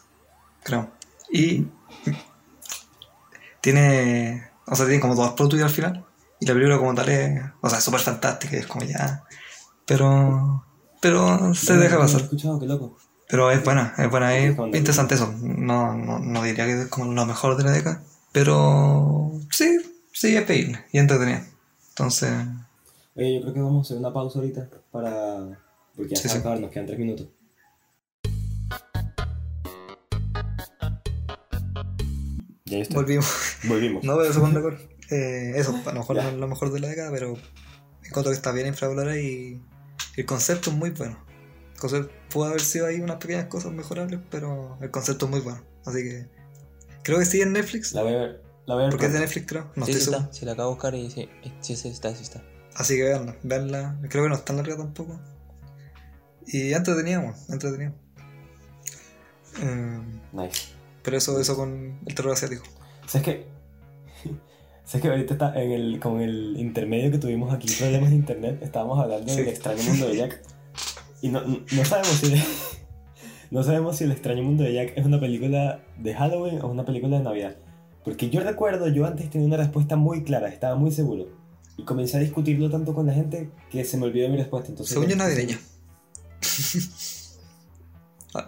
creo. 0.62 0.90
Y 1.32 1.66
tiene, 3.60 4.48
o 4.66 4.74
sea, 4.74 4.86
tiene 4.86 5.00
como 5.00 5.14
todas 5.14 5.32
plot 5.32 5.54
al 5.54 5.70
final. 5.70 6.04
Y 6.40 6.46
la 6.46 6.54
película 6.54 6.78
como 6.78 6.94
tal 6.94 7.08
es, 7.08 7.42
o 7.60 7.68
sea, 7.68 7.78
es 7.78 7.84
súper 7.84 8.00
fantástica, 8.00 8.56
es 8.56 8.66
como 8.66 8.84
ya... 8.84 9.24
Pero, 9.86 10.64
pero 11.00 11.54
se 11.54 11.74
No, 11.74 11.80
deja 11.80 11.96
no 11.96 12.00
pasar. 12.02 12.22
escuchado, 12.22 12.58
qué 12.58 12.66
loco. 12.66 12.96
Pero 13.28 13.50
es 13.50 13.62
buena, 13.62 13.94
es 13.98 14.10
buena, 14.10 14.36
es 14.36 14.56
interesante 14.58 15.14
eso. 15.14 15.32
No, 15.40 15.94
no, 15.94 16.18
no 16.18 16.42
diría 16.42 16.64
que 16.66 16.82
es 16.82 16.86
como 16.88 17.12
lo 17.12 17.26
mejor 17.26 17.56
de 17.56 17.64
la 17.64 17.70
década, 17.72 18.02
pero 18.32 19.32
sí, 19.50 19.78
sí 20.12 20.36
es 20.36 20.42
pedirle 20.44 20.84
y 20.92 20.98
entretenida. 20.98 21.46
Entonces, 21.90 22.30
Oye, 23.16 23.34
yo 23.34 23.40
creo 23.42 23.54
que 23.54 23.60
vamos 23.60 23.78
a 23.78 23.88
hacer 23.88 23.98
una 23.98 24.12
pausa 24.12 24.38
ahorita 24.38 24.68
para... 24.90 25.58
Porque 25.96 26.14
ya 26.14 26.16
Sí, 26.16 26.22
se 26.22 26.28
va 26.28 26.32
sí. 26.32 26.36
a 26.36 26.40
acabar, 26.40 26.60
nos 26.60 26.70
quedan 26.70 26.86
tres 26.86 26.98
minutos. 26.98 27.28
Ya 32.64 32.78
está. 32.78 32.94
volvimos. 32.94 33.26
Volvimos. 33.64 34.04
No, 34.04 34.16
pero 34.18 34.32
segundo 34.32 34.60
récord. 34.60 34.80
Eh, 35.12 35.54
eso, 35.56 35.74
a 35.86 35.92
lo 35.92 35.98
mejor 35.98 36.14
no 36.14 36.22
es 36.22 36.34
lo 36.34 36.46
mejor 36.46 36.72
de 36.72 36.78
la 36.78 36.86
década, 36.86 37.10
pero 37.10 37.34
encuentro 38.04 38.30
que 38.30 38.36
está 38.36 38.52
bien 38.52 38.68
infravalorada 38.68 39.18
y 39.18 39.60
el 40.16 40.24
concepto 40.24 40.70
es 40.70 40.76
muy 40.76 40.90
bueno. 40.90 41.18
El 41.74 41.80
concepto 41.80 42.12
pudo 42.32 42.44
haber 42.44 42.60
sido 42.60 42.86
ahí 42.86 43.00
unas 43.00 43.16
pequeñas 43.16 43.46
cosas 43.46 43.72
mejorables, 43.72 44.20
pero 44.30 44.78
el 44.80 44.92
concepto 44.92 45.24
es 45.24 45.30
muy 45.32 45.40
bueno. 45.40 45.64
Así 45.84 46.04
que 46.04 46.28
creo 47.02 47.18
que 47.18 47.24
sí 47.24 47.40
en 47.40 47.52
Netflix, 47.54 47.92
La 47.92 48.04
voy 48.04 48.14
a 48.14 48.18
ver. 48.18 48.42
La 48.70 48.74
voy 48.76 48.82
a 48.84 48.86
ver. 48.86 48.90
porque 48.92 49.06
es 49.06 49.12
de 49.12 49.18
pronto. 49.18 49.26
Netflix, 49.34 49.46
creo. 49.48 49.64
No 49.76 49.84
sí, 49.86 49.90
estoy 49.90 49.94
sí 49.94 50.00
seguro. 50.04 50.20
está. 50.20 50.32
Si 50.32 50.44
la 50.46 50.52
acabo 50.52 50.68
de 50.68 50.74
buscar 50.74 50.94
y 50.94 51.10
sí, 51.10 51.28
sí, 51.60 51.76
sí 51.76 51.88
está, 51.88 52.14
sí 52.14 52.22
está. 52.22 52.42
Así 52.76 52.96
que 52.96 53.02
veanla, 53.02 53.36
veanla. 53.42 53.98
Creo 54.08 54.22
que 54.24 54.28
no 54.30 54.34
es 54.36 54.44
tan 54.44 54.56
larga 54.56 54.76
tampoco. 54.76 55.20
Y 56.46 56.72
entreteníamos, 56.72 57.50
entreteníamos. 57.50 57.98
Eh, 59.62 60.00
Nice. 60.32 60.68
pero 61.02 61.16
eso, 61.16 61.40
eso 61.40 61.56
con 61.56 61.98
el 62.06 62.14
terror 62.14 62.32
asiático. 62.32 62.62
¿Sabes 63.06 63.24
qué? 63.24 63.46
¿Sabes 64.84 65.02
que 65.02 65.08
ahorita 65.08 65.34
está 65.34 65.60
en 65.60 65.72
el, 65.72 66.00
con 66.00 66.20
el 66.20 66.56
intermedio 66.58 67.10
que 67.10 67.18
tuvimos 67.18 67.52
aquí, 67.52 67.68
problemas 67.78 68.10
de 68.10 68.16
internet, 68.16 68.60
estábamos 68.62 68.98
hablando 69.00 69.28
Sí. 69.32 69.40
del 69.40 69.48
extraño 69.48 69.82
mundo 69.82 70.08
de 70.08 70.16
Jack. 70.16 70.40
Y 71.22 71.28
no, 71.28 71.40
no, 71.42 71.58
no 71.72 71.84
sabemos 71.84 72.08
si 72.08 72.34
no 73.50 73.62
sabemos 73.62 73.96
si 73.96 74.04
el 74.04 74.12
extraño 74.12 74.42
mundo 74.42 74.62
de 74.64 74.74
Jack 74.74 74.92
es 74.96 75.04
una 75.04 75.18
película 75.20 75.80
de 75.98 76.14
Halloween 76.14 76.62
o 76.62 76.68
una 76.68 76.84
película 76.84 77.18
de 77.18 77.24
Navidad. 77.24 77.56
Porque 78.04 78.30
yo 78.30 78.40
recuerdo, 78.40 78.88
yo 78.88 79.06
antes 79.06 79.28
tenía 79.30 79.46
una 79.46 79.56
respuesta 79.56 79.96
muy 79.96 80.22
clara, 80.22 80.48
estaba 80.48 80.76
muy 80.76 80.90
seguro. 80.90 81.28
Y 81.76 81.84
comencé 81.84 82.16
a 82.16 82.20
discutirlo 82.20 82.70
tanto 82.70 82.94
con 82.94 83.06
la 83.06 83.12
gente 83.12 83.50
que 83.70 83.84
se 83.84 83.96
me 83.96 84.06
olvidó 84.06 84.28
mi 84.28 84.36
respuesta. 84.36 84.70
Entonces, 84.70 84.94
Según 84.94 85.08
yo, 85.08 85.16
navideña. 85.16 85.58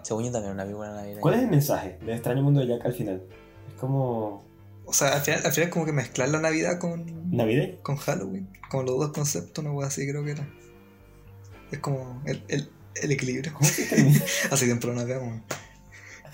Según 0.02 0.24
yo 0.24 0.32
también 0.32 0.52
una 0.52 0.64
película 0.64 0.94
navideña. 0.94 1.20
¿Cuál 1.20 1.34
es 1.34 1.42
el 1.42 1.48
mensaje 1.48 1.98
del 2.00 2.10
extraño 2.10 2.42
mundo 2.42 2.60
de 2.60 2.68
Jack 2.68 2.86
al 2.86 2.94
final? 2.94 3.22
Es 3.68 3.74
como... 3.74 4.44
O 4.84 4.92
sea, 4.92 5.14
al 5.14 5.20
final, 5.20 5.40
al 5.44 5.52
final 5.52 5.70
como 5.70 5.84
que 5.84 5.92
mezclar 5.92 6.28
la 6.28 6.40
Navidad 6.40 6.78
con, 6.78 7.30
¿Navideño? 7.30 7.76
con 7.82 7.96
Halloween. 7.96 8.48
Como 8.68 8.82
los 8.84 8.98
dos 8.98 9.12
conceptos, 9.12 9.64
una 9.64 9.72
wea 9.72 9.88
así 9.88 10.08
creo 10.08 10.24
que 10.24 10.32
era. 10.32 10.48
Es 11.70 11.78
como 11.78 12.20
el, 12.26 12.42
el, 12.48 12.68
el 12.96 13.12
equilibrio. 13.12 13.52
¿Cómo 13.54 13.68
se 13.68 13.86
termina? 13.86 14.20
Hace 14.50 14.66
tiempo 14.66 14.88
no 14.88 14.94
nos 14.94 15.06
vemos. 15.06 15.40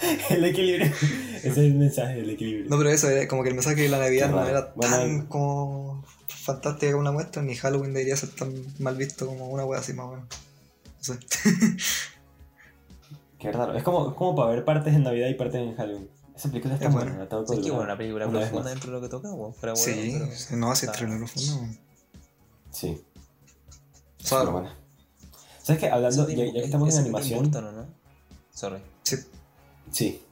el 0.30 0.44
equilibrio. 0.44 0.86
Ese 1.38 1.48
es 1.48 1.58
el 1.58 1.74
mensaje 1.74 2.16
del 2.16 2.30
equilibrio. 2.30 2.70
No, 2.70 2.78
pero 2.78 2.90
eso, 2.90 3.08
era 3.08 3.26
como 3.28 3.42
que 3.42 3.48
el 3.50 3.54
mensaje 3.54 3.82
de 3.82 3.88
la 3.88 3.98
Navidad 3.98 4.30
no 4.30 4.46
era 4.46 4.72
Bueno, 4.74 4.96
tan 4.96 5.26
como 5.26 6.04
fantástica 6.26 6.92
como 6.92 7.02
una 7.02 7.12
muestra, 7.12 7.42
ni 7.42 7.54
Halloween 7.54 7.92
debería 7.92 8.16
ser 8.16 8.30
tan 8.30 8.52
mal 8.78 8.96
visto 8.96 9.26
como 9.26 9.48
una 9.48 9.64
wea 9.64 9.80
así 9.80 9.92
más 9.92 10.06
o 10.06 10.10
menos. 10.12 10.26
No 10.98 11.04
sé. 11.14 11.18
Qué 13.38 13.52
raro. 13.52 13.74
Es 13.76 13.82
como, 13.84 14.10
es 14.10 14.16
como 14.16 14.34
para 14.34 14.50
ver 14.50 14.64
partes 14.64 14.94
en 14.94 15.04
Navidad 15.04 15.28
y 15.28 15.34
partes 15.34 15.60
en 15.60 15.76
Halloween. 15.76 16.08
Esa 16.34 16.48
película 16.48 16.74
está 16.74 16.86
Es 16.86 16.92
buena, 16.92 17.28
tengo 17.28 17.44
que 17.44 17.54
bueno, 17.70 17.82
una 17.82 17.96
película 17.96 18.26
Una 18.26 18.40
profunda 18.40 18.70
dentro 18.70 18.90
de 18.90 18.96
lo 18.96 19.02
que 19.02 19.08
toca, 19.08 19.32
weón. 19.32 19.54
Fuera 19.54 19.74
bueno, 19.74 19.84
Sí, 19.84 20.16
pero- 20.48 20.58
no 20.58 20.70
hace 20.70 20.86
trailer 20.88 21.18
profundo. 21.18 21.68
Sí, 22.70 23.00
sea, 24.28 24.40
pero 24.40 24.52
buena. 24.52 24.76
¿Sabes 25.62 25.80
qué? 25.80 25.88
Hablando, 25.88 26.28
ya, 26.28 26.52
que 26.52 26.58
estamos 26.64 26.94
en 26.94 27.00
animación. 27.00 27.44
Burton, 27.44 27.64
¿o 27.64 27.72
no? 27.72 27.86
Sorry. 28.52 28.78
sí, 29.02 29.16
Sí. 29.90 30.22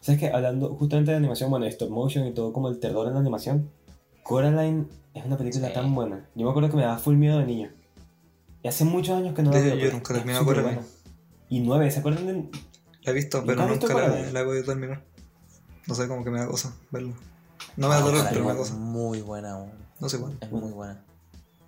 ¿Sabes 0.00 0.20
qué? 0.20 0.28
Hablando 0.30 0.74
justamente 0.76 1.10
de 1.10 1.16
animación, 1.16 1.50
bueno, 1.50 1.64
de 1.64 1.70
stop 1.70 1.90
motion 1.90 2.26
y 2.26 2.32
todo 2.32 2.52
como 2.52 2.68
el 2.68 2.78
terror 2.78 3.06
en 3.08 3.14
la 3.14 3.20
animación. 3.20 3.70
Coraline 4.22 4.86
es 5.14 5.24
una 5.24 5.36
película 5.36 5.68
Sí. 5.68 5.74
tan 5.74 5.94
buena. 5.94 6.28
Yo 6.34 6.44
me 6.44 6.50
acuerdo 6.50 6.70
que 6.70 6.76
me 6.76 6.82
daba 6.82 6.98
full 6.98 7.16
miedo 7.16 7.38
de 7.38 7.46
niño. 7.46 7.70
Y 8.62 8.68
hace 8.68 8.84
muchos 8.84 9.16
años 9.16 9.34
que 9.34 9.42
no 9.42 9.50
la 9.52 9.60
veo. 9.60 9.76
yo 9.76 9.92
nunca 9.92 10.14
terminé 10.14 10.38
Coraline. 10.44 10.80
Y 11.48 11.60
nueve, 11.60 11.90
¿se 11.90 12.00
acuerdan 12.00 12.26
de...? 12.26 12.50
la 13.02 13.12
he 13.12 13.14
visto, 13.14 13.38
¿Nunca 13.38 13.54
pero 13.54 13.68
visto 13.68 13.88
nunca 13.88 14.08
la, 14.08 14.30
la 14.32 14.40
he 14.40 14.44
podido 14.44 14.64
terminar. 14.64 15.04
No 15.86 15.94
sé, 15.94 16.08
como 16.08 16.24
que 16.24 16.30
me 16.30 16.40
da 16.40 16.48
cosa 16.48 16.74
verlo. 16.90 17.14
No 17.76 17.88
me 17.88 17.94
Ah, 17.94 17.98
da 17.98 18.04
dolor, 18.04 18.26
pero 18.30 18.44
me 18.44 18.50
da 18.52 18.56
cosa. 18.56 18.74
muy 18.74 19.20
buena, 19.22 19.56
weón. 19.56 19.70
No 20.00 20.08
sé 20.08 20.18
cuál. 20.18 20.36
Es 20.40 20.50
muy 20.50 20.72
buena. 20.72 21.00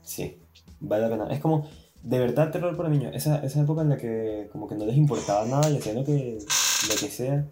Sí, 0.02 0.40
vale 0.80 1.02
la 1.04 1.10
pena. 1.10 1.32
Es 1.32 1.38
como, 1.40 1.68
de 2.02 2.18
verdad, 2.18 2.50
terror 2.50 2.76
para 2.76 2.88
niños. 2.88 3.12
Esa, 3.14 3.44
esa 3.44 3.60
época 3.60 3.82
en 3.82 3.90
la 3.90 3.96
que 3.96 4.48
como 4.52 4.68
que 4.68 4.74
no 4.74 4.86
les 4.86 4.96
importaba 4.96 5.44
nada 5.46 5.68
y 5.70 5.78
hacían 5.78 5.96
lo 5.96 6.04
que, 6.04 6.38
lo 6.88 6.94
que 6.94 7.10
sea. 7.10 7.46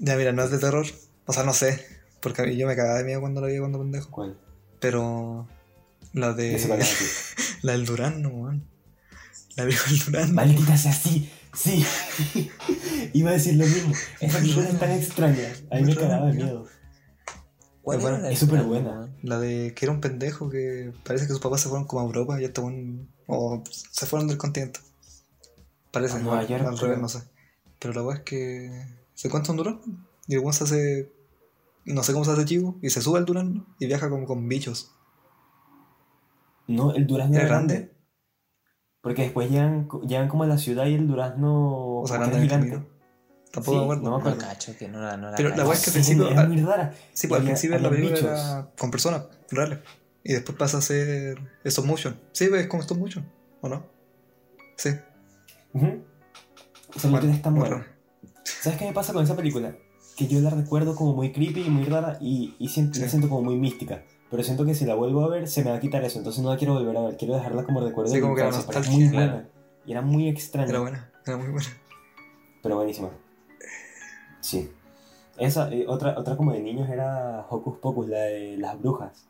Ya, 0.00 0.16
mira, 0.16 0.32
no 0.32 0.42
es 0.42 0.50
de 0.50 0.58
terror. 0.58 0.86
O 1.26 1.32
sea, 1.32 1.44
no 1.44 1.52
sé. 1.52 1.84
Porque 2.20 2.42
a 2.42 2.44
mí 2.44 2.56
yo 2.56 2.66
me 2.66 2.76
cagaba 2.76 2.98
de 2.98 3.04
miedo 3.04 3.20
cuando 3.20 3.40
la 3.40 3.48
vi 3.48 3.58
cuando 3.58 3.78
pendejo. 3.78 4.10
¿Cuál? 4.10 4.38
Pero. 4.80 5.46
La 6.12 6.32
de. 6.32 6.58
La 7.62 7.72
del 7.72 7.86
Durano, 7.86 8.28
weón. 8.28 8.68
La 9.56 9.64
vi 9.64 9.74
con 9.74 9.92
el 9.92 9.98
Durano. 10.06 10.34
Maldita 10.34 10.76
sea, 10.76 10.92
sí, 10.92 11.30
sí. 11.54 11.84
Iba 13.14 13.30
a 13.30 13.32
decir 13.34 13.54
lo 13.54 13.64
mismo. 13.64 13.94
Esa 14.20 14.38
película 14.38 14.68
es 14.68 14.78
tan 14.78 14.90
extraña. 14.90 15.52
A 15.70 15.76
mí 15.76 15.82
me 15.82 15.96
cagaba 15.96 16.26
de 16.26 16.34
miedo. 16.34 16.66
¿Cuál 17.82 18.00
Es 18.00 18.22
del 18.22 18.36
súper 18.36 18.62
buena. 18.62 19.14
La 19.22 19.38
de 19.38 19.74
que 19.74 19.84
era 19.84 19.92
un 19.92 20.00
pendejo 20.00 20.50
que 20.50 20.92
parece 21.04 21.26
que 21.26 21.32
sus 21.32 21.40
papás 21.40 21.60
se 21.60 21.68
fueron 21.68 21.86
como 21.86 22.02
a 22.02 22.04
Europa 22.04 22.40
y 22.40 22.44
este 22.44 22.60
weón. 22.60 23.08
O 23.26 23.62
se 23.70 24.06
fueron 24.06 24.28
del 24.28 24.38
continente. 24.38 24.80
Parece, 25.90 26.18
Nueva 26.20 26.40
al- 26.40 26.48
York, 26.48 26.64
al 26.66 26.74
creo. 26.74 26.82
revés, 26.88 27.00
no 27.00 27.08
sé. 27.08 27.22
Pero 27.78 27.94
la 27.94 28.02
weá 28.02 28.16
es 28.18 28.22
que 28.22 28.70
se 29.14 29.28
encuentra 29.28 29.52
un 29.52 29.56
Durano 29.58 29.80
y 30.26 30.34
el 30.34 30.40
weón 30.40 30.52
se 30.52 30.64
hace. 30.64 31.12
No 31.84 32.02
sé 32.02 32.12
cómo 32.12 32.24
se 32.24 32.30
hace 32.32 32.44
chivo 32.46 32.76
y 32.82 32.90
se 32.90 33.00
sube 33.02 33.18
al 33.18 33.24
Durano 33.26 33.66
y 33.78 33.86
viaja 33.86 34.08
como 34.08 34.26
con 34.26 34.48
bichos. 34.48 34.90
No, 36.66 36.94
el 36.94 37.06
durazno 37.06 37.36
¿Era 37.36 37.46
grande. 37.46 37.74
grande? 37.74 37.94
Porque 39.02 39.22
después 39.22 39.50
llegan, 39.50 39.86
llegan 40.06 40.28
como 40.28 40.44
a 40.44 40.46
la 40.46 40.56
ciudad 40.56 40.86
y 40.86 40.94
el 40.94 41.06
durazno 41.06 42.00
O 42.00 42.06
sea, 42.06 42.16
grande 42.16 42.36
era 42.36 42.38
en 42.38 42.42
el 42.44 42.48
gigante. 42.48 42.70
camino. 42.70 42.94
Tampoco 43.52 43.72
Sí, 43.72 43.78
me 43.78 43.84
acuerdo. 43.84 44.02
no 44.02 44.10
me 44.10 44.16
No 44.24 44.30
acuerdo. 44.30 44.38
cacho, 44.48 44.76
que 44.78 44.88
no 44.88 45.00
la, 45.00 45.16
no 45.18 45.30
la 45.30 45.36
Pero 45.36 45.50
la 45.50 45.56
cacho. 45.56 45.68
weá 45.68 45.74
es 45.76 45.84
que 45.84 45.90
al 45.90 45.94
principio- 45.94 46.66
rara. 46.66 46.94
Sí, 47.12 47.26
pues 47.28 47.40
al 47.40 47.44
principio 47.46 47.78
la 47.78 47.90
película 47.90 48.18
era 48.18 48.70
con 48.78 48.90
personas 48.90 49.24
reales. 49.50 49.78
Y 50.24 50.32
después 50.32 50.56
pasa 50.58 50.78
a 50.78 50.80
ser 50.80 51.38
stop 51.64 51.84
motion. 51.84 52.18
Sí, 52.32 52.48
es 52.52 52.66
como 52.66 52.82
stop 52.82 52.98
motion, 52.98 53.30
¿o 53.60 53.68
no? 53.68 53.84
Sí. 54.76 54.90
Bueno, 55.72 56.02
es 57.30 57.42
tan 57.42 57.52
muy 57.52 57.60
buena. 57.60 57.76
raro. 57.76 57.88
¿Sabes 58.44 58.78
qué 58.78 58.86
me 58.86 58.92
pasa 58.92 59.12
con 59.12 59.22
esa 59.24 59.36
película? 59.36 59.76
Que 60.16 60.26
yo 60.26 60.40
la 60.40 60.50
recuerdo 60.50 60.94
como 60.94 61.14
muy 61.14 61.32
creepy 61.32 61.62
y 61.62 61.70
muy 61.70 61.84
rara 61.84 62.18
y, 62.20 62.54
y 62.58 62.68
siento, 62.68 62.98
la 62.98 63.04
Sí. 63.06 63.10
siento 63.10 63.28
como 63.28 63.42
muy 63.42 63.56
mística. 63.56 64.02
Pero 64.30 64.42
siento 64.42 64.64
que 64.64 64.74
si 64.74 64.84
la 64.86 64.94
vuelvo 64.94 65.22
a 65.24 65.28
ver 65.28 65.46
se 65.48 65.62
me 65.64 65.70
va 65.70 65.76
a 65.76 65.80
quitar 65.80 66.02
eso, 66.04 66.18
entonces 66.18 66.42
no 66.42 66.50
la 66.50 66.56
quiero 66.56 66.74
volver 66.74 66.96
a 66.96 67.00
ver. 67.02 67.16
Quiero 67.16 67.34
dejarla 67.34 67.64
como 67.64 67.80
recuerdo 67.80 68.10
Sí, 68.10 68.16
de 68.16 68.22
como 68.22 68.34
que 68.34 68.42
la 68.42 68.50
nostalgia, 68.50 68.90
muy 68.92 69.10
claro. 69.10 69.32
buena. 69.32 69.48
Y 69.86 69.90
era 69.92 70.00
muy 70.02 70.28
extraña, 70.28 70.70
Era 70.70 70.80
buena, 70.80 71.10
era 71.26 71.36
muy 71.36 71.48
buena. 71.50 71.68
pero 72.62 72.76
buenísima. 72.76 73.10
Sí. 74.40 74.70
Esa, 75.36 75.70
eh, 75.72 75.84
otra, 75.88 76.18
otra 76.18 76.36
como 76.36 76.52
de 76.52 76.60
niños 76.60 76.88
era 76.88 77.44
Hocus 77.50 77.78
Pocus, 77.78 78.08
la 78.08 78.20
de 78.20 78.56
las 78.56 78.80
brujas. 78.80 79.26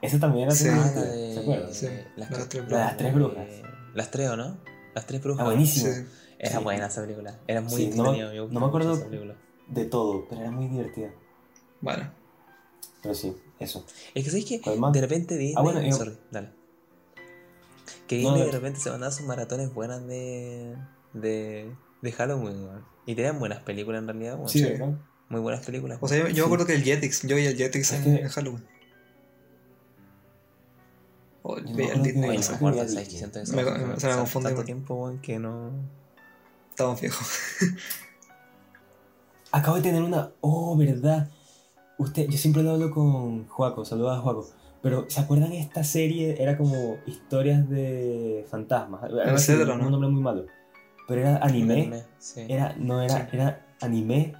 Esa 0.00 0.18
también 0.18 0.46
era 0.48 0.54
Sí. 0.56 0.64
de... 0.64 1.34
¿se 1.34 1.40
acuerdan? 1.40 1.74
Sí, 1.74 1.86
Las, 2.16 2.28
tres 2.48 2.66
brujas. 2.66 2.70
Las 2.70 2.96
tres 2.96 3.14
brujas. 3.14 3.46
Las 3.94 4.10
tres, 4.10 4.28
¿o 4.30 4.36
no? 4.36 4.58
Las 4.94 5.06
tres 5.06 5.22
brujas. 5.22 5.42
Ah, 5.42 5.44
buenísimo. 5.44 5.92
Sí. 5.92 6.00
Era 6.38 6.58
Sí. 6.58 6.64
buena 6.64 6.86
esa 6.86 7.00
película. 7.02 7.38
Era 7.46 7.60
muy 7.60 7.70
Sí, 7.70 7.90
no 7.94 8.02
me- 8.04 8.18
entretenida. 8.18 8.48
no 8.52 8.60
me 8.60 8.66
acuerdo- 8.66 8.88
mucho 8.90 9.00
esa 9.02 9.10
película. 9.10 9.36
De 9.68 9.84
todo, 9.84 10.26
pero 10.28 10.40
era 10.40 10.50
muy 10.50 10.68
divertida. 10.68 11.10
Bueno, 11.80 12.12
Pero 13.02 13.14
sí, 13.14 13.36
eso. 13.58 13.84
Es 14.14 14.24
que 14.24 14.30
sabes 14.30 14.44
que 14.44 14.60
de 14.60 15.00
repente 15.00 15.36
Disney. 15.36 15.54
Ah, 15.56 15.62
bueno, 15.62 15.80
yo- 15.82 15.92
Sorry, 15.96 16.16
dale. 16.30 16.50
Que 18.06 18.22
No, 18.22 18.30
Disney 18.30 18.46
de 18.46 18.52
repente 18.52 18.80
se 18.80 18.90
mandaba 18.90 19.10
sus 19.12 19.26
maratones 19.26 19.72
buenas 19.72 20.06
de. 20.06 20.76
de. 21.12 21.72
de 22.02 22.12
Halloween, 22.12 22.64
weón. 22.64 22.84
Y 23.06 23.14
tenían 23.14 23.38
buenas 23.38 23.60
películas 23.60 24.00
en 24.02 24.08
realidad, 24.08 24.34
weón. 24.36 24.48
Sí, 24.48 24.58
Sí. 24.60 24.64
¿verdad? 24.66 24.98
Muy 25.28 25.40
buenas 25.40 25.64
películas. 25.64 25.98
O 26.00 26.08
sea, 26.08 26.18
yo, 26.18 26.28
yo 26.28 26.34
Sí. 26.34 26.40
me 26.40 26.46
acuerdo 26.46 26.66
que 26.66 26.74
el 26.74 26.82
Jetix, 26.84 27.22
yo 27.26 27.36
vi 27.36 27.46
el 27.46 27.56
Jetix 27.56 27.92
en, 27.92 28.04
que- 28.04 28.20
en 28.22 28.28
Halloween. 28.28 28.64
Veía 31.74 31.94
el 31.94 32.02
Disney, 32.02 32.36
no. 32.36 32.42
¿sabes? 32.42 33.08
Que 33.08 33.16
siento 33.16 33.40
que 33.42 33.52
Me- 33.52 33.64
son- 33.64 33.88
me- 33.88 34.00
se 34.00 34.06
me 34.08 34.14
confunde, 34.16 34.48
tanto 34.50 34.64
tiempo, 34.64 34.94
weón, 34.94 35.18
que 35.20 35.38
no... 35.38 35.70
Estamos 36.70 37.00
viejos. 37.00 37.26
Acabo 39.52 39.76
de 39.76 39.82
tener 39.82 40.02
una. 40.02 40.30
Oh, 40.40 40.76
verdad. 40.76 41.28
Usted, 41.98 42.26
yo 42.28 42.38
siempre 42.38 42.62
lo 42.62 42.70
hablo 42.72 42.90
con 42.90 43.46
Juaco, 43.48 43.84
saludos 43.84 44.16
a 44.18 44.20
Juaco. 44.20 44.48
Pero, 44.80 45.04
¿se 45.08 45.20
acuerdan 45.20 45.52
esta 45.52 45.84
serie? 45.84 46.42
Era 46.42 46.56
como 46.56 46.96
historias 47.06 47.68
de 47.68 48.46
fantasmas. 48.50 49.02
así, 49.04 49.52
Etcétera, 49.52 49.76
¿no? 49.76 49.84
Un 49.86 49.92
nombre 49.92 50.08
muy 50.08 50.22
malo. 50.22 50.46
Pero 51.06 51.20
era 51.20 51.36
anime. 51.38 52.02
Sí. 52.18 52.40
Era, 52.48 52.74
no, 52.78 53.02
era, 53.02 53.28
Sí. 53.30 53.36
era 53.36 53.66
anime. 53.80 54.34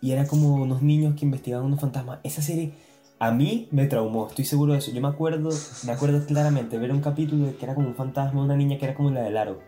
Y 0.00 0.12
era 0.12 0.26
como 0.26 0.54
unos 0.54 0.82
niños 0.82 1.14
que 1.14 1.24
investigaban 1.26 1.66
unos 1.66 1.80
fantasmas. 1.80 2.18
Esa 2.24 2.42
serie 2.42 2.74
a 3.18 3.30
mí 3.30 3.68
me 3.70 3.86
traumó, 3.86 4.28
estoy 4.28 4.44
seguro 4.44 4.72
de 4.72 4.78
eso. 4.78 4.90
Yo 4.90 5.00
me 5.00 5.08
acuerdo, 5.08 5.50
me 5.86 5.92
acuerdo 5.92 6.24
claramente 6.26 6.78
ver 6.78 6.92
un 6.92 7.00
capítulo 7.00 7.56
que 7.56 7.64
era 7.64 7.74
como 7.74 7.88
un 7.88 7.94
fantasma, 7.94 8.42
una 8.42 8.56
niña 8.56 8.78
que 8.78 8.86
era 8.86 8.94
como 8.94 9.10
la 9.10 9.22
del 9.22 9.36
aro. 9.36 9.60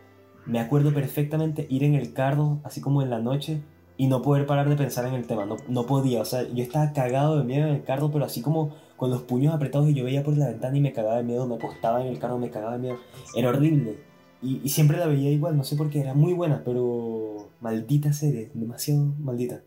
Me 0.44 0.60
acuerdo 0.60 0.92
perfectamente 0.92 1.66
ir 1.70 1.84
en 1.84 1.94
el 1.94 2.12
carro, 2.12 2.60
así 2.64 2.80
como 2.80 3.02
en 3.02 3.10
la 3.10 3.18
noche, 3.18 3.62
y 3.96 4.06
no 4.06 4.22
poder 4.22 4.46
parar 4.46 4.68
de 4.68 4.76
pensar 4.76 5.06
en 5.06 5.14
el 5.14 5.26
tema. 5.26 5.46
No, 5.46 5.56
no 5.68 5.86
podía, 5.86 6.20
o 6.20 6.24
sea, 6.24 6.42
yo 6.48 6.62
estaba 6.62 6.92
cagado 6.92 7.38
de 7.38 7.44
miedo 7.44 7.66
en 7.66 7.74
el 7.74 7.84
carro, 7.84 8.10
pero 8.10 8.24
así 8.24 8.42
como 8.42 8.74
con 8.96 9.10
los 9.10 9.22
puños 9.22 9.54
apretados 9.54 9.88
y 9.88 9.94
yo 9.94 10.04
veía 10.04 10.22
por 10.22 10.36
la 10.36 10.48
ventana 10.48 10.76
y 10.76 10.80
me 10.80 10.92
cagaba 10.92 11.16
de 11.16 11.24
miedo, 11.24 11.46
me 11.46 11.56
acostaba 11.56 12.02
en 12.02 12.08
el 12.08 12.18
carro, 12.18 12.38
me 12.38 12.50
cagaba 12.50 12.74
de 12.74 12.78
miedo. 12.78 12.98
Era 13.34 13.48
horrible. 13.50 13.98
Y, 14.42 14.60
y 14.62 14.68
siempre 14.68 14.98
la 14.98 15.06
veía 15.06 15.30
igual, 15.30 15.56
no 15.56 15.64
sé 15.64 15.76
por 15.76 15.90
qué, 15.90 16.00
era 16.00 16.14
muy 16.14 16.32
buena, 16.32 16.62
pero 16.64 17.48
maldita 17.60 18.12
serie, 18.12 18.50
demasiado 18.54 19.14
maldita. 19.18 19.62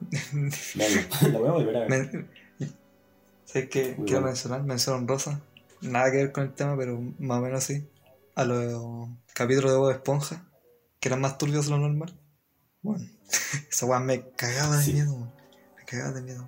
La, 0.76 1.28
la 1.32 1.38
voy 1.38 1.48
a 1.48 1.52
volver 1.52 1.76
a 1.76 1.80
ver. 1.86 2.28
¿Sabes 3.50 3.68
qué? 3.70 3.94
Muy 3.96 4.06
Quiero 4.06 4.20
bueno. 4.20 4.26
mencionar, 4.26 4.62
mención 4.62 5.08
rosa. 5.08 5.40
Nada 5.80 6.10
que 6.10 6.18
ver 6.18 6.32
con 6.32 6.44
el 6.44 6.52
tema, 6.52 6.76
pero 6.76 7.00
más 7.18 7.38
o 7.38 7.40
menos 7.42 7.64
sí. 7.64 7.88
A 8.34 8.44
los 8.44 9.08
capítulos 9.34 9.72
de 9.72 9.78
Bob 9.78 9.90
Esponja, 9.90 10.44
que 11.00 11.08
eran 11.08 11.20
más 11.22 11.38
turbios 11.38 11.64
de 11.64 11.70
lo 11.70 11.78
normal. 11.78 12.14
Bueno, 12.82 13.06
esa 13.70 13.86
weá 13.86 14.00
me 14.00 14.28
cagaba 14.32 14.76
de 14.76 14.82
Sí. 14.82 14.92
miedo. 14.92 15.32
Me 15.78 15.84
cagaba 15.86 16.12
de 16.12 16.22
miedo. 16.22 16.46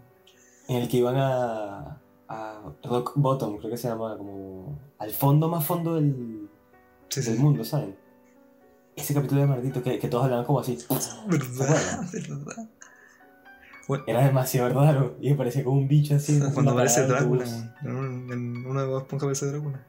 En 0.69 0.77
el 0.77 0.89
que 0.89 0.99
iban 0.99 1.17
a, 1.17 2.01
a 2.29 2.75
Rock 2.85 3.13
Bottom, 3.17 3.57
creo 3.59 3.71
que 3.71 3.77
se 3.79 3.89
llama, 3.89 4.17
como 4.19 4.79
al 4.99 5.11
fondo 5.11 5.49
más 5.49 5.65
fondo 5.65 5.95
del, 5.95 6.49
Sí, 7.09 7.23
del 7.23 7.37
sí. 7.37 7.43
mundo, 7.43 7.65
¿saben? 7.65 7.97
Ese 8.95 9.15
capítulo 9.15 9.41
de 9.41 9.47
maldito 9.47 9.83
que, 9.83 9.99
que 9.99 10.09
todos 10.09 10.25
hablaban 10.25 10.45
como 10.45 10.61
así. 10.61 10.77
Verdad, 11.29 12.05
verdad. 12.13 12.69
Bueno, 13.91 14.05
Era 14.07 14.25
demasiado 14.25 14.69
raro 14.69 15.17
y 15.21 15.31
me 15.31 15.35
parecía 15.37 15.65
como 15.65 15.79
un 15.81 15.89
bicho 15.89 16.15
así. 16.15 16.39
cuando 16.55 16.61
una 16.61 16.83
aparece 16.83 17.07
Drácula, 17.09 17.45
en, 17.83 17.91
un- 17.97 18.33
en 18.33 18.65
uno 18.67 18.81
de 18.81 18.87
Bob 18.87 19.03
Esponja 19.03 19.27
aparece 19.27 19.47
Drácula. 19.47 19.85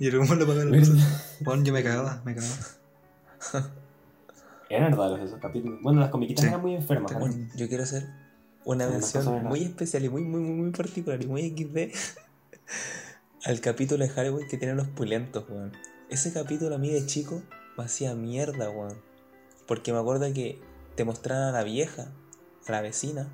Y 0.00 0.08
el 0.08 0.18
humor 0.18 0.36
le 0.36 0.46
paga 0.46 0.64
la 0.64 0.70
¿Verdad? 0.72 0.88
luz. 0.88 1.02
Bueno, 1.42 1.62
yo 1.62 1.72
me 1.72 1.82
cagaba, 1.84 2.20
me 2.24 2.34
cagaba. 2.34 2.56
Eran 4.68 4.96
raros 4.96 5.20
esos 5.20 5.38
capítulos. 5.40 5.78
Bueno, 5.80 6.00
las 6.00 6.10
comiquitas 6.10 6.42
Sí. 6.42 6.48
eran 6.48 6.60
muy 6.60 6.74
enfermas. 6.74 7.12
¿no? 7.12 7.20
Bueno, 7.20 7.36
yo 7.54 7.68
quiero 7.68 7.84
hacer 7.84 8.02
una 8.64 8.86
Una 8.86 8.94
mención 8.96 9.44
muy 9.44 9.62
especial 9.62 10.04
y 10.04 10.08
muy, 10.08 10.22
muy, 10.24 10.40
muy, 10.40 10.54
muy 10.62 10.70
particular 10.72 11.22
y 11.22 11.26
muy 11.28 11.50
XD 11.50 11.94
al 13.44 13.60
capítulo 13.60 14.02
de 14.04 14.10
Halloween 14.10 14.48
que 14.48 14.56
tienen 14.56 14.76
los 14.76 14.88
pulentos, 14.88 15.44
weón. 15.48 15.72
Ese 16.10 16.32
capítulo 16.32 16.74
a 16.74 16.78
mí 16.78 16.90
de 16.90 17.06
chico 17.06 17.42
me 17.78 17.84
hacía 17.84 18.14
mierda, 18.16 18.70
weón. 18.70 18.96
Porque 19.68 19.92
me 19.92 19.98
acuerdo 19.98 20.32
que 20.32 20.60
te 20.96 21.04
mostraron 21.04 21.44
a 21.44 21.52
la 21.52 21.62
vieja, 21.64 22.08
a 22.66 22.72
la 22.72 22.80
vecina, 22.80 23.28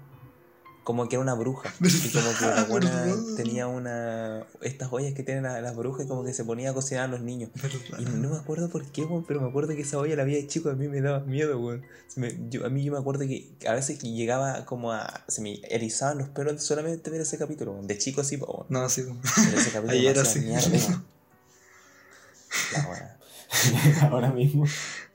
como 0.85 1.07
que 1.07 1.17
era 1.17 1.23
una 1.23 1.35
bruja. 1.35 1.71
Y 1.83 2.09
como 2.11 2.31
que 2.39 2.47
la 2.47 2.65
buena 2.65 3.15
tenía 3.37 3.67
una. 3.67 4.47
Estas 4.63 4.91
ollas 4.91 5.13
que 5.13 5.23
tienen 5.23 5.43
las 5.43 5.77
brujas 5.77 6.07
y 6.07 6.09
como 6.09 6.25
que 6.25 6.33
se 6.33 6.45
ponía 6.45 6.71
a 6.71 6.73
cocinar 6.73 7.05
a 7.05 7.09
los 7.09 7.21
niños. 7.21 7.51
Y 7.99 8.05
no 8.07 8.31
me 8.31 8.37
acuerdo 8.39 8.71
por 8.71 8.87
qué, 8.87 9.05
weón, 9.05 9.25
pero 9.27 9.43
me 9.43 9.49
acuerdo 9.49 9.75
que 9.75 9.83
esa 9.83 9.99
olla 9.99 10.17
la 10.17 10.25
vi 10.25 10.35
de 10.35 10.47
chico, 10.47 10.71
a 10.71 10.75
mí 10.75 10.89
me 10.89 11.03
daba 11.03 11.21
miedo, 11.21 11.61
weón. 11.61 11.85
A 12.65 12.69
mí 12.71 12.85
yo 12.85 12.93
me 12.93 12.99
acuerdo 12.99 13.27
que 13.27 13.55
a 13.69 13.75
veces 13.75 13.99
que 13.99 14.11
llegaba 14.11 14.65
como 14.65 14.93
a... 14.93 15.25
Se 15.29 15.43
me 15.43 15.61
erizaban 15.69 16.17
los 16.19 16.31
pelos 16.31 16.63
solamente 16.63 17.11
ver 17.11 17.21
ese 17.21 17.37
capítulo, 17.37 17.73
weón. 17.73 17.87
De 17.87 17.99
chico 17.99 18.25
sí, 18.25 18.39
po, 18.39 18.47
weón. 18.47 18.67
No, 18.71 18.89
sí, 18.89 19.03
weón. 19.03 19.21
Pero 19.21 19.59
ese 19.59 19.71
capítulo 19.71 19.93
Ayer 19.99 20.19
así. 20.19 20.41
mierda. 20.41 20.69
La 22.73 22.89
weá. 22.89 23.18
Ahora 24.11 24.31
mismo. 24.31 24.65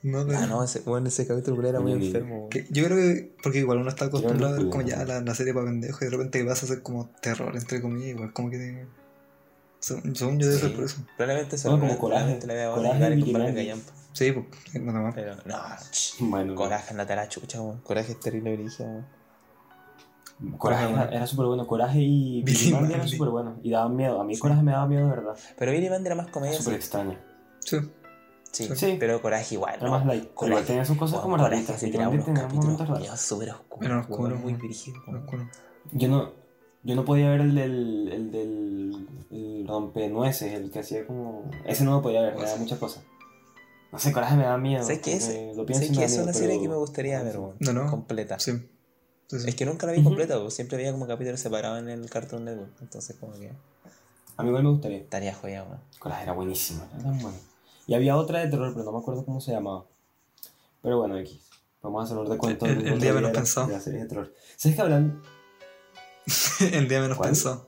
No. 0.02 0.19
Ah, 0.36 0.48
no, 0.48 0.63
ese, 0.63 0.82
bueno, 0.82 1.08
ese 1.08 1.26
capítulo 1.28 1.67
era 1.67 1.80
muy 1.80 1.93
enfermo. 1.93 2.50
Que 2.50 2.65
yo 2.69 2.84
creo 2.86 2.98
que, 2.98 3.36
porque 3.41 3.60
igual 3.60 3.78
uno 3.80 3.89
está 3.89 4.06
acostumbrado 4.06 4.56
a 4.56 4.58
ver 4.58 4.69
como 4.69 4.82
ya 4.84 5.04
la, 5.06 5.22
la 5.22 5.36
serie 5.36 5.54
para 5.54 5.67
pendejos 5.67 6.02
y 6.02 6.06
de 6.06 6.12
repente 6.12 6.39
que 6.39 6.46
vas 6.46 6.62
a 6.63 6.65
hacer 6.65 6.82
como 6.82 7.10
terror, 7.22 7.56
entre 7.56 7.82
comillas, 7.82 8.10
igual 8.10 8.34
como 8.34 8.50
que 8.50 8.58
te... 8.58 8.88
Según 9.80 10.39
yo 10.39 10.48
debe 10.48 10.60
ser 10.60 10.69
Sí. 10.69 10.76
por 10.76 10.86
eso. 10.86 10.98
Probablemente 11.17 11.58
lo 11.63 11.80
como 11.80 11.98
Coraje. 11.98 12.39
la 12.48 12.54
vea 12.54 12.67
ahora 12.67 12.89
Coraje 12.93 13.15
y 13.19 13.34
callampa. 13.34 13.91
Sí, 14.13 14.32
pues, 14.32 14.84
nada 14.84 15.02
más. 15.02 15.15
Pero, 15.15 15.36
no, 15.46 15.58
ch, 15.91 16.15
Bueno, 16.19 16.56
Coraje, 16.56 16.91
andate 16.91 17.13
a 17.13 17.15
la 17.17 17.28
chucha, 17.28 17.62
weón. 17.62 17.80
Coraje 17.82 18.13
es 18.13 18.19
terrible 18.19 18.54
origen, 18.54 18.88
weón. 18.88 19.06
Coraje 20.58 20.89
era, 20.91 21.06
era 21.10 21.28
súper 21.28 21.46
bueno. 21.48 21.67
Coraje 21.67 22.00
y 22.00 22.43
Billy 22.43 22.58
Billy 22.60 22.72
Mandy 22.74 22.88
eran 22.89 23.00
Mandy. 23.00 23.12
súper 23.12 23.30
buenos. 23.30 23.60
Y 23.63 23.72
daban 23.72 23.96
miedo. 23.96 24.19
A 24.22 24.24
mí 24.24 24.38
Coraje 24.38 24.63
me 24.63 24.72
daba 24.72 24.88
miedo 24.88 25.04
de 25.10 25.15
verdad. 25.15 25.36
Pero 25.58 25.72
Billy 25.72 25.89
Mandy 25.89 26.08
era 26.08 26.15
más 26.15 26.28
comedia, 26.28 26.58
Súper 26.58 26.76
extraño. 26.76 27.17
Sí. 27.60 27.78
Sí, 28.54 28.70
Sí. 28.76 28.98
pero 29.00 29.22
Coraje 29.22 29.56
igual, 29.56 29.80
¿no? 29.82 30.02
Pero 30.08 30.34
Coraje. 30.36 30.63
tenía 30.63 30.86
sus 30.86 30.98
cosas 30.98 31.20
como 31.22 31.36
Coraje 31.38 31.66
se 31.78 31.88
tiraba 31.89 32.10
unos 32.10 32.26
tenía 32.26 32.44
capítulos 32.44 33.20
súper 33.20 33.50
oscuros. 33.50 33.92
Weón, 34.08 34.42
muy 34.42 34.54
oscuro. 34.54 35.50
Yo 35.92 36.08
no, 36.08 36.32
yo 36.84 36.96
no 36.96 37.04
podía 37.04 37.30
ver 37.32 37.42
el 37.42 37.56
del, 37.56 38.10
el 38.13 38.32
del 38.32 39.08
el 39.32 39.68
rompenueces, 39.68 40.54
el 40.54 40.70
que 40.70 40.80
hacía 40.80 41.06
como... 41.08 41.50
Ese 41.66 41.84
no 41.84 41.92
lo 41.94 42.02
podía 42.04 42.22
ver, 42.22 42.36
me 42.36 42.44
daba 42.44 42.56
muchas 42.58 42.78
cosas. 42.78 43.04
No 43.92 43.98
sé, 44.00 44.12
coraje 44.12 44.36
me 44.36 44.44
da 44.44 44.58
miedo. 44.58 44.86
Que 44.88 44.96
Lo 45.56 45.66
pienso 45.66 45.86
¿Sabes 45.86 45.88
y 45.88 45.89
me 45.92 45.96
que 45.96 46.00
da 46.02 46.06
es 46.06 46.18
una 46.20 46.34
serie 46.34 46.50
pero- 46.50 46.62
que 46.62 46.70
me 46.70 46.76
gustaría 46.76 47.24
ver, 47.24 47.39
weón? 47.39 47.56
No, 47.60 47.74
no. 47.74 47.89
Completa. 47.89 48.38
Sí. 48.39 48.52
Sí, 49.28 49.39
sí. 49.39 49.50
Es 49.50 49.56
que 49.56 49.66
nunca 49.66 49.88
la 49.88 49.94
vi 49.94 50.04
completa. 50.04 50.38
Siempre 50.52 50.78
veía 50.78 50.92
como 50.92 51.08
capítulos 51.08 51.39
separados 51.39 51.80
en 51.80 51.89
el 51.89 52.08
Cartoon 52.10 52.46
Network. 52.46 52.72
Entonces, 52.82 53.16
como 53.20 53.34
que 53.34 53.52
A 54.38 54.44
mí 54.44 54.50
igual 54.50 54.63
me 54.63 54.70
gustaría. 54.70 54.98
estaría 55.00 55.34
joya, 55.34 55.63
weón. 55.63 55.80
Coraje 55.98 56.24
era 56.24 56.34
buenísimo, 56.34 56.84
era 56.94 57.04
tan 57.04 57.20
bueno. 57.20 57.38
Y 57.88 57.93
había 57.96 58.15
otra 58.15 58.39
de 58.39 58.48
terror, 58.48 58.72
pero 58.74 58.86
no 58.86 58.91
me 58.93 59.00
acuerdo 59.00 59.26
cómo 59.26 59.41
se 59.41 59.52
llamaba. 59.52 59.86
Pero 60.82 61.00
bueno, 61.00 61.17
X. 61.19 61.39
Vamos 61.82 62.02
a 62.02 62.06
hacer 62.06 62.17
un 62.17 62.30
recuento 62.30 62.65
El- 62.65 62.88
el 62.88 63.00
día 63.00 63.10
de 63.12 63.15
menos 63.15 63.32
pensado. 63.32 63.67
de 63.67 63.80
series 63.82 64.04
de 64.04 64.10
terror. 64.10 64.34
¿Sabes 64.56 64.76
que 64.76 64.82
hablan? 64.82 65.22
El 66.72 66.88
día 66.88 67.02
menos 67.02 67.17
¿Cuál? 67.17 67.30
pensado. 67.32 67.67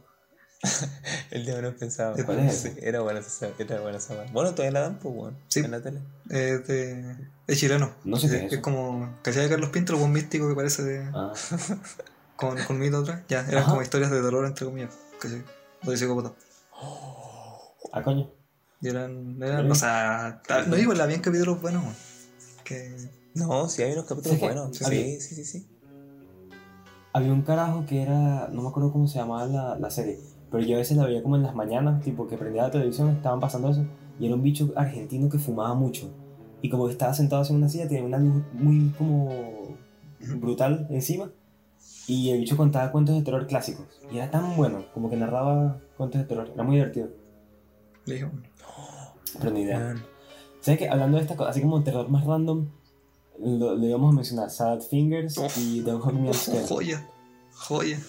El 1.32 1.46
día 1.46 1.56
menos 1.56 1.74
pensado. 1.76 2.16
¿Cuál 2.26 2.40
es 2.40 2.56
Sí, 2.58 2.72
era 2.82 3.02
buena 3.02 3.20
esa, 3.20 3.50
era 3.60 3.82
buena 3.82 3.98
esa. 3.98 4.24
Bueno, 4.32 4.52
todavía 4.52 4.72
la 4.72 4.80
dan, 4.82 5.00
pues, 5.00 5.14
weón. 5.16 5.38
Sí. 5.50 5.60
En 5.60 5.72
la 5.72 5.82
tele. 5.82 6.00
Es 6.30 6.66
de, 6.68 7.18
es 7.48 7.60
chileno. 7.60 7.92
No 8.06 8.16
sé 8.18 8.30
qué 8.30 8.38
es 8.38 8.44
es 8.46 8.54
eso. 8.54 8.62
como. 8.62 9.18
¿Cachai 9.22 9.44
de 9.44 9.50
Carlos 9.50 9.70
Pinto? 9.70 9.94
El 9.94 10.00
buen 10.00 10.14
místico 10.14 10.48
que 10.48 10.56
parece 10.56 10.84
de, 10.84 11.10
Ah, 11.14 11.34
con, 12.38 12.58
con 12.64 12.80
mito 12.80 12.98
atrás. 13.00 13.22
Ya, 13.28 13.42
eran 13.42 13.64
Ajá. 13.64 13.70
como 13.72 13.82
historias 13.82 14.12
de 14.12 14.22
terror, 14.22 14.46
entre 14.46 14.66
comillas. 14.66 14.94
¿Cachai? 15.20 15.44
Lo 15.84 15.92
de 15.92 15.98
psicópata. 15.98 16.34
ah, 17.92 18.02
coño. 18.04 18.30
Y 18.86 18.90
eran. 18.90 19.42
eran 19.42 19.66
Sí. 19.66 19.72
o 19.72 19.76
sea. 19.76 20.42
ta- 20.48 20.66
No 20.66 20.76
digo, 20.76 20.94
la 20.94 21.06
bien 21.06 21.22
capítulos 21.22 21.62
buenos. 21.62 21.84
Que. 22.64 22.96
No, 23.34 23.68
sí, 23.68 23.82
hay 23.84 23.94
unos 23.94 24.06
capítulos 24.06 24.40
¿Sabes 24.40 24.54
qué? 24.54 24.60
buenos. 24.60 24.82
Había- 24.84 25.04
Sí, 25.06 25.20
sí, 25.22 25.36
sí, 25.36 25.46
sí. 25.46 25.68
Había 27.14 27.32
un 27.32 27.42
carajo 27.44 27.86
que 27.86 28.02
era. 28.02 28.50
No 28.52 28.62
me 28.62 28.70
acuerdo 28.70 28.92
cómo 28.92 29.08
se 29.08 29.20
llamaba 29.20 29.46
la, 29.46 29.78
la 29.80 29.90
serie. 29.90 30.20
Pero 30.52 30.64
yo 30.64 30.76
a 30.76 30.80
veces 30.80 30.96
la 30.98 31.06
veía 31.06 31.24
como 31.24 31.36
en 31.36 31.44
las 31.44 31.56
mañanas, 31.56 32.02
tipo 32.04 32.28
que 32.28 32.38
prendía 32.38 32.64
la 32.64 32.72
televisión, 32.72 33.10
estaban 33.10 33.40
pasando 33.40 33.70
eso. 33.70 33.86
Y 34.20 34.26
era 34.28 34.36
un 34.36 34.44
bicho 34.44 34.72
argentino 34.76 35.30
que 35.30 35.38
fumaba 35.40 35.74
mucho. 35.76 36.10
Y 36.62 36.70
como 36.70 36.86
que 36.86 36.94
estaba 36.94 37.14
sentado 37.14 37.44
en 37.50 37.56
una 37.58 37.70
silla, 37.70 37.88
tenía 37.88 38.04
una 38.06 38.18
luz 38.18 38.44
muy 38.54 38.90
como 38.98 39.30
brutal 40.38 40.88
encima. 40.90 41.30
Y 42.08 42.30
el 42.30 42.40
bicho 42.40 42.56
contaba 42.58 42.92
cuentos 42.92 43.16
de 43.16 43.22
terror 43.24 43.48
clásicos. 43.48 43.88
Y 44.12 44.18
era 44.18 44.30
tan 44.32 44.56
bueno, 44.56 44.86
como 44.94 45.10
que 45.10 45.18
narraba 45.18 45.82
cuentos 45.98 46.22
de 46.22 46.28
terror. 46.28 46.50
Era 46.54 46.64
muy 46.64 46.76
divertido. 46.78 47.10
Le 48.06 48.14
dije, 48.16 48.28
Pero 49.40 49.52
ni 49.52 49.62
idea. 49.62 49.96
¿Sabes 50.62 50.80
qué? 50.80 50.90
Hablando 50.90 51.18
de 51.18 51.24
estas 51.24 51.38
cosas, 51.38 51.52
así 51.52 51.62
como 51.62 51.84
terror 51.84 52.10
más 52.10 52.26
random, 52.26 52.68
lo, 53.40 53.76
lo 53.76 53.86
íbamos 53.86 54.12
a 54.14 54.16
mencionar. 54.16 54.50
Sad 54.50 54.82
Fingers 54.82 55.38
Uf. 55.38 55.58
y 55.58 55.82
Don't 55.82 56.04
Hug 56.06 56.14
Me 56.14 56.34
Scared. 56.34 56.68
joya. 56.68 57.10
Joya. 57.54 58.00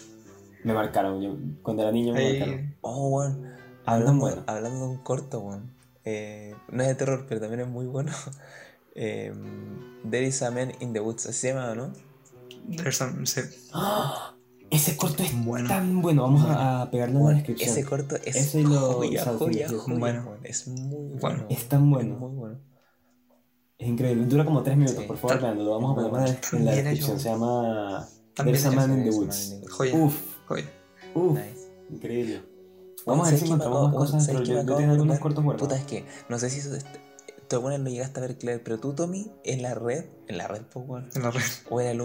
Me 0.64 0.72
marcaron. 0.72 1.20
Yo, 1.20 1.36
cuando 1.62 1.82
era 1.82 1.92
niño 1.92 2.12
me 2.14 2.32
marcaron. 2.38 2.58
Ahí. 2.60 2.74
Oh, 2.80 3.08
weón. 3.08 3.32
Andan 3.34 3.54
Hablando, 3.86 4.20
bueno. 4.20 4.42
hablando 4.46 4.78
de 4.80 4.86
un 4.92 4.96
corto, 4.98 5.40
weón. 5.40 5.70
Eh, 6.04 6.54
no 6.70 6.82
es 6.82 6.88
de 6.88 6.94
terror, 6.94 7.26
pero 7.28 7.40
también 7.40 7.60
es 7.60 7.68
muy 7.68 7.86
bueno. 7.86 8.12
Eh, 8.98 9.30
There 10.10 10.26
is 10.26 10.40
a 10.40 10.50
man 10.50 10.72
in 10.80 10.94
the 10.94 11.00
woods. 11.00 11.26
¿Así 11.26 11.40
se 11.40 11.48
llama, 11.52 11.74
no? 11.74 11.92
There's 12.78 12.96
some- 12.96 13.26
sí. 13.26 13.42
¡Ah! 13.74 14.34
Ese 14.70 14.96
corto 14.96 15.22
es 15.22 15.32
Bueno. 15.44 15.68
tan 15.68 16.02
bueno. 16.02 16.22
Vamos 16.22 16.42
Bueno. 16.42 16.58
a, 16.58 16.82
a 16.82 16.90
pegarle 16.90 17.16
en 17.18 17.24
la 17.24 17.30
descripción. 17.32 17.70
ese 17.70 17.84
corto 17.84 18.16
es 18.16 18.34
Ese 18.36 18.60
y 18.60 18.64
lo- 18.64 18.94
joya, 18.94 19.24
joya, 19.24 19.68
joya, 19.68 19.98
bueno. 19.98 20.36
Es 20.42 20.66
muy 20.68 20.80
bueno. 20.90 21.18
Bueno. 21.20 21.46
Es 21.48 21.68
tan 21.68 21.90
bueno. 21.90 22.16
muy 22.16 22.34
bueno. 22.36 22.58
Es 23.78 23.88
increíble. 23.88 24.24
Dura 24.26 24.44
como 24.44 24.62
3 24.62 24.76
minutos, 24.76 25.00
Sí. 25.02 25.06
por 25.06 25.18
favor, 25.18 25.38
Tan-. 25.40 25.64
Lo 25.64 25.70
vamos 25.72 25.92
a 26.04 26.10
poner 26.10 26.28
en 26.28 26.34
la- 26.40 26.58
en 26.58 26.64
la 26.64 26.72
descripción. 26.72 27.20
Se 27.20 27.28
llama 27.28 28.08
There's 28.34 28.64
a. 28.66 28.70
Man 28.72 28.98
in 28.98 29.04
the 29.04 29.10
Woods. 29.16 29.56
Joya. 29.70 29.94
Uf, 29.96 30.16
Joya. 30.48 30.64
uf, 31.14 31.38
Nice. 31.38 31.68
increíble. 31.90 32.42
Vamos 33.06 33.28
a 33.28 33.30
ver 33.30 33.38
¿Sabes 33.38 33.40
si 33.40 33.46
encontramos 33.54 33.94
cosas, 33.94 34.26
pero 34.26 34.42
yo, 34.42 34.64
tengo 34.76 34.92
algunos 34.92 35.18
cortos 35.20 35.44
guardados. 35.44 35.68
Puta, 35.68 35.80
es 35.80 35.86
que 35.86 36.04
no 36.28 36.38
sé 36.40 36.50
si 36.50 36.58
eso, 36.58 36.70
tú 37.48 37.62
vez 37.62 37.80
lo 37.80 37.90
llegaste 37.90 38.20
a 38.20 38.22
ver, 38.22 38.38
Claire, 38.38 38.60
pero 38.62 38.78
tú, 38.78 38.94
Tommy, 38.94 39.30
en 39.44 39.62
la 39.62 39.74
red, 39.74 40.06
en 40.28 40.38
la 40.38 40.48
red, 40.48 40.62
pues, 40.62 41.04
En 41.16 41.22
la 41.22 41.30
red. 41.30 41.42
o 41.70 41.80
era 41.80 41.90
el, 41.90 42.00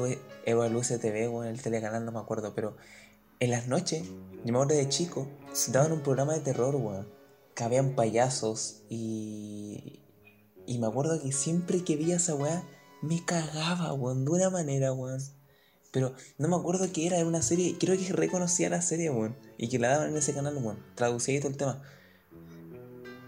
USTV 0.75 1.33
o 1.33 1.43
en 1.43 1.49
el 1.49 1.61
telecanal, 1.61 2.05
no 2.05 2.11
me 2.11 2.19
acuerdo, 2.19 2.53
pero 2.53 2.75
en 3.39 3.51
las 3.51 3.67
noches, 3.67 4.03
yo 4.07 4.53
me 4.53 4.59
acuerdo 4.59 4.75
de 4.75 4.89
chico, 4.89 5.27
daban 5.69 5.91
un 5.91 6.01
programa 6.01 6.33
de 6.33 6.41
terror, 6.41 6.75
weón, 6.75 7.07
que 7.55 7.63
habían 7.63 7.95
payasos 7.95 8.83
y. 8.89 9.97
Y 10.67 10.77
me 10.77 10.87
acuerdo 10.87 11.19
que 11.21 11.31
siempre 11.31 11.83
que 11.83 11.97
veía 11.97 12.17
esa 12.17 12.35
weá, 12.35 12.63
me 13.01 13.25
cagaba, 13.25 13.93
weón, 13.93 14.25
de 14.25 14.31
una 14.31 14.49
manera, 14.49 14.93
weón. 14.93 15.19
Pero 15.91 16.13
no 16.37 16.47
me 16.47 16.55
acuerdo 16.55 16.85
qué 16.93 17.07
era, 17.07 17.17
era 17.17 17.27
una 17.27 17.41
serie, 17.41 17.75
creo 17.79 17.97
que 17.97 18.13
reconocía 18.13 18.69
la 18.69 18.81
serie, 18.81 19.09
weón, 19.09 19.35
y 19.57 19.69
que 19.69 19.79
la 19.79 19.89
daban 19.89 20.11
en 20.11 20.17
ese 20.17 20.33
canal, 20.33 20.55
weón, 20.57 20.77
traducía 20.95 21.35
y 21.35 21.39
todo 21.39 21.49
el 21.49 21.57
tema. 21.57 21.81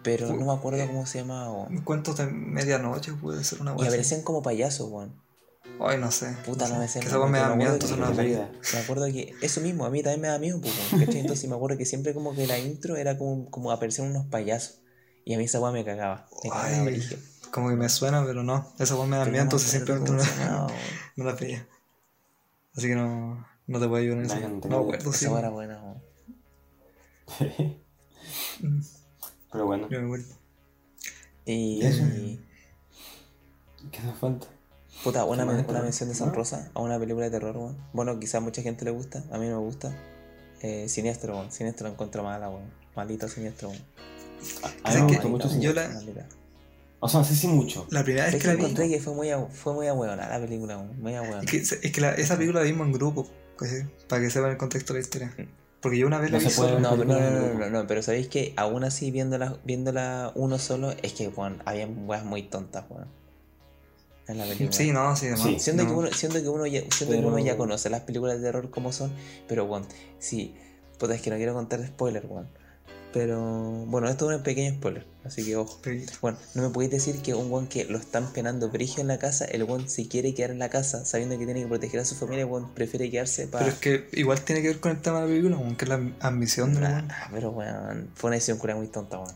Pero 0.04 0.28
no 0.34 0.46
me 0.46 0.54
acuerdo 0.54 0.86
cómo 0.88 1.06
se 1.06 1.20
llamaba, 1.20 1.52
weón. 1.52 1.82
Cuentos 1.84 2.18
de 2.18 2.26
medianoche 2.28 3.14
puede 3.14 3.44
ser 3.44 3.62
una 3.62 3.72
Y 3.72 3.76
así. 3.76 3.88
aparecían 3.88 4.22
como 4.22 4.42
payasos, 4.44 4.90
weón. 4.90 5.22
Ay, 5.80 5.98
no 5.98 6.12
sé. 6.12 6.36
Puta, 6.46 6.68
no 6.68 6.78
me 6.78 6.88
sé. 6.88 7.00
Que 7.00 7.08
esa 7.08 7.20
wea 7.20 7.28
me 7.30 7.40
da 7.40 7.50
me 7.50 7.56
miedo, 7.58 7.74
entonces 7.74 7.96
que- 7.98 8.02
no 8.02 8.10
la 8.10 8.16
Tengo 8.16 8.30
veía. 8.30 8.52
Me 8.74 8.80
acuerdo 8.80 9.06
que 9.08 9.34
eso 9.42 9.62
mismo, 9.62 9.86
a 9.86 9.90
mí 9.90 10.04
también 10.04 10.22
me 10.22 10.28
da 10.28 10.38
miedo, 10.40 10.60
pues. 10.62 10.74
Entonces 11.16 11.50
me 11.50 11.56
acuerdo 11.56 11.78
que 11.78 11.86
siempre 11.86 12.14
como 12.14 12.36
que 12.36 12.46
la 12.48 12.60
intro 12.60 12.96
era 12.98 13.18
como, 13.18 13.50
como 13.50 13.72
aparecían 13.72 14.10
unos 14.10 14.26
payasos. 14.28 14.82
Y 15.26 15.34
a 15.34 15.38
mí 15.38 15.46
esa 15.46 15.60
weá 15.62 15.72
me 15.72 15.86
cagaba. 15.86 16.28
Me 16.44 16.50
cagaba, 16.50 16.68
Ay. 16.90 17.02
Como 17.52 17.70
que 17.70 17.76
me 17.76 17.88
suena, 17.88 18.26
pero 18.26 18.44
no. 18.44 18.74
Esa 18.78 18.96
wea 18.96 19.06
me 19.06 19.16
da 19.18 19.24
Pero 19.24 19.32
miedo, 19.32 19.46
no 19.46 19.52
me 19.52 19.58
entonces 19.58 19.70
simplemente 19.72 20.12
no, 20.12 20.18
la- 20.18 20.68
no 21.16 21.24
la 21.24 21.34
veía. 21.34 21.68
Así 22.76 22.88
que 22.88 22.96
no, 22.96 23.46
no 23.68 23.80
te 23.80 23.88
puedo 23.88 24.02
ayudar 24.02 24.18
en 24.20 24.26
eso. 24.26 24.36
No 24.40 24.50
No 24.50 24.68
me 24.70 24.76
acuerdo, 24.84 25.14
sí. 25.14 25.26
Esa 25.26 25.32
weá 25.32 25.40
era 25.40 25.50
buena, 25.50 25.82
weón. 25.82 26.04
Mm, 29.54 29.56
Pero 29.56 29.66
bueno, 29.66 29.88
yo 29.90 30.00
me 30.00 30.06
acuerdo. 30.06 30.34
Y. 31.46 31.80
¿qué 33.92 34.00
nos 34.04 34.18
falta? 34.18 34.48
Puta, 35.04 35.26
una, 35.26 35.44
¿Qué 35.44 35.46
más 35.48 35.56
men- 35.58 35.66
una 35.70 35.82
mención 35.82 36.10
de 36.10 36.16
San 36.16 36.30
¿No? 36.30 36.36
Rosa 36.36 36.72
a 36.74 36.80
una 36.82 36.98
película 37.00 37.26
de 37.26 37.32
terror, 37.32 37.58
weón. 37.58 37.78
Bueno, 37.94 38.20
quizás 38.20 38.36
a 38.36 38.40
mucha 38.40 38.62
gente 38.62 38.86
le 38.86 38.92
gusta, 38.92 39.24
a 39.32 39.38
mí 39.38 39.48
no 39.48 39.60
me 39.60 39.66
gusta. 39.66 39.94
Eh, 40.62 40.88
Siniestro, 40.88 41.36
weón. 41.36 41.52
Siniestro 41.52 41.88
lo 41.88 41.94
encuentro 41.94 42.24
mala, 42.24 42.50
weón. 42.50 42.64
Malito 42.96 43.28
Siniestro, 43.28 43.70
weón. 43.70 43.82
A 44.84 44.92
¿Sabes 44.92 44.96
mí 44.96 45.02
me 45.02 45.08
qué? 45.08 45.14
gustó 45.16 45.30
mucho 45.30 45.48
Yo 45.48 45.54
Siniestro. 45.74 45.84
la-. 46.14 46.26
O 47.02 47.10
sea, 47.10 47.20
no 47.20 47.26
sé 47.26 47.36
si 47.36 47.48
mucho. 47.50 47.86
La 47.90 48.04
primera 48.04 48.26
vez 48.26 48.36
Es 48.36 48.40
que 48.40 48.44
que 48.44 48.48
la 48.48 48.54
vi. 48.56 48.62
encontré 48.64 48.90
que 48.90 49.00
fue 49.02 49.14
muy, 49.14 49.30
a- 49.30 49.46
fue 49.48 49.74
muy 49.74 49.88
ahueonada 49.88 50.40
la 50.40 50.46
película, 50.46 50.78
weón. 50.78 51.02
Muy 51.02 51.14
ahueonada. 51.16 51.44
Es 51.44 51.50
que, 51.52 51.58
es 51.58 51.92
que 51.92 52.02
la- 52.02 52.14
esa 52.14 52.36
película 52.36 52.62
la 52.62 52.66
vimos 52.66 52.88
en 52.88 52.94
grupo, 52.94 53.28
¿cachai? 53.58 53.86
para 54.08 54.22
que 54.22 54.30
sepan 54.30 54.52
el 54.52 54.58
contexto 54.58 54.94
de 54.94 55.00
la 55.00 55.04
historia. 55.04 55.36
Porque 55.84 55.98
yo 56.00 56.08
una 56.08 56.18
vez 56.18 56.32
la 56.32 56.38
No 56.40 56.44
vi 56.46 56.50
se 56.50 56.56
puede 56.56 56.70
solo. 56.76 56.80
No, 56.82 56.98
pero 56.98 57.06
no, 57.06 57.20
no, 57.20 57.54
no, 57.60 57.70
no, 57.70 57.88
pero 57.88 58.02
sabéis 58.02 58.30
que 58.30 58.54
aún 58.56 58.84
así 58.86 59.12
viéndola, 59.12 59.58
viéndola 59.66 60.32
uno 60.34 60.58
solo, 60.58 60.92
es 61.04 61.14
que, 61.14 61.28
weón, 61.28 61.62
había 61.66 61.86
weas 61.88 62.24
muy 62.26 62.42
tontas, 62.44 62.86
weón. 62.90 63.08
En 64.28 64.38
la 64.38 64.46
película. 64.46 64.72
Sí, 64.72 64.92
no, 64.94 65.16
sí, 65.18 65.26
Sí. 65.36 65.54
no. 65.54 65.60
Siento, 65.60 65.84
no. 65.84 65.90
que 65.90 65.96
uno, 65.96 66.08
siento 66.14 66.42
que 66.42 66.48
uno 66.48 66.66
ya, 66.66 66.80
siento 66.80 67.08
que 67.08 67.18
Pero- 67.18 67.28
uno 67.28 67.40
ya 67.40 67.58
conoce 67.58 67.90
las 67.90 68.02
películas 68.02 68.38
de 68.38 68.44
terror 68.44 68.70
como 68.72 68.94
son, 68.94 69.12
pero 69.50 69.66
bueno, 69.68 69.86
sí, 70.20 70.56
puta, 70.98 71.14
es 71.16 71.22
que 71.22 71.30
no 71.30 71.36
quiero 71.36 71.54
contar 71.54 71.86
spoiler, 71.86 72.26
weón. 72.28 72.48
Pero 73.14 73.40
bueno, 73.86 74.10
esto 74.10 74.32
es 74.32 74.38
un 74.38 74.44
pequeño 74.44 74.74
spoiler, 74.76 75.06
así 75.24 75.46
que 75.46 75.56
ojo. 75.56 75.80
Bueno, 76.20 76.40
no 76.56 76.64
me 76.64 76.70
podéis 76.70 76.92
decir 76.92 77.22
que 77.22 77.36
un 77.36 77.52
weón 77.52 77.68
que 77.68 77.86
lo 77.86 78.00
están 78.00 78.34
penando 78.34 78.70
brigio 78.70 79.02
en 79.02 79.08
la 79.08 79.20
casa, 79.20 79.46
el 79.46 79.64
weón 79.66 79.88
si 79.88 80.08
quiere 80.08 80.34
quedar 80.34 80.50
en 80.50 80.58
la 80.58 80.70
casa 80.70 81.06
sabiendo 81.06 81.38
que 81.38 81.46
tiene 81.46 81.62
que 81.62 81.68
proteger 81.68 82.00
a 82.00 82.06
su 82.06 82.16
familia, 82.16 82.46
el 82.46 82.50
weón 82.50 82.74
prefiere 82.74 83.12
quedarse 83.12 83.48
para... 83.48 83.66
Pero 83.66 83.76
es 83.76 83.80
que 83.82 84.20
igual 84.20 84.42
tiene 84.42 84.64
que 84.64 84.70
ver 84.70 84.80
con 84.80 84.92
el 84.94 85.00
tema 85.00 85.18
de 85.22 85.26
la 85.26 85.30
película, 85.30 85.58
aunque 85.58 85.86
es 85.86 85.90
la 85.90 86.12
ambición 86.22 86.74
de 86.74 86.82
la 86.82 86.90
weón. 86.90 87.08
pero 87.32 87.52
weón, 87.52 88.10
fue 88.16 88.30
una 88.30 88.36
decisión 88.36 88.58
cura 88.58 88.76
muy 88.76 88.88
tonta, 88.88 89.20
weón. 89.20 89.36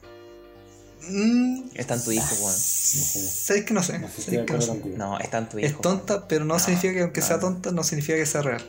Mm, 1.09 1.69
Está 1.75 1.93
en 1.93 2.03
tu 2.03 2.11
hijo, 2.11 2.36
weón. 2.43 2.55
¿Sabes 2.57 3.63
que 3.63 3.73
no 3.75 3.84
sé? 3.84 3.99
No 3.99 4.07
sé 4.07 4.15
si 4.15 4.21
¿Sabes 4.23 4.28
estoy 4.28 4.38
de 4.38 4.45
que 4.45 4.61
sé? 4.65 5.23
está 5.23 5.38
en 5.38 5.49
tu 5.49 5.59
hijo. 5.59 5.67
Es 5.67 5.82
tonta, 5.82 6.28
pero 6.28 6.45
no, 6.45 6.55
No, 6.55 6.59
significa 6.59 6.93
que 6.95 7.01
aunque 7.03 7.21
sea 7.21 7.39
tonta, 7.39 7.71
no 7.71 7.84
significa 7.84 8.17
que 8.17 8.25
sea 8.25 8.41
real. 8.41 8.65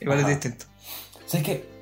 Igual 0.00 0.20
Ajá. 0.20 0.30
es 0.32 0.40
distinto. 0.40 0.64
¿Sabes 1.26 1.44
qué? 1.46 1.75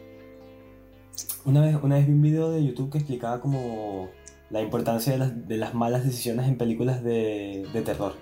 Una 1.44 1.60
vez, 1.60 1.76
una 1.82 1.96
vez 1.96 2.06
vi 2.06 2.12
un 2.12 2.22
video 2.22 2.50
de 2.50 2.64
YouTube 2.64 2.90
que 2.90 2.98
explicaba 2.98 3.40
como 3.40 4.08
la 4.50 4.62
importancia 4.62 5.12
de 5.12 5.18
las, 5.18 5.48
de 5.48 5.56
las 5.56 5.74
malas 5.74 6.04
decisiones 6.04 6.46
en 6.48 6.56
películas 6.56 7.02
de, 7.04 7.66
de 7.72 7.82
terror. 7.82 8.14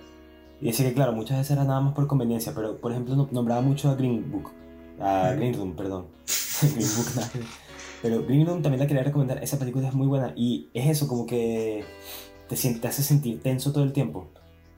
Y 0.61 0.65
decía 0.67 0.87
que, 0.87 0.93
claro, 0.93 1.13
muchas 1.13 1.37
veces 1.37 1.51
era 1.51 1.63
nada 1.63 1.81
más 1.81 1.93
por 1.93 2.07
conveniencia, 2.07 2.53
pero 2.55 2.79
por 2.79 2.91
ejemplo 2.91 3.15
no- 3.15 3.29
nombraba 3.31 3.61
mucho 3.61 3.89
a 3.89 3.95
Green 3.95 4.31
Book. 4.31 4.51
A. 4.99 5.33
Green 5.35 5.53
Room, 5.53 5.75
perdón. 5.75 6.07
Green 6.61 6.87
Book, 6.95 7.07
nada. 7.15 7.29
Pero 8.01 8.23
Green 8.25 8.45
Room 8.45 8.61
también 8.61 8.79
la 8.81 8.87
quería 8.87 9.03
recomendar. 9.03 9.41
Esa 9.43 9.57
película 9.57 9.87
es 9.87 9.93
muy 9.93 10.07
buena 10.07 10.33
y 10.35 10.69
es 10.73 10.87
eso, 10.89 11.07
como 11.07 11.25
que 11.25 11.83
te, 12.47 12.55
sien- 12.55 12.79
te 12.79 12.87
hace 12.87 13.03
sentir 13.03 13.41
tenso 13.41 13.71
todo 13.73 13.83
el 13.83 13.93
tiempo. 13.93 14.27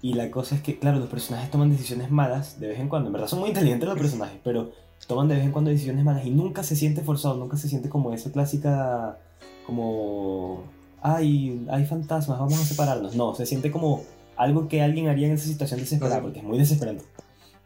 Y 0.01 0.13
la 0.13 0.29
cosa 0.29 0.55
es 0.55 0.61
que, 0.61 0.77
claro, 0.77 0.99
los 0.99 1.09
personajes 1.09 1.49
toman 1.49 1.71
decisiones 1.71 2.11
malas 2.11 2.59
de 2.59 2.67
vez 2.67 2.79
en 2.79 2.89
cuando. 2.89 3.07
En 3.09 3.13
verdad 3.13 3.27
son 3.27 3.39
muy 3.39 3.49
inteligentes 3.49 3.87
los 3.89 3.97
personajes, 3.99 4.39
pero 4.43 4.71
toman 5.07 5.27
de 5.27 5.35
vez 5.35 5.43
en 5.45 5.51
cuando 5.51 5.69
decisiones 5.71 6.03
malas 6.03 6.25
y 6.25 6.31
nunca 6.31 6.63
se 6.63 6.75
siente 6.75 7.01
forzado, 7.01 7.35
nunca 7.37 7.57
se 7.57 7.69
siente 7.69 7.89
como 7.89 8.13
esa 8.13 8.31
clásica, 8.31 9.17
como, 9.65 10.63
ay, 11.01 11.65
hay 11.69 11.85
fantasmas, 11.85 12.39
vamos 12.39 12.59
a 12.59 12.65
separarnos. 12.65 13.15
No, 13.15 13.35
se 13.35 13.45
siente 13.45 13.71
como 13.71 14.03
algo 14.37 14.67
que 14.67 14.81
alguien 14.81 15.07
haría 15.07 15.27
en 15.27 15.33
esa 15.33 15.45
situación 15.47 15.79
desesperada, 15.79 16.21
porque 16.21 16.39
es 16.39 16.45
muy 16.45 16.57
desesperante. 16.57 17.05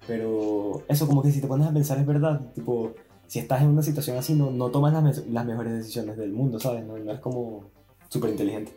Pero 0.08 0.84
eso 0.88 1.08
como 1.08 1.22
que 1.22 1.32
si 1.32 1.40
te 1.42 1.48
pones 1.48 1.68
a 1.68 1.72
pensar 1.74 1.98
es 2.00 2.06
verdad, 2.06 2.42
tipo, 2.56 2.94
si 3.28 3.40
estás 3.40 3.62
en 3.62 3.68
una 3.68 3.84
situación 3.84 4.18
así 4.18 4.34
no, 4.34 4.50
no 4.50 4.70
tomas 4.70 4.92
las, 4.94 5.04
me- 5.04 5.32
las 5.32 5.46
mejores 5.46 5.74
decisiones 5.74 6.18
del 6.18 6.32
mundo, 6.32 6.60
¿sabes? 6.60 6.84
No, 6.84 6.98
no 6.98 7.12
es 7.12 7.20
como 7.20 7.66
súper 8.10 8.32
inteligente. 8.32 8.76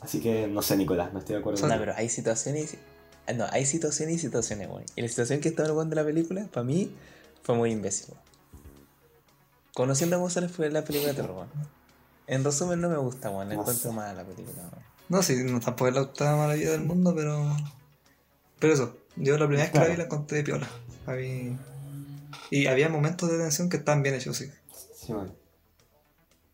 Así 0.00 0.20
que 0.20 0.46
no 0.46 0.62
sé, 0.62 0.76
Nicolás, 0.76 1.12
no 1.12 1.18
estoy 1.18 1.34
de 1.34 1.40
acuerdo. 1.40 1.66
No, 1.66 1.74
pero 1.78 1.92
hay 1.96 2.08
situaciones. 2.08 2.74
y- 2.74 3.34
No, 3.34 3.44
hay 3.50 3.66
situaciones 3.66 4.16
y 4.16 4.18
situaciones, 4.18 4.68
weón. 4.68 4.84
Y 4.96 5.02
la 5.02 5.08
situación 5.08 5.40
que 5.40 5.48
estaba 5.48 5.70
en 5.72 5.78
el 5.80 5.90
de 5.90 5.96
la 5.96 6.04
película, 6.04 6.46
para 6.52 6.64
mí, 6.64 6.90
fue 7.42 7.54
muy 7.54 7.70
imbécil. 7.72 8.14
Conociendo 9.74 10.16
a 10.16 10.18
González 10.18 10.50
fue 10.52 10.70
la 10.70 10.82
película 10.84 11.12
de 11.12 11.20
terror. 11.22 11.46
En 12.26 12.44
resumen, 12.44 12.80
no 12.80 12.88
me 12.88 12.96
gusta, 12.96 13.30
weón. 13.30 13.48
La 13.48 13.54
No 13.54 13.60
encuentro 13.62 13.90
sé. 13.90 13.96
mala 13.96 14.12
la 14.14 14.24
película, 14.24 14.62
weón. 14.62 14.84
No, 15.08 15.22
sí, 15.22 15.36
no, 15.44 15.58
tampoco 15.60 15.88
es 15.88 15.94
la 15.94 16.02
octava 16.02 16.36
maravilla 16.36 16.70
del 16.72 16.82
mundo, 16.82 17.14
pero. 17.14 17.56
Pero 18.58 18.72
eso, 18.74 18.96
yo 19.16 19.38
la 19.38 19.46
primera 19.46 19.64
vez 19.64 19.72
que 19.72 19.78
la 19.78 19.86
vi 19.86 19.96
la 19.96 20.08
conté 20.08 20.36
de 20.36 20.44
piola. 20.44 20.68
La 21.06 21.14
vi- 21.14 21.56
Y 22.50 22.66
había 22.66 22.88
momentos 22.88 23.30
de 23.30 23.38
tensión 23.38 23.68
que 23.68 23.78
estaban 23.78 24.02
bien 24.02 24.14
hechos, 24.14 24.36
sí. 24.36 24.50
Sí, 24.94 25.12
bueno. 25.12 25.32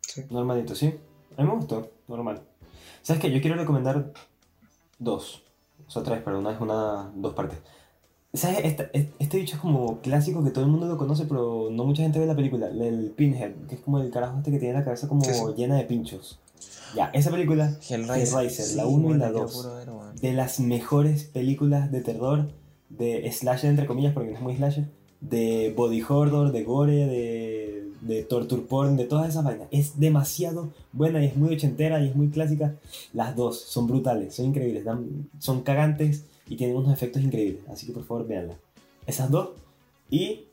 Sí. 0.01 0.25
Normalito, 0.31 0.75
sí. 0.75 0.99
A 1.37 1.43
mí 1.43 1.49
me 1.49 1.55
gustó, 1.57 1.91
normal. 2.09 2.43
¿Sabes 3.03 3.21
qué? 3.21 3.31
Yo 3.31 3.41
quiero 3.41 3.57
recomendar 3.57 4.13
dos. 4.99 5.43
O 5.87 5.91
sea, 5.91 6.03
tres, 6.03 6.23
perdón, 6.23 6.41
una 6.47 6.53
es 6.55 6.61
una. 6.61 7.11
dos 7.15 7.35
partes. 7.35 7.59
¿Sabes? 8.35 8.61
Esta- 8.65 8.91
es- 8.93 9.07
este 9.19 9.39
bicho 9.39 9.57
es 9.57 9.63
como 9.63 9.99
clásico 10.01 10.45
que 10.45 10.51
todo 10.51 10.65
el 10.65 10.71
mundo 10.71 10.87
lo 10.87 10.99
conoce, 10.99 11.25
pero 11.25 11.69
no 11.71 11.85
mucha 11.85 12.03
gente 12.03 12.19
ve 12.19 12.27
la 12.27 12.37
película. 12.37 12.69
El 12.69 13.13
Pinhead, 13.17 13.53
que 13.69 13.77
es 13.77 13.81
como 13.81 13.99
el 13.99 14.11
carajo 14.11 14.39
este 14.39 14.51
que 14.51 14.59
tiene 14.59 14.75
la 14.75 14.85
cabeza 14.85 15.09
como 15.09 15.23
Sí, 15.25 15.33
sí. 15.33 15.41
llena 15.57 15.77
de 15.77 15.85
pinchos. 15.85 16.39
Ya, 16.95 17.07
esa 17.15 17.31
película, 17.31 17.77
Hellraiser. 17.89 18.39
Hellraiser, 18.39 18.77
la 18.77 18.87
uno 18.87 19.05
y 19.05 19.07
weón, 19.09 19.19
la 19.19 19.27
quiero 19.31 19.41
dos. 19.43 19.57
puro 19.57 19.75
ver, 19.77 19.91
weón. 19.91 20.17
de 20.17 20.33
las 20.33 20.61
mejores 20.61 21.25
películas 21.25 21.91
de 21.91 22.01
terror, 22.01 22.49
de 22.91 23.31
slasher 23.33 23.71
entre 23.71 23.87
comillas, 23.87 24.13
porque 24.13 24.31
no 24.31 24.37
es 24.37 24.43
muy 24.43 24.57
slasher, 24.57 24.87
de 25.21 25.73
body 25.77 26.03
horror, 26.03 26.53
de 26.53 26.63
gore, 26.65 27.07
de, 27.07 27.91
de 28.03 28.23
torture 28.23 28.63
porn, 28.63 28.97
de 28.97 29.05
todas 29.05 29.29
esas 29.31 29.45
vainas. 29.45 29.67
Es 29.71 29.99
demasiado 29.99 30.69
buena 30.93 31.23
y 31.23 31.27
es 31.27 31.37
muy 31.37 31.55
ochentera 31.55 32.01
y 32.03 32.09
es 32.09 32.15
muy 32.17 32.29
clásica. 32.29 32.77
Las 33.15 33.35
dos 33.35 33.61
son 33.61 33.87
brutales, 33.87 34.35
son 34.35 34.47
increíbles, 34.47 34.85
son 35.39 35.63
cagantes 35.63 36.25
y 36.49 36.57
tienen 36.57 36.77
unos 36.77 36.93
efectos 36.93 37.23
increíbles. 37.23 37.63
Así 37.69 37.87
que 37.87 37.93
por 37.93 38.05
favor, 38.05 38.27
véanla. 38.27 38.55
Esas 39.07 39.31
dos. 39.31 39.51
Y 40.11 40.45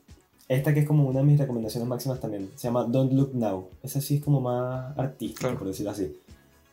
esta 0.48 0.74
que 0.74 0.80
es 0.80 0.86
como 0.86 1.04
una 1.08 1.20
de 1.20 1.26
mis 1.26 1.38
recomendaciones 1.38 1.88
máximas 1.88 2.20
también. 2.20 2.50
Se 2.56 2.68
llama 2.68 2.84
Don't 2.84 3.12
Look 3.12 3.34
Now. 3.34 3.68
Esa 3.82 4.00
sí 4.00 4.16
es 4.16 4.22
como 4.22 4.40
más 4.40 4.96
artística, 4.98 5.40
Claro. 5.40 5.58
por 5.58 5.68
decirlo 5.68 5.90
así. 5.92 6.16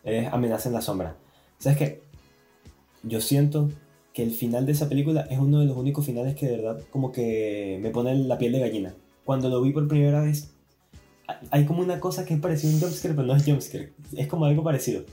Es 0.04 0.28
Amenaza 0.34 0.70
en 0.70 0.74
la 0.76 0.82
Sombra. 0.82 1.16
¿Sabes 1.60 1.78
qué? 1.78 2.02
Yo 3.04 3.22
siento 3.22 3.70
que 4.14 4.24
el 4.24 4.32
final 4.32 4.66
de 4.66 4.74
esa 4.74 4.90
película 4.90 5.22
es 5.30 5.40
uno 5.40 5.60
de 5.60 5.66
los 5.66 5.78
únicos 5.78 6.06
finales 6.06 6.36
que 6.36 6.48
de 6.48 6.58
verdad 6.58 6.82
como 6.92 7.12
que 7.12 7.80
me 7.82 7.92
pone 7.92 8.16
la 8.16 8.38
piel 8.38 8.52
de 8.52 8.60
gallina. 8.60 8.94
Cuando 9.26 9.48
lo 9.50 9.62
vi 9.62 9.72
por 9.72 9.88
primera 9.88 10.22
vez, 10.22 10.50
hay- 11.52 11.66
como 11.66 11.82
una 11.82 12.00
cosa 12.00 12.26
que 12.26 12.34
es 12.34 12.40
parecida 12.40 12.72
a 12.72 12.76
un 12.76 12.82
jumpscare, 12.82 13.14
pero 13.14 13.28
no 13.28 13.36
es 13.36 13.46
jumpscare. 13.46 13.94
Es 14.18 14.28
como 14.28 14.46
algo 14.46 14.64
parecido. 14.64 15.04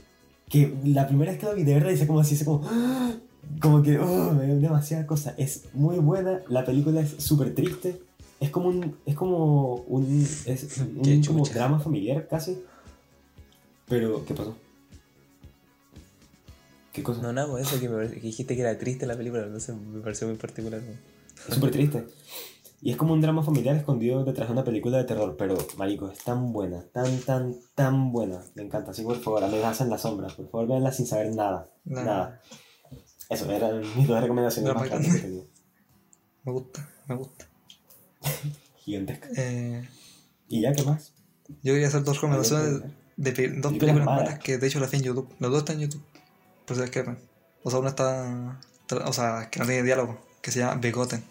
Que 0.49 0.73
la 0.83 1.07
primera 1.07 1.31
vez 1.31 1.39
que 1.39 1.45
lo 1.45 1.55
vi 1.55 1.63
de 1.63 1.75
verdad 1.75 1.91
hice 1.91 2.07
como 2.07 2.19
así, 2.19 2.33
hice 2.35 2.43
como... 2.45 2.61
¡ah! 2.65 3.13
Como 3.61 3.81
que 3.81 3.97
oh, 3.97 4.31
me 4.33 4.45
dio 4.45 4.59
demasiada 4.59 5.05
cosa. 5.07 5.33
Es 5.37 5.65
muy 5.73 5.97
buena, 5.97 6.41
la 6.47 6.63
película 6.65 7.01
es 7.01 7.15
súper 7.17 7.53
triste. 7.55 8.01
Es 8.39 8.49
como 8.51 8.69
un... 8.69 8.95
Es 9.05 9.15
como 9.15 9.75
un... 9.87 10.27
Es 10.45 10.77
un 10.79 11.23
como 11.23 11.45
drama 11.45 11.79
familiar 11.79 12.27
casi. 12.27 12.61
Pero, 13.87 14.23
¿qué 14.25 14.33
pasó? 14.33 14.55
¿Qué 16.93 17.03
cosa? 17.03 17.21
No, 17.21 17.33
nada, 17.33 17.49
pues 17.49 17.67
eso 17.67 17.79
que, 17.79 17.89
me 17.89 17.95
parece- 17.95 18.15
que 18.15 18.21
dijiste 18.27 18.55
que 18.55 18.61
era 18.61 18.77
triste 18.77 19.05
la 19.05 19.15
película, 19.15 19.43
entonces 19.43 19.75
me 19.75 19.99
pareció 20.01 20.27
muy 20.27 20.37
particular. 20.37 20.81
Es 21.47 21.55
súper 21.55 21.71
triste. 21.71 22.05
Y 22.81 22.91
es 22.91 22.97
como 22.97 23.13
un 23.13 23.19
drama 23.21 23.43
familiar 23.43 23.75
escondido 23.75 24.23
detrás 24.23 24.47
de 24.47 24.53
una 24.53 24.63
película 24.63 24.97
de 24.97 25.03
terror, 25.03 25.35
pero, 25.37 25.57
marico, 25.77 26.09
es 26.09 26.19
tan 26.19 26.53
buena, 26.53 26.81
tan, 26.93 27.19
tan, 27.21 27.55
tan 27.75 28.11
buena. 28.11 28.41
Me 28.55 28.63
encanta. 28.63 28.91
Así 28.91 29.01
que, 29.01 29.07
por 29.09 29.17
favor, 29.19 29.43
amenaza 29.43 29.83
en 29.83 29.89
la 29.89 29.97
sombra. 29.97 30.27
Por 30.29 30.49
favor, 30.49 30.67
véanla 30.67 30.91
sin 30.91 31.05
saber 31.05 31.35
nada. 31.35 31.67
Nada. 31.83 32.05
Nada. 32.05 32.41
Eso, 33.29 33.49
eran 33.51 33.79
mis 33.95 34.07
dos 34.07 34.21
recomendaciones 34.21 34.73
más 34.73 34.89
grandes 34.89 35.13
que 35.13 35.19
tenía. 35.21 35.43
Me 36.43 36.51
gusta, 36.51 36.89
me 37.07 37.15
gusta. 37.15 37.47
Gigantesca. 38.77 39.29
Eh, 39.37 39.87
¿Y 40.47 40.61
ya 40.61 40.73
qué 40.73 40.83
más? 40.83 41.13
yo 41.63 41.73
quería 41.73 41.87
hacer 41.87 42.03
dos 42.03 42.17
recomendaciones 42.17 42.83
de, 43.17 43.47
dos 43.59 43.73
Películas 43.73 44.05
malas. 44.05 44.23
malas 44.23 44.39
que 44.39 44.57
de 44.57 44.67
hecho 44.67 44.79
las 44.79 44.91
vi 44.91 44.97
en 44.97 45.03
YouTube. 45.03 45.33
Las 45.39 45.51
dos 45.51 45.59
están 45.59 45.75
en 45.77 45.83
YouTube. 45.83 46.03
Por 46.65 46.75
si 46.75 46.81
las 46.81 46.91
ver. 46.91 47.17
O 47.63 47.69
sea, 47.69 47.79
una 47.79 47.89
está. 47.89 48.59
O 49.05 49.13
sea, 49.13 49.49
que 49.51 49.59
no 49.59 49.65
tiene 49.65 49.83
diálogo. 49.83 50.19
Que 50.41 50.51
se 50.51 50.59
llama 50.59 50.75
Begotten. 50.75 51.23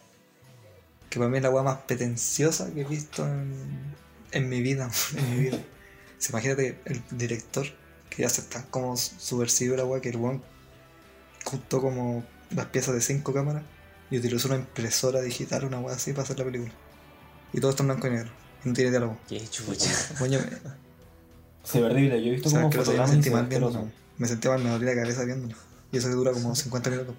Que 1.09 1.19
para 1.19 1.31
mí 1.31 1.39
es 1.39 1.43
la 1.43 1.51
weá 1.51 1.63
más 1.63 1.79
pretenciosa 1.79 2.73
que 2.73 2.83
he 2.83 2.85
visto 2.85 3.27
en, 3.27 3.95
en 4.33 4.49
mi 4.49 4.61
vida. 4.61 4.91
En 5.17 5.31
mi 5.31 5.41
vida. 5.45 5.59
Imagínate 6.29 6.81
el 6.85 7.03
director 7.13 7.67
que 8.11 8.23
ya 8.23 8.29
se 8.29 8.41
está 8.41 8.65
como 8.67 8.97
subversivo 8.97 9.77
la 9.77 9.85
weá 9.85 10.01
que 10.01 10.11
el 10.11 10.17
weón 10.17 10.43
juntó 11.49 11.81
como 11.81 12.25
las 12.51 12.67
piezas 12.67 12.95
de 12.95 13.01
cinco 13.01 13.33
cámaras 13.35 13.63
y 14.11 14.19
utilizó 14.19 14.49
una 14.49 14.57
impresora 14.57 15.21
digital, 15.21 15.65
una 15.65 15.81
weá 15.81 15.95
así 15.97 16.13
para 16.13 16.23
hacer 16.25 16.39
la 16.39 16.45
película. 16.45 16.73
Y 17.53 17.61
todo 17.61 17.71
está 17.71 17.83
en 17.83 17.89
blanco 17.89 18.07
y 18.07 18.11
negro. 18.11 18.31
Y 18.65 18.69
no 18.69 18.75
tiene 18.75 18.91
diálogo. 18.91 19.19
Qué 19.29 19.47
chucha. 19.49 19.91
Coño, 20.19 20.39
Se 21.65 21.81
ve 21.81 21.87
horrible. 21.87 22.23
Yo 22.23 22.29
he 22.29 22.35
visto 22.35 22.51
como 22.51 22.71
que 22.71 22.79
me 22.79 23.07
sentí 23.07 23.31
mal 23.31 23.47
viéndolo. 23.47 23.91
Me 24.17 24.27
sentí 24.27 24.49
mal, 24.49 24.63
me 24.63 24.71
dolía 24.71 24.95
la 24.95 25.03
cabeza 25.03 25.25
viéndolo. 25.25 25.55
Y 25.93 25.99
eso 25.99 26.09
que 26.09 26.15
dura 26.15 26.33
como 26.33 26.55
50 26.55 26.91
minutos. 26.91 27.15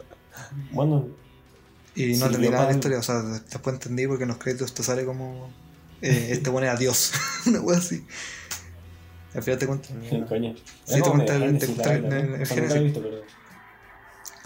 Bueno, 0.72 1.08
Y 1.96 2.14
no 2.14 2.16
Sí, 2.18 2.24
entendí 2.24 2.50
nada 2.50 2.64
de 2.66 2.70
la 2.72 2.76
historia, 2.76 3.00
o 3.00 3.04
sea, 3.04 3.22
después 3.22 3.74
entendí 3.74 4.08
porque 4.08 4.24
en 4.24 4.30
los 4.30 4.38
créditos 4.38 4.74
te 4.74 4.84
sale 4.84 5.06
como. 5.06 5.52
eh, 6.02 6.30
este 6.32 6.50
pone 6.52 6.68
a 6.70 6.76
Dios. 6.76 7.12
Una 7.46 7.62
wea 7.62 7.78
así. 7.78 8.06
Al 9.34 9.44
final 9.44 9.60
te 9.60 9.68
cuento. 9.68 9.90
coño. 10.28 10.56
Sí, 10.86 10.94
Era 10.96 11.04
te 11.04 11.10
cuenta 11.10 11.36
el- 11.36 11.44
el- 11.44 11.56
el- 11.56 13.24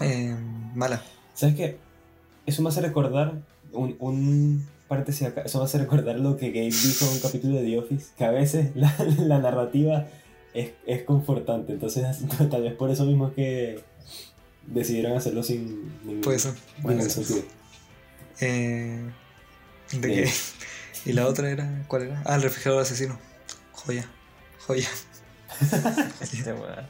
Eh, 0.00 0.34
mala. 0.74 1.02
¿Sabes 1.34 1.54
qué? 1.54 1.78
Eso 2.46 2.62
me 2.62 2.68
hace 2.68 2.80
recordar 2.80 3.34
un, 3.72 3.96
un 3.98 4.66
paréntesis 4.88 5.26
acá. 5.26 5.42
Eso 5.42 5.58
me 5.58 5.64
hace 5.64 5.78
recordar 5.78 6.18
lo 6.18 6.36
que 6.36 6.48
Gabe 6.50 6.66
dijo 6.70 7.04
en 7.06 7.12
un 7.12 7.20
capítulo 7.20 7.56
de 7.56 7.64
The 7.64 7.78
Office, 7.78 8.06
que 8.16 8.24
a 8.24 8.30
veces 8.30 8.70
la, 8.74 8.94
la 9.18 9.38
narrativa 9.38 10.06
es, 10.52 10.72
es 10.86 11.02
confortante. 11.04 11.72
Entonces, 11.72 12.04
tal 12.50 12.62
vez 12.62 12.74
por 12.74 12.90
eso 12.90 13.04
mismo 13.04 13.28
es 13.28 13.34
que 13.34 13.80
decidieron 14.66 15.16
hacerlo 15.16 15.42
sin 15.42 15.92
ningún, 16.04 16.20
Puede 16.22 16.38
ser. 16.38 16.54
sentido. 17.10 17.42
Eh, 18.40 19.00
¿De 19.92 20.00
qué? 20.08 20.30
Y 21.06 21.12
la 21.12 21.26
otra 21.26 21.50
era. 21.50 21.84
¿Cuál 21.86 22.02
era? 22.04 22.22
Ah, 22.24 22.36
el 22.36 22.42
refrigerador 22.42 22.82
asesino. 22.82 23.18
Joya. 23.72 24.06
Joya. 24.66 24.88
Este 26.20 26.52
weón. 26.52 26.86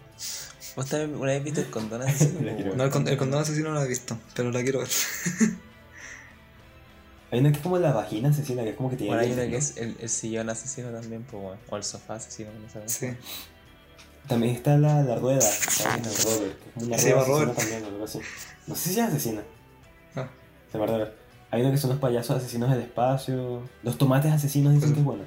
¿Vos 0.77 0.87
también 0.87 1.15
una 1.15 1.33
vez 1.33 1.45
viste 1.45 1.61
el 1.61 1.71
condón 1.71 2.03
asesino? 2.09 2.41
Ver. 2.41 2.77
No, 2.77 2.85
el, 2.85 2.91
con- 2.91 3.07
el 3.09 3.17
condón 3.17 3.41
asesino 3.43 3.69
no 3.71 3.75
lo 3.77 3.83
he 3.85 3.89
visto, 3.89 4.19
pero 4.35 4.51
la 4.51 4.63
quiero 4.63 4.81
ver. 4.81 4.89
Hay 7.31 7.41
una 7.41 7.51
que 7.51 7.57
es 7.57 7.63
como 7.63 7.79
la 7.79 7.93
vagina 7.93 8.29
asesina, 8.29 8.63
que 8.63 8.71
es 8.71 8.77
como 8.77 8.91
que 8.91 8.97
tiene. 8.97 9.15
Bueno, 9.17 9.27
hay 9.27 9.33
una 9.33 9.49
que 9.51 9.57
es 9.57 9.77
el, 9.77 9.97
el 10.01 10.09
sillón 10.09 10.49
asesino 10.51 10.91
también, 10.91 11.25
pues, 11.29 11.43
weón. 11.43 11.59
O 11.69 11.77
el 11.77 11.83
sofá 11.83 12.15
asesino, 12.15 12.51
no 12.53 12.69
sé. 12.89 13.11
Sí. 13.11 13.17
También 14.29 14.55
está 14.55 14.79
la, 14.79 15.03
la 15.03 15.17
rueda, 15.17 15.41
¿sabes? 15.41 16.07
La 16.07 16.31
Robert, 16.37 16.57
una 16.77 16.99
Se 16.99 17.11
rueda 17.13 17.25
llama 17.27 17.35
Robert. 17.41 17.59
también, 17.59 17.83
o 17.85 17.87
algo 17.89 18.05
así. 18.05 18.21
No 18.69 18.75
sé 18.77 18.91
si 18.91 19.01
es 19.01 19.07
asesina. 19.07 19.43
Ah, 20.15 20.29
Se 20.71 20.79
llama 20.79 20.93
Robert. 20.93 21.13
Hay 21.51 21.63
uno 21.63 21.73
que 21.73 21.79
son 21.79 21.91
los 21.91 21.99
payasos 21.99 22.37
asesinos 22.37 22.71
del 22.71 22.81
espacio. 22.83 23.69
Los 23.83 23.99
tomates 23.99 24.31
asesinos 24.33 24.73
dicen 24.75 24.93
que 24.93 25.01
es 25.01 25.05
buena. 25.05 25.25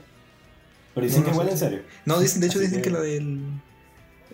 Pero 0.95 1.05
dicen 1.05 1.19
No, 1.21 1.25
que 1.25 1.31
es 1.31 1.35
no 1.35 1.37
buena 1.43 1.51
en 1.51 1.57
serio. 1.57 1.81
No, 2.05 2.19
dicen, 2.19 2.39
de 2.41 2.47
hecho 2.47 2.59
Así 2.59 2.67
dicen 2.67 2.81
que, 2.81 2.89
que- 2.89 2.95
la 2.95 3.01
del. 3.01 3.41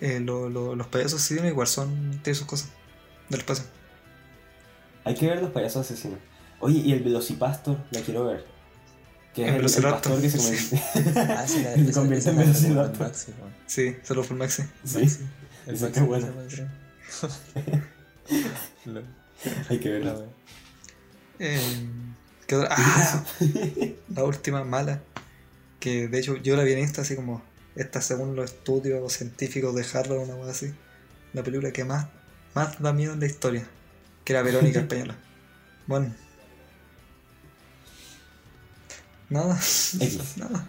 Eh, 0.05 0.19
lo- 0.19 0.49
lo- 0.49 0.75
los 0.75 0.87
payasos 0.87 1.21
asesinos 1.21 1.49
igual 1.49 1.67
son. 1.67 2.19
tienen 2.23 2.35
sus 2.35 2.45
cosas. 2.47 2.69
Del 3.29 3.39
espacio. 3.39 3.63
Hay 5.05 5.15
que 5.15 5.27
ver 5.27 5.41
los 5.41 5.51
payasos 5.51 5.85
asesinos. 5.85 6.19
Oye, 6.59 6.79
y 6.79 6.91
el 6.93 7.03
Velocipastor, 7.03 7.77
la 7.91 8.01
quiero 8.01 8.25
ver. 8.25 8.45
Que 9.33 9.43
es 9.43 9.49
El 9.49 9.55
el, 9.65 9.73
el 9.75 9.83
pastor 9.91 10.21
que 10.21 10.29
se 10.29 10.39
sí. 10.39 10.77
convierte. 10.77 11.19
Ah, 11.33 11.47
sí, 11.47 11.63
la, 11.63 11.73
Se 11.75 11.91
convierte 11.91 12.29
en 12.29 12.37
Velociraptor. 12.37 13.07
el. 13.07 13.13
Sí, 13.65 13.95
solo 14.03 14.23
por 14.23 14.37
Maxi. 14.37 14.63
Sí, 14.83 14.97
El 14.97 15.03
Dicen 15.03 15.67
Maxi 15.67 15.91
que 15.91 15.99
es 15.99 16.05
bueno. 16.05 16.27
hay 19.69 19.79
que 19.79 19.89
la 19.89 19.95
verlo. 19.95 20.13
weón. 20.19 20.29
Eh, 21.39 21.59
¿qué 22.47 22.55
otra? 22.55 22.75
Ah, 22.77 23.23
la 24.09 24.23
última 24.23 24.63
mala. 24.63 25.01
Que 25.79 26.07
de 26.07 26.19
hecho 26.19 26.37
yo 26.37 26.55
la 26.55 26.63
vi 26.63 26.73
en 26.73 26.79
Insta 26.79 27.01
así 27.01 27.15
como. 27.15 27.41
Esta 27.75 28.01
según 28.01 28.35
los 28.35 28.51
estudios 28.51 29.11
científicos 29.13 29.73
de 29.75 29.83
Harvard, 29.83 30.19
una 30.19 30.35
cosa 30.35 30.51
así. 30.51 30.73
La 31.33 31.43
película 31.43 31.71
que 31.71 31.83
más, 31.83 32.07
más 32.53 32.79
da 32.81 32.93
miedo 32.93 33.13
en 33.13 33.19
la 33.19 33.25
historia. 33.25 33.67
Que 34.23 34.33
era 34.33 34.43
Verónica 34.43 34.79
Española. 34.81 35.15
Bueno. 35.87 36.13
Nada. 39.29 39.55
X. 39.55 40.33
Nada. 40.37 40.67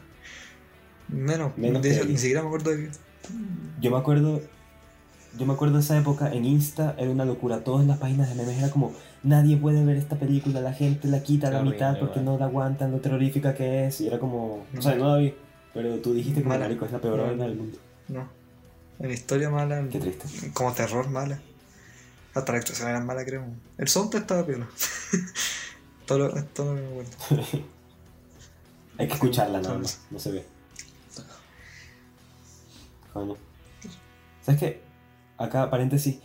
Menos. 1.09 1.57
Menos 1.59 1.82
de 1.82 1.94
hecho, 1.94 2.05
ni 2.07 2.16
siquiera 2.16 2.40
me 2.40 2.48
acuerdo 2.48 2.70
de 2.70 2.84
que. 2.84 2.90
Yo 3.80 3.90
me 3.90 3.98
acuerdo. 3.98 4.40
Yo 5.36 5.46
me 5.46 5.52
acuerdo 5.52 5.74
de 5.74 5.80
esa 5.80 5.98
época 5.98 6.32
en 6.32 6.44
Insta, 6.44 6.94
era 6.96 7.11
una 7.11 7.24
locura. 7.24 7.64
Todas 7.64 7.84
las 7.86 7.98
páginas 7.98 8.28
de 8.30 8.36
memes 8.36 8.57
era 8.57 8.70
como: 8.70 8.94
nadie 9.22 9.57
puede 9.57 9.84
ver 9.84 9.96
esta 9.96 10.16
película, 10.16 10.61
la 10.61 10.72
gente 10.72 11.09
la 11.09 11.22
quita 11.22 11.48
a 11.48 11.50
la 11.50 11.62
mitad 11.62 11.98
porque 11.98 12.20
no 12.20 12.38
la 12.38 12.46
aguantan, 12.46 12.92
lo 12.92 13.00
terrorífica 13.00 13.55
que 13.55 13.86
es. 13.86 14.00
Y 14.00 14.07
era 14.07 14.18
como. 14.18 14.64
O 14.76 14.82
sea, 14.82 14.94
no 14.94 15.09
la 15.09 15.18
vi. 15.18 15.34
Pero 15.74 15.98
tú 16.00 16.14
dijiste 16.14 16.42
que 16.42 16.48
Mala. 16.48 16.66
es 16.68 16.92
la 16.92 17.00
peor 17.00 17.18
No. 17.18 17.24
vaina 17.24 17.44
del 17.44 17.56
mundo. 17.56 17.78
No. 18.08 18.28
En 19.00 19.10
historia 19.10 19.50
mala. 19.50 19.80
en- 19.80 19.88
Qué 19.90 19.98
triste. 19.98 20.52
Como 20.52 20.72
terror 20.72 21.08
mala. 21.10 21.40
Hasta 22.34 22.52
la 22.52 22.58
actuación 22.58 22.88
era 22.88 23.00
mala, 23.00 23.24
creo. 23.24 23.44
El 23.78 23.88
soundtrack 23.88 24.22
estaba 24.22 24.46
piola. 24.46 24.68
todo, 26.06 26.18
lo, 26.18 26.44
todo 26.46 26.74
me 26.74 26.86
acuerdo. 26.86 27.10
Hay 28.98 29.08
que 29.08 29.14
escucharla 29.14 29.60
nada 29.60 29.78
más, 29.78 30.00
no 30.10 30.18
se 30.20 30.30
ve. 30.32 30.44
Coño. 33.12 33.36
¿Sabes 34.42 34.60
qué? 34.60 34.82
Acá, 35.38 35.70
paréntesis. 35.70 36.18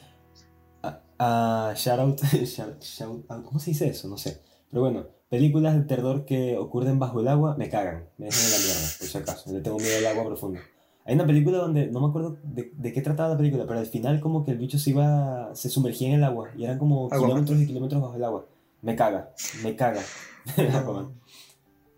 A, 0.84 1.00
a 1.20 1.74
shout 1.76 2.00
out, 2.00 2.22
shout, 2.46 2.82
shout 2.84 3.26
out. 3.30 3.46
¿Cómo 3.46 3.60
se 3.60 3.72
dice 3.72 3.88
eso? 3.88 4.08
No 4.08 4.18
sé. 4.18 4.42
Pero 4.70 4.82
bueno, 4.84 5.08
películas 5.30 5.76
de 5.76 5.84
terror 5.84 6.26
que 6.26 6.58
ocurren 6.58 7.00
bajo 7.00 7.20
el 7.20 7.28
agua 7.28 7.56
me 7.58 7.70
cagan. 7.70 8.10
Me 8.18 8.26
dejan 8.26 8.46
en 8.46 8.52
la 8.52 8.58
mierda, 8.58 8.88
por 8.98 9.08
si 9.08 9.18
acaso. 9.18 9.54
Le 9.54 9.62
tengo 9.62 9.78
miedo 9.78 9.98
al 9.98 10.08
agua 10.08 10.26
profundo. 10.26 10.60
Hay 11.06 11.16
una 11.16 11.26
película 11.26 11.58
donde, 11.60 11.88
no 11.88 12.02
me 12.02 12.08
acuerdo 12.08 12.38
de, 12.44 12.72
de 12.76 12.94
qué 12.94 13.02
trataba 13.02 13.30
la 13.30 13.38
película, 13.38 13.66
pero 13.66 13.80
al 13.80 13.88
final 13.88 14.20
como 14.20 14.44
que 14.44 14.52
el 14.52 14.58
bicho 14.58 14.78
se 14.78 14.92
iba, 14.92 15.50
se 15.56 15.70
sumergía 15.70 16.10
en 16.10 16.16
el 16.16 16.24
agua 16.24 16.50
y 16.56 16.66
eran 16.66 16.78
como 16.78 17.10
kilómetros 17.10 17.60
y 17.60 17.68
kilómetros 17.68 18.02
bajo 18.02 18.16
el 18.16 18.24
agua. 18.24 18.46
Me 18.82 18.96
caga, 18.96 19.34
me 19.64 19.76
caga. 19.76 20.02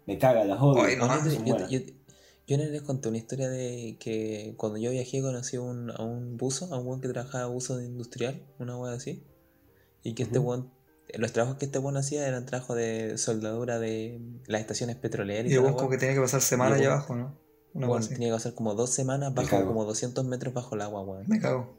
Me 0.08 0.18
caga, 0.18 0.44
las 0.44 0.60
odio. 0.60 0.84
Ay, 0.84 0.96
no, 0.96 1.08
yo, 1.30 1.58
yo, 1.70 1.80
yo, 2.48 2.58
vez 2.58 2.72
les 2.72 2.82
conté 2.82 3.08
una 3.08 3.20
historia 3.20 3.50
de 3.50 3.98
que 4.00 4.56
cuando 4.58 4.80
yo 4.80 4.90
viajé 4.92 5.22
conocí 5.22 5.58
a 5.58 5.62
un, 5.62 5.92
a 5.92 6.04
un 6.04 6.38
buzo, 6.38 6.74
a 6.74 6.80
un 6.80 6.86
buen 6.86 7.02
que 7.02 7.08
trabajaba 7.08 7.46
buzo 7.46 7.80
industrial, 7.80 8.42
una 8.60 8.78
wea 8.78 8.94
así. 8.94 9.24
Y 10.04 10.14
que 10.14 10.24
este 10.24 10.40
Ujú. 10.40 10.48
buen, 10.48 10.72
los 11.18 11.32
trabajos 11.32 11.58
que 11.58 11.66
este 11.66 11.80
buen 11.80 11.98
hacía 11.98 12.28
eran 12.28 12.46
trabajos 12.46 12.76
de 12.76 13.18
soldadura 13.18 13.80
de 13.80 14.22
las 14.48 14.62
estaciones 14.62 14.96
petroleras 14.96 15.52
Y 15.52 15.56
y, 15.56 15.58
como 15.58 15.90
que 15.90 15.98
tenía 15.98 16.16
que 16.16 16.22
pasar 16.22 16.42
semana 16.42 16.78
Y 16.78 16.82
allá 16.82 16.94
abajo, 16.94 17.16
¿no? 17.16 17.38
Una 17.74 17.88
Bueno, 17.88 18.08
tenía 18.08 18.30
que 18.30 18.36
hacer 18.36 18.54
como 18.54 18.76
dos 18.76 18.90
semanas 18.90 19.34
bajo 19.34 19.66
como 19.66 19.86
200 19.86 20.26
metros 20.26 20.54
bajo 20.54 20.76
el 20.76 20.82
agua, 20.82 21.02
weón. 21.04 21.26
Me 21.28 21.40
cago. 21.40 21.78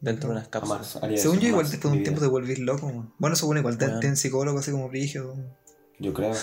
Dentro 0.00 0.28
de 0.28 0.36
unas 0.36 0.48
cápsulas. 0.48 0.98
Jamás 1.00 1.20
Según 1.20 1.40
yo, 1.40 1.48
igual 1.48 1.68
después 1.68 1.92
de 1.92 1.98
un 1.98 2.04
tiempo 2.04 2.20
te 2.20 2.26
vuelves 2.28 2.58
loco. 2.58 2.86
weón. 2.86 3.12
Bueno, 3.18 3.34
eso 3.34 3.46
bueno, 3.46 3.60
igual 3.60 3.78
te 3.78 3.88
tienen 3.88 4.16
psicólogo 4.16 4.58
así 4.58 4.70
como 4.70 4.88
brígido. 4.88 5.34
Yo 5.98 6.12
creo. 6.14 6.34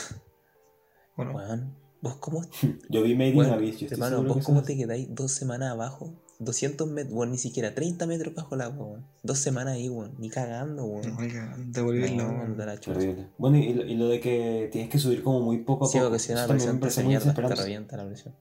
Bueno, 1.15 1.33
Weón, 1.33 1.75
¿vos 2.01 2.15
cómo, 2.15 2.41
Yo 2.89 3.03
vi 3.03 3.15
Made 3.15 3.31
in 3.31 3.41
Abyss. 3.41 3.79
Yo 3.79 3.87
hermano, 3.91 4.23
vos 4.23 4.45
cómo 4.45 4.63
te 4.63 4.77
quedáis 4.77 5.07
dos 5.13 5.31
semanas 5.31 5.71
abajo? 5.71 6.13
200 6.39 6.89
metros, 6.89 7.13
weón, 7.13 7.31
ni 7.31 7.37
siquiera 7.37 7.75
30 7.75 8.07
metros 8.07 8.33
bajo 8.33 8.55
el 8.55 8.61
agua, 8.61 8.85
weón. 8.87 9.05
Dos 9.23 9.39
semanas 9.39 9.73
ahí, 9.75 9.89
weón. 9.89 10.15
Ni 10.17 10.29
cagando, 10.29 10.85
weón. 10.85 11.09
no, 11.11 11.17
oiga, 11.19 11.57
No, 11.57 12.55
la 12.65 12.73
horrible. 12.87 13.27
Bueno, 13.37 13.57
y 13.57 13.73
lo, 13.73 13.85
y 13.85 13.95
lo 13.95 14.07
de 14.07 14.19
que 14.21 14.69
tienes 14.71 14.89
que 14.89 14.97
subir 14.99 15.21
como 15.21 15.41
muy 15.41 15.59
poco 15.59 15.85
a 15.85 15.87
Sí, 15.89 15.97
poco. 15.97 16.09
porque 16.09 16.19
si 16.19 16.33
presión 16.33 16.79
te 16.79 17.03
mierda, 17.03 17.33
te 17.33 17.41
revienta 17.55 17.97
la 17.97 18.05
presión. 18.07 18.35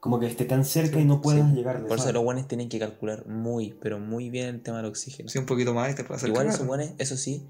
Como 0.00 0.20
que 0.20 0.26
esté 0.26 0.44
tan 0.44 0.64
cerca 0.66 1.00
y 1.00 1.04
no 1.06 1.22
puedas 1.22 1.48
Sí. 1.48 1.56
llegar. 1.56 1.86
Por 1.86 1.98
eso 1.98 2.12
los 2.12 2.22
buenos 2.24 2.46
tienen 2.46 2.68
que 2.68 2.78
calcular 2.78 3.26
muy, 3.26 3.72
pero 3.80 3.98
muy 3.98 4.28
bien 4.28 4.46
el 4.56 4.62
tema 4.62 4.78
del 4.78 4.86
oxígeno. 4.86 5.28
Sí, 5.30 5.38
un 5.38 5.46
poquito 5.46 5.72
más 5.72 5.92
y 5.92 5.94
te 5.94 6.04
puede 6.04 6.16
hacer 6.18 6.28
Igual 6.28 6.48
esos 6.48 6.66
buenos, 6.66 6.90
eso 6.98 7.16
sí, 7.16 7.46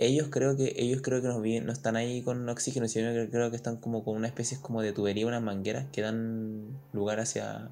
ellos 0.00 0.28
creo 0.30 0.56
que 0.56 0.72
ellos 0.76 1.02
creo 1.02 1.20
que 1.22 1.28
viven- 1.28 1.66
no 1.66 1.72
están 1.72 1.94
ahí 1.94 2.22
con 2.22 2.48
oxígeno, 2.48 2.88
sino 2.88 3.12
que 3.12 3.28
creo 3.30 3.50
que 3.50 3.56
están 3.56 3.76
como 3.76 4.02
con 4.02 4.16
una 4.16 4.26
especie 4.26 4.58
como 4.60 4.82
de 4.82 4.92
tubería, 4.92 5.26
unas 5.26 5.42
mangueras 5.42 5.86
que 5.92 6.02
dan 6.02 6.80
lugar 6.92 7.20
hacia, 7.20 7.70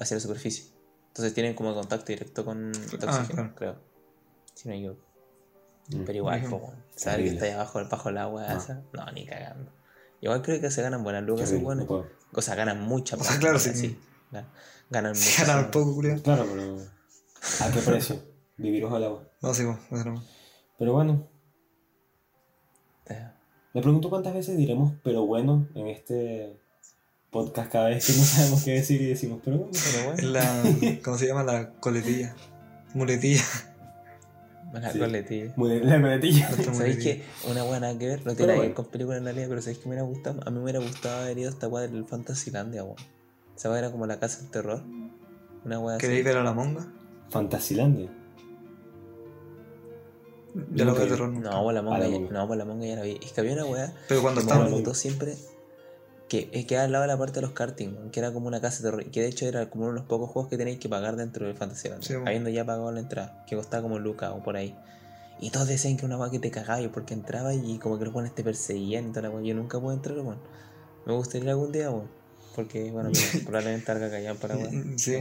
hacia 0.00 0.16
la 0.16 0.20
superficie. 0.20 0.64
Entonces 1.08 1.34
tienen 1.34 1.54
como 1.54 1.74
contacto 1.74 2.06
directo 2.06 2.44
con 2.44 2.72
el 2.72 2.98
Ah, 3.06 3.16
oxígeno, 3.18 3.34
claro. 3.34 3.54
creo. 3.54 3.76
Si 4.54 4.68
no 4.68 4.74
equivoco. 4.74 5.00
Mm. 5.88 6.04
Pero 6.04 6.18
igual, 6.18 6.42
weón. 6.44 6.62
Saber 6.62 6.74
que 6.94 7.00
Terrible. 7.00 7.30
está 7.32 7.44
ahí 7.46 7.52
abajo, 7.52 7.80
bajo 7.90 8.08
el 8.08 8.18
agua 8.18 8.46
No. 8.48 8.58
esa. 8.58 8.82
No, 8.92 9.12
ni 9.12 9.26
cagando. 9.26 9.72
Igual 10.20 10.42
creo 10.42 10.60
que 10.60 10.70
se 10.70 10.82
ganan 10.82 11.02
buenas 11.02 11.22
lucas, 11.24 11.50
weones. 11.52 11.88
no. 11.88 12.04
O 12.32 12.42
sea, 12.42 12.54
ganan 12.54 12.80
mucha 12.82 13.16
O 13.16 13.18
sea, 13.20 13.26
plata. 13.26 13.40
claro, 13.40 13.58
sí. 13.58 13.98
Ga- 14.30 14.44
Ganan 14.90 15.14
Se 15.16 15.40
mucha 15.42 15.52
ganan 15.54 15.70
poco, 15.70 15.94
culiao. 15.94 16.20
Claro, 16.22 16.46
pero. 16.52 16.76
¿A 17.60 17.72
qué 17.72 17.80
precio? 17.80 18.22
Vivir 18.56 18.84
bajo 18.84 18.96
el 18.98 19.04
agua. 19.04 19.24
No, 19.40 19.54
sí, 19.54 19.64
pues, 19.64 20.00
eso 20.00 20.10
no. 20.10 20.22
Pero 20.78 20.92
bueno, 20.92 21.26
Eh, 23.06 23.28
me 23.74 23.82
pregunto 23.82 24.08
cuántas 24.10 24.34
veces 24.34 24.56
diremos 24.56 24.92
pero 25.02 25.26
bueno 25.26 25.66
en 25.74 25.88
este 25.88 26.60
podcast 27.30 27.70
cada 27.72 27.88
vez 27.88 28.06
que 28.06 28.12
no 28.12 28.22
sabemos 28.24 28.64
qué 28.64 28.72
decir 28.72 29.00
y 29.02 29.06
decimos 29.06 29.40
pero 29.44 29.58
bueno. 29.58 29.72
Pero 29.72 30.04
bueno, 30.12 30.28
la. 30.28 30.62
¿Cómo 31.04 31.16
se 31.18 31.26
llama? 31.26 31.42
La 31.44 31.70
coletilla. 31.80 32.34
Muletilla. 32.94 33.42
buena 34.72 34.90
Sí. 34.92 34.98
coletilla. 34.98 35.52
La 35.56 36.00
coletilla. 36.00 36.50
¿Sabéis 36.74 36.96
que 36.98 37.22
una 37.48 37.62
buena 37.62 37.96
que 37.98 38.06
ver? 38.06 38.26
No 38.26 38.34
tiene 38.34 38.52
nada 38.52 38.60
que 38.62 38.66
ver 38.68 38.74
con 38.74 38.86
películas 38.86 39.18
en 39.18 39.24
realidad, 39.24 39.46
pero 39.48 39.62
¿sabéis 39.62 39.78
que 39.78 39.88
me 39.88 39.94
hubiera 39.94 40.06
gustado? 40.08 40.40
A 40.44 40.50
mí 40.50 40.56
me 40.56 40.62
hubiera 40.64 40.78
gustado 40.80 41.22
haber 41.22 41.38
ido 41.38 41.48
a 41.48 41.52
esta 41.52 41.68
weá 41.68 41.86
del 41.86 42.04
Fantasylandia, 42.04 42.82
weón. 42.84 42.96
Esa 43.56 43.68
weá 43.70 43.78
era 43.80 43.90
como 43.92 44.06
la 44.06 44.18
casa 44.18 44.40
del 44.42 44.50
terror. 44.50 44.82
Una 45.64 45.78
weá 45.78 45.96
así. 45.96 46.06
¿Queréis 46.06 46.24
ver 46.24 46.36
a 46.36 46.42
la 46.44 46.52
monga? 46.52 46.86
Fantasilandia. 47.30 48.10
Ya 50.72 50.84
lo 50.84 50.90
Nunca 50.92 51.04
veo 51.04 51.04
vi. 51.04 51.10
terror. 51.10 51.28
No, 51.30 51.62
pues 51.62 51.74
la 51.74 51.80
A 51.80 51.82
monga, 51.82 51.98
la 51.98 52.06
ya, 52.08 52.10
monga. 52.18 52.32
no, 52.32 52.46
pues 52.48 52.58
la 52.58 52.64
monga 52.64 52.86
ya 52.86 52.96
la 52.96 53.02
vi. 53.02 53.20
Es 53.22 53.32
que 53.32 53.40
había 53.40 53.52
una 53.52 53.66
weá 53.66 53.94
Pero 54.08 54.20
cuando 54.22 54.40
la 54.40 54.68
gustó 54.68 54.94
siempre 54.94 55.36
que 56.30 56.48
es 56.52 56.64
que 56.64 56.78
al 56.78 56.92
lado 56.92 57.02
de 57.02 57.08
la 57.08 57.18
parte 57.18 57.34
de 57.34 57.42
los 57.42 57.50
karting, 57.50 58.10
que 58.12 58.20
era 58.20 58.32
como 58.32 58.46
una 58.46 58.60
casa 58.60 58.84
de 58.84 58.90
terror. 58.90 59.04
Que 59.10 59.20
de 59.20 59.26
hecho 59.26 59.46
era 59.46 59.68
como 59.68 59.84
uno 59.86 59.94
de 59.94 59.98
los 59.98 60.08
pocos 60.08 60.30
juegos 60.30 60.48
que 60.48 60.56
tenéis 60.56 60.78
que 60.78 60.88
pagar 60.88 61.16
dentro 61.16 61.44
del. 61.44 61.56
Sí, 61.76 61.88
weón. 62.14 62.28
habiendo 62.28 62.48
ya 62.50 62.64
pagado 62.64 62.92
la 62.92 63.00
entrada, 63.00 63.44
que 63.48 63.56
costaba 63.56 63.82
como 63.82 63.98
lucas 63.98 64.30
o 64.32 64.40
por 64.40 64.56
ahí. 64.56 64.76
Y 65.40 65.50
todos 65.50 65.66
decían 65.66 65.96
que 65.96 66.06
era 66.06 66.14
una 66.14 66.22
weá 66.22 66.30
que 66.30 66.38
te 66.38 66.52
cagaba 66.52 66.80
porque 66.92 67.14
entraba 67.14 67.52
y 67.52 67.78
como 67.78 67.98
que 67.98 68.04
los 68.04 68.14
weones 68.14 68.32
te 68.32 68.44
perseguían 68.44 69.08
y 69.08 69.08
toda 69.08 69.22
la 69.22 69.30
weá. 69.30 69.42
Yo 69.42 69.54
nunca 69.56 69.80
pude 69.80 69.94
entrar, 69.94 70.16
weón. 70.18 70.38
Me 71.04 71.14
gustaría 71.14 71.46
ir 71.46 71.50
algún 71.50 71.72
día, 71.72 71.90
weón. 71.90 72.08
Porque, 72.54 72.92
bueno, 72.92 73.10
probablemente 73.44 73.90
alga 73.90 74.08
callan 74.08 74.36
para 74.36 74.56
weón. 74.56 74.92
Mm, 74.94 74.98
Sí. 74.98 75.16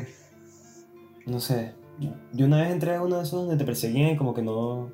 No 1.26 1.40
sé. 1.40 1.74
Yo 2.34 2.46
una 2.46 2.62
vez 2.62 2.72
entré 2.72 2.96
a 2.96 3.02
uno 3.02 3.18
de 3.18 3.24
esos 3.24 3.42
donde 3.42 3.58
te 3.58 3.66
perseguían 3.66 4.12
y 4.12 4.18
como 4.18 4.36
que 4.36 4.44
no. 4.44 4.92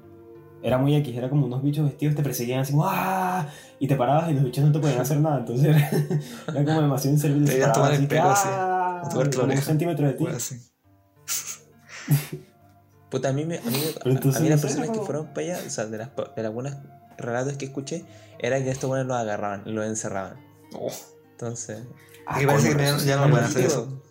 Era 0.65 0.79
muy 0.79 0.95
X, 0.95 1.15
era 1.15 1.29
como 1.29 1.45
unos 1.45 1.61
bichos 1.61 1.85
vestidos, 1.85 2.15
te 2.15 2.23
perseguían 2.23 2.61
así, 2.61 2.73
¡ah! 2.81 3.47
Y 3.79 3.87
te 3.87 3.95
parabas 3.95 4.31
y 4.31 4.33
los 4.33 4.43
bichos 4.43 4.65
no 4.65 4.71
te 4.71 4.79
podían 4.79 4.99
hacer 4.99 5.19
nada, 5.19 5.37
entonces 5.39 5.67
era, 5.67 5.89
era 6.47 6.65
como 6.65 6.81
demasiado 6.81 7.15
inservible. 7.15 7.51
Te 7.51 7.57
iban 7.57 7.69
a 7.69 7.73
paraban 7.73 7.91
tomar 7.91 7.93
el 7.93 8.07
que, 8.07 8.15
pelo 8.15 8.29
así, 8.31 8.47
¡ah! 8.51 9.01
a 9.03 9.43
un 9.45 9.57
centímetro 9.57 10.07
de 10.07 10.13
ti. 10.13 10.25
Puta, 13.11 13.29
a 13.29 13.33
mí, 13.33 13.45
me, 13.45 13.59
a 13.59 13.61
mí, 13.61 13.77
a- 14.03 14.09
entonces 14.09 14.41
a 14.41 14.43
mí 14.43 14.49
las 14.49 14.59
personas 14.61 14.89
que 14.89 14.99
fueron 14.99 15.27
para 15.27 15.41
allá, 15.41 15.59
o 15.65 15.69
sea, 15.69 15.85
de 15.85 15.97
las, 15.99 16.09
de 16.35 16.43
las 16.43 16.51
buenas 16.53 16.77
relatos 17.17 17.53
que 17.57 17.65
escuché, 17.65 18.03
era 18.39 18.57
que 18.63 18.69
estos 18.71 18.87
buenos 18.89 19.05
los 19.07 19.15
agarraban 19.17 19.61
los 19.65 19.85
encerraban. 19.85 20.37
Oh. 20.73 20.91
Entonces, 21.31 21.83
Ah, 22.27 22.41
Y 22.41 22.47
parece 22.47 22.75
que 22.75 22.83
ya- 23.05 23.17
no 23.17 23.25
es 23.25 23.29
pueden 23.31 23.45
hacer 23.45 23.65
eso. 23.65 24.01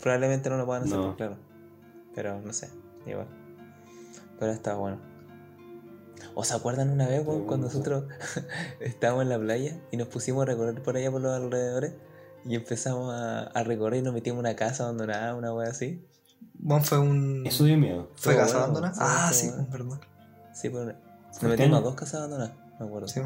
probablemente 0.00 0.48
no 0.48 0.56
lo 0.56 0.64
puedan 0.64 0.84
hacer, 0.84 0.96
No. 0.96 1.04
pues, 1.08 1.16
claro. 1.18 1.36
Pero 2.14 2.40
no 2.40 2.52
sé, 2.54 2.70
igual. 3.06 3.26
Pero 4.40 4.50
está 4.52 4.74
bueno. 4.76 4.96
¿O 6.34 6.44
se 6.44 6.54
acuerdan 6.54 6.90
una 6.90 7.06
vez, 7.06 7.26
weón, 7.26 7.38
Pero 7.38 7.46
cuando 7.46 7.66
nosotros 7.66 8.04
estábamos 8.80 9.22
en 9.22 9.28
la 9.28 9.38
playa 9.38 9.76
y 9.90 9.96
nos 9.96 10.08
pusimos 10.08 10.42
a 10.42 10.46
recorrer 10.46 10.82
por 10.82 10.96
allá 10.96 11.10
por 11.10 11.20
los 11.20 11.32
alrededores 11.32 11.94
y 12.44 12.54
empezamos 12.54 13.12
a, 13.12 13.42
a 13.44 13.64
recorrer 13.64 14.00
y 14.00 14.02
nos 14.02 14.14
metimos 14.14 14.36
en 14.36 14.46
una 14.46 14.56
casa 14.56 14.84
abandonada, 14.84 15.34
una 15.34 15.54
wea 15.54 15.68
así? 15.68 16.04
Bueno, 16.54 16.84
fue 16.84 16.98
un. 16.98 17.46
Eso 17.46 17.64
dio 17.64 17.76
miedo. 17.76 18.10
¿Fue 18.16 18.36
casa 18.36 18.58
bueno, 18.58 18.78
abandonada? 18.78 18.94
Ah, 18.98 19.32
sí, 19.32 19.48
bueno. 19.48 19.68
verdad. 19.70 20.00
Sí, 20.54 20.68
pues 20.68 20.86
nos 20.86 20.94
¿Por 21.38 21.40
qué 21.40 21.56
metimos 21.56 21.80
a 21.80 21.82
dos 21.82 21.94
casas 21.94 22.14
abandonadas, 22.16 22.54
me 22.78 22.86
acuerdo. 22.86 23.08
Sí. 23.08 23.20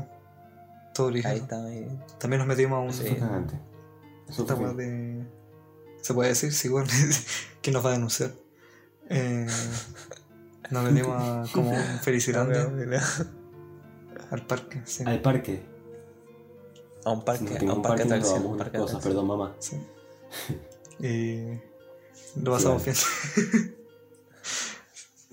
Todo 0.94 1.08
origen. 1.08 1.30
Ahí 1.30 1.38
estaba 1.38 1.66
ahí. 1.66 1.86
También 2.18 2.38
nos 2.38 2.48
metimos 2.48 2.76
a 2.76 2.80
un. 2.80 2.92
Sí. 2.92 3.16
Esta 4.28 4.54
weá 4.54 4.72
de. 4.72 5.26
Se 6.00 6.14
puede 6.14 6.30
decir, 6.30 6.52
sí, 6.52 6.68
bueno. 6.68 6.88
¿Quién 7.62 7.74
nos 7.74 7.84
va 7.84 7.90
a 7.90 7.92
denunciar? 7.92 8.30
Eh, 9.08 9.46
nos 10.70 10.84
metimos 10.90 11.16
a 11.22 11.44
como 11.52 11.70
un 11.70 11.76
Felicilandia 12.02 12.68
al 14.30 14.46
parque, 14.46 14.80
sí. 14.84 15.04
Al 15.06 15.20
parque. 15.22 15.62
A 17.04 17.10
un 17.12 17.22
parque, 17.24 17.44
Nos 17.44 17.62
a 17.62 17.74
un 17.76 17.82
parque 17.82 18.04
nos 18.04 18.12
atracción. 18.12 18.46
unas 18.46 18.58
parque 18.58 18.78
cosas, 18.78 18.96
atracción. 18.96 19.12
perdón 19.12 19.26
mamá. 19.38 19.54
sí. 19.58 19.76
Y 20.98 22.40
lo 22.42 22.52
pasamos 22.52 22.82
bien. 22.84 22.96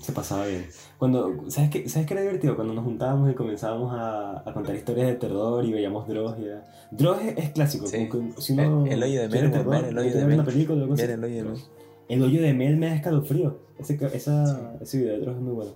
Se 0.01 0.11
pasaba 0.11 0.45
bien. 0.45 0.67
Cuando, 0.97 1.49
¿sabes 1.49 1.69
qué, 1.69 1.87
¿Sabes 1.87 2.05
qué 2.07 2.13
era 2.13 2.21
divertido? 2.23 2.55
Cuando 2.55 2.73
nos 2.73 2.83
juntábamos 2.83 3.31
y 3.31 3.35
comenzábamos 3.35 3.93
a, 3.93 4.41
a 4.47 4.53
contar 4.53 4.75
historias 4.75 5.07
de 5.07 5.15
terror 5.15 5.63
y 5.63 5.71
veíamos 5.71 6.05
Dross. 6.07 6.37
Y 6.39 6.45
era... 6.45 6.65
Dross 6.91 7.21
es, 7.21 7.37
es 7.37 7.49
clásico. 7.51 7.87
Sí. 7.87 8.09
como 8.09 8.35
que 8.35 8.41
si 8.41 8.51
uno 8.53 8.85
El- 8.85 8.91
el 8.93 9.03
hoyo 9.03 9.21
de 9.21 9.29
Mel, 9.29 9.45
el 9.45 9.97
hoyo 9.97 10.09
de 10.09 10.15
ver 10.17 10.25
una 10.25 10.35
Mel. 10.37 10.45
película 10.45 10.79
o 10.79 10.81
algo 10.83 10.93
así. 10.95 11.01
Ver 11.03 11.11
el 11.11 11.23
hoyo 11.23 11.35
de 11.35 11.43
Mel. 11.43 11.61
El 12.09 12.21
hoyo 12.21 12.41
de 12.41 12.53
Mel 12.53 12.77
me 12.77 12.87
da 12.87 12.95
escalofrío. 12.95 13.59
Ese, 13.79 13.97
esa, 14.13 14.75
ese 14.81 14.97
video 14.97 15.13
de 15.13 15.19
Dross 15.19 15.35
es 15.37 15.41
muy 15.41 15.53
bueno. 15.53 15.71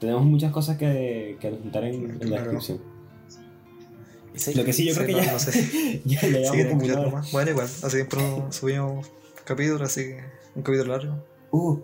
Tenemos 0.00 0.24
muchas 0.24 0.52
cosas 0.52 0.76
que, 0.76 1.36
que 1.40 1.48
adjuntar 1.48 1.84
en, 1.84 1.94
en 1.94 2.18
la 2.18 2.18
Claro. 2.18 2.42
descripción. 2.52 2.78
¿Y 4.34 4.38
sabes 4.38 4.56
Lo 4.58 4.64
que 4.64 4.72
sí, 4.72 4.86
yo 4.86 4.94
Sí, 4.94 5.00
creo 5.00 5.06
que 5.08 5.12
no, 5.14 5.22
ya, 5.26 5.32
no 5.32 5.38
sé. 5.38 6.00
ya, 6.04 6.20
ya 6.20 6.20
Si 6.20 6.26
llevamos 6.30 6.50
quieren 6.52 6.68
como 6.72 6.84
una 6.84 6.92
escuchar 6.92 6.98
hora. 6.98 7.10
más. 7.16 7.32
Bueno, 7.32 7.50
igual. 7.50 7.66
Hace 7.66 8.04
tiempo 8.04 8.16
no 8.44 8.52
subimos 8.52 9.10
capítulo, 9.44 9.84
así 9.84 10.02
que 10.02 10.20
un 10.54 10.62
capítulo 10.62 10.96
largo. 10.96 11.24
Uh, 11.50 11.78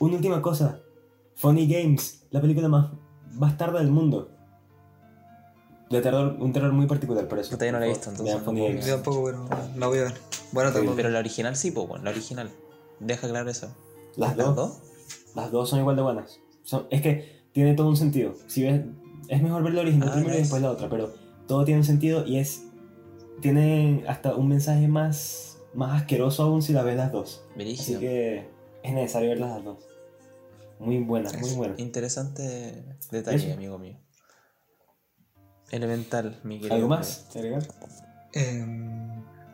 una 0.00 0.14
última 0.16 0.42
cosa. 0.42 0.80
Funny 1.36 1.66
Games, 1.68 2.24
la 2.30 2.40
película 2.40 2.68
más 2.68 2.90
bastarda 3.34 3.78
del 3.78 3.90
mundo. 3.90 4.30
De 5.90 6.00
terror, 6.00 6.36
un 6.40 6.52
terror 6.52 6.72
muy 6.72 6.86
particular, 6.86 7.28
por 7.28 7.38
eso. 7.38 7.56
Yo 7.56 7.72
no 7.72 7.78
la 7.78 7.86
he 7.86 7.90
visto, 7.90 8.10
entonces. 8.10 8.34
Yo 8.86 8.94
tampoco, 8.96 9.24
pero 9.24 9.48
la 9.76 9.86
voy 9.86 9.98
a 9.98 10.02
ver. 10.04 10.12
Sí, 10.12 10.48
tarde. 10.52 10.88
Pero 10.96 11.10
la 11.10 11.18
original 11.20 11.54
sí, 11.56 11.70
pues, 11.70 11.86
bueno, 11.86 12.04
la 12.04 12.10
original. 12.10 12.50
Deja 13.00 13.28
claro 13.28 13.50
eso. 13.50 13.74
Las 14.16 14.36
dos, 14.36 14.80
las 15.34 15.50
dos 15.50 15.68
son 15.68 15.80
igual 15.80 15.96
de 15.96 16.02
buenas. 16.02 16.40
Son, 16.62 16.86
es 16.90 17.02
que 17.02 17.42
tiene 17.52 17.74
todo 17.74 17.88
un 17.88 17.96
sentido. 17.96 18.34
Si 18.46 18.62
ves, 18.62 18.82
es 19.28 19.42
mejor 19.42 19.62
ver 19.62 19.74
la 19.74 19.82
original 19.82 20.08
Ah, 20.08 20.12
primero 20.14 20.34
y 20.34 20.38
después 20.38 20.62
la 20.62 20.70
otra, 20.70 20.88
pero 20.88 21.12
todo 21.46 21.64
tiene 21.64 21.80
un 21.80 21.86
sentido 21.86 22.26
y 22.26 22.38
es. 22.38 22.62
Tiene 23.42 24.04
hasta 24.08 24.34
un 24.34 24.48
mensaje 24.48 24.88
más, 24.88 25.58
más 25.74 26.00
asqueroso 26.00 26.42
aún 26.44 26.62
si 26.62 26.72
la 26.72 26.82
ves 26.82 26.96
las 26.96 27.12
dos. 27.12 27.44
Así 27.54 27.96
que 27.98 28.48
es 28.82 28.92
necesario 28.94 29.28
ver 29.28 29.40
las 29.40 29.62
dos. 29.62 29.78
Muy 30.78 30.98
buenas, 30.98 31.38
muy 31.38 31.52
buenas. 31.52 31.78
Interesante 31.78 32.96
detalle, 33.10 33.36
Eso. 33.36 33.52
amigo 33.54 33.78
mío. 33.78 33.98
Elemental, 35.70 36.40
mi 36.44 36.56
querido. 36.58 36.76
¿Algo 36.76 36.88
más? 36.88 37.26
agregar? 37.34 37.62
Eh, 38.32 38.64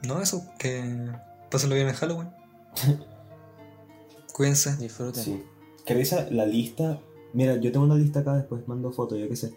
no, 0.07 0.21
eso, 0.21 0.45
que 0.59 1.11
pásenlo 1.51 1.75
bien 1.75 1.89
en 1.89 1.95
Halloween. 1.95 2.31
Cuídense. 4.33 4.77
Disfruten. 4.77 5.23
Sí. 5.23 5.43
Que 5.85 5.95
revisa 5.95 6.27
la 6.31 6.47
lista. 6.47 7.01
Mira, 7.33 7.57
yo 7.57 7.73
tengo 7.73 7.87
una 7.87 7.95
lista 7.95 8.21
acá, 8.21 8.37
después 8.37 8.67
mando 8.69 8.93
fotos, 8.93 9.19
yo 9.19 9.29
qué 9.29 9.37
sé. 9.37 9.55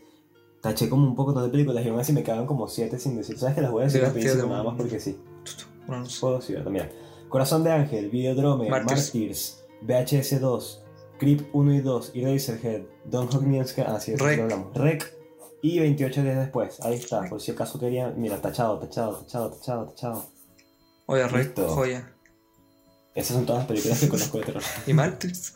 Taché 0.61 0.89
como 0.89 1.07
un 1.07 1.15
poco 1.15 1.39
de 1.39 1.49
películas 1.49 1.85
y 1.85 1.89
aún 1.89 1.99
así 1.99 2.11
me 2.13 2.23
quedan 2.23 2.45
como 2.47 2.67
siete 2.67 2.97
sin 2.97 3.15
decir. 3.15 3.37
¿Sabes 3.37 3.55
que 3.55 3.61
las 3.61 3.71
voy 3.71 3.81
a 3.83 3.85
decir 3.85 4.01
rapidísimo 4.01 4.47
nada 4.47 4.63
más 4.63 4.75
porque 4.75 4.99
sí? 4.99 5.17
Puedo 6.19 6.37
decir. 6.39 6.63
Mira. 6.69 6.89
Corazón 7.29 7.63
de 7.63 7.71
Ángel, 7.71 8.09
Videodrome, 8.09 8.69
Martyrs. 8.69 9.61
VHS 9.81 10.39
2, 10.39 10.83
Creep 11.19 11.49
1 11.53 11.73
y 11.73 11.81
2, 11.81 12.11
Eraserhead, 12.15 12.83
Don 13.05 13.27
and 13.31 13.65
Sky- 13.67 13.81
Ah, 13.85 13.97
eso 13.97 14.23
Rec. 14.25 14.39
hablamos. 14.39 14.73
Rec 14.73 15.13
y 15.61 15.79
28 15.79 16.23
días 16.23 16.37
después. 16.37 16.79
Ahí 16.81 16.95
está, 16.95 17.21
por 17.29 17.41
si 17.41 17.51
acaso 17.51 17.79
querían. 17.79 18.19
Mira, 18.19 18.41
tachado, 18.41 18.79
tachado, 18.79 19.17
tachado, 19.17 19.51
tachado, 19.51 19.85
tachado. 19.89 20.25
Oye, 21.07 21.27
Listo. 21.29 21.67
joya. 21.67 22.14
Esas 23.15 23.35
son 23.37 23.45
todas 23.45 23.61
las 23.61 23.67
películas 23.67 23.99
que 23.99 24.09
conozco 24.09 24.37
de 24.39 24.43
terror. 24.45 24.63
Y 24.85 24.93
Martyrs, 24.93 25.53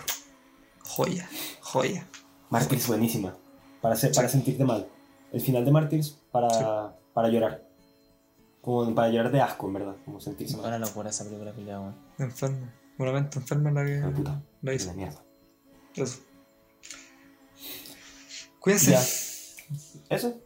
joya, 0.84 1.30
joya. 1.62 2.08
Martyrs 2.50 2.88
buenísima. 2.88 3.36
Para, 3.82 3.96
se- 3.96 4.10
para 4.10 4.28
sentirte 4.30 4.64
mal. 4.64 4.88
El 5.32 5.42
final 5.42 5.64
de 5.66 5.72
Martyrs 5.72 6.18
para, 6.32 6.50
Sí. 6.50 6.64
para 7.14 7.30
llorar. 7.30 7.68
Como 8.62 8.94
para 8.96 9.10
llorar 9.10 9.32
de 9.32 9.42
asco, 9.42 9.68
en 9.68 9.74
verdad. 9.74 9.96
Como 10.06 10.20
sentirse 10.20 10.56
mal. 10.58 10.68
Una 10.68 10.80
locura 10.80 11.10
esa 11.10 11.24
película 11.26 11.54
que 11.54 11.62
weón. 11.64 11.96
Enferma. 12.18 12.74
Una 12.98 13.12
mente 13.14 13.38
enferma 13.40 13.72
la 13.72 13.86
que 13.86 13.98
Ah, 14.04 14.12
puta. 14.16 14.42
la 14.62 14.74
hizo. 14.74 14.88
La 14.88 14.94
mierda. 14.94 15.24
Eso. 15.96 16.20
Cuídense. 18.60 18.92
Ya. 18.92 19.02
Eso. 20.16 20.40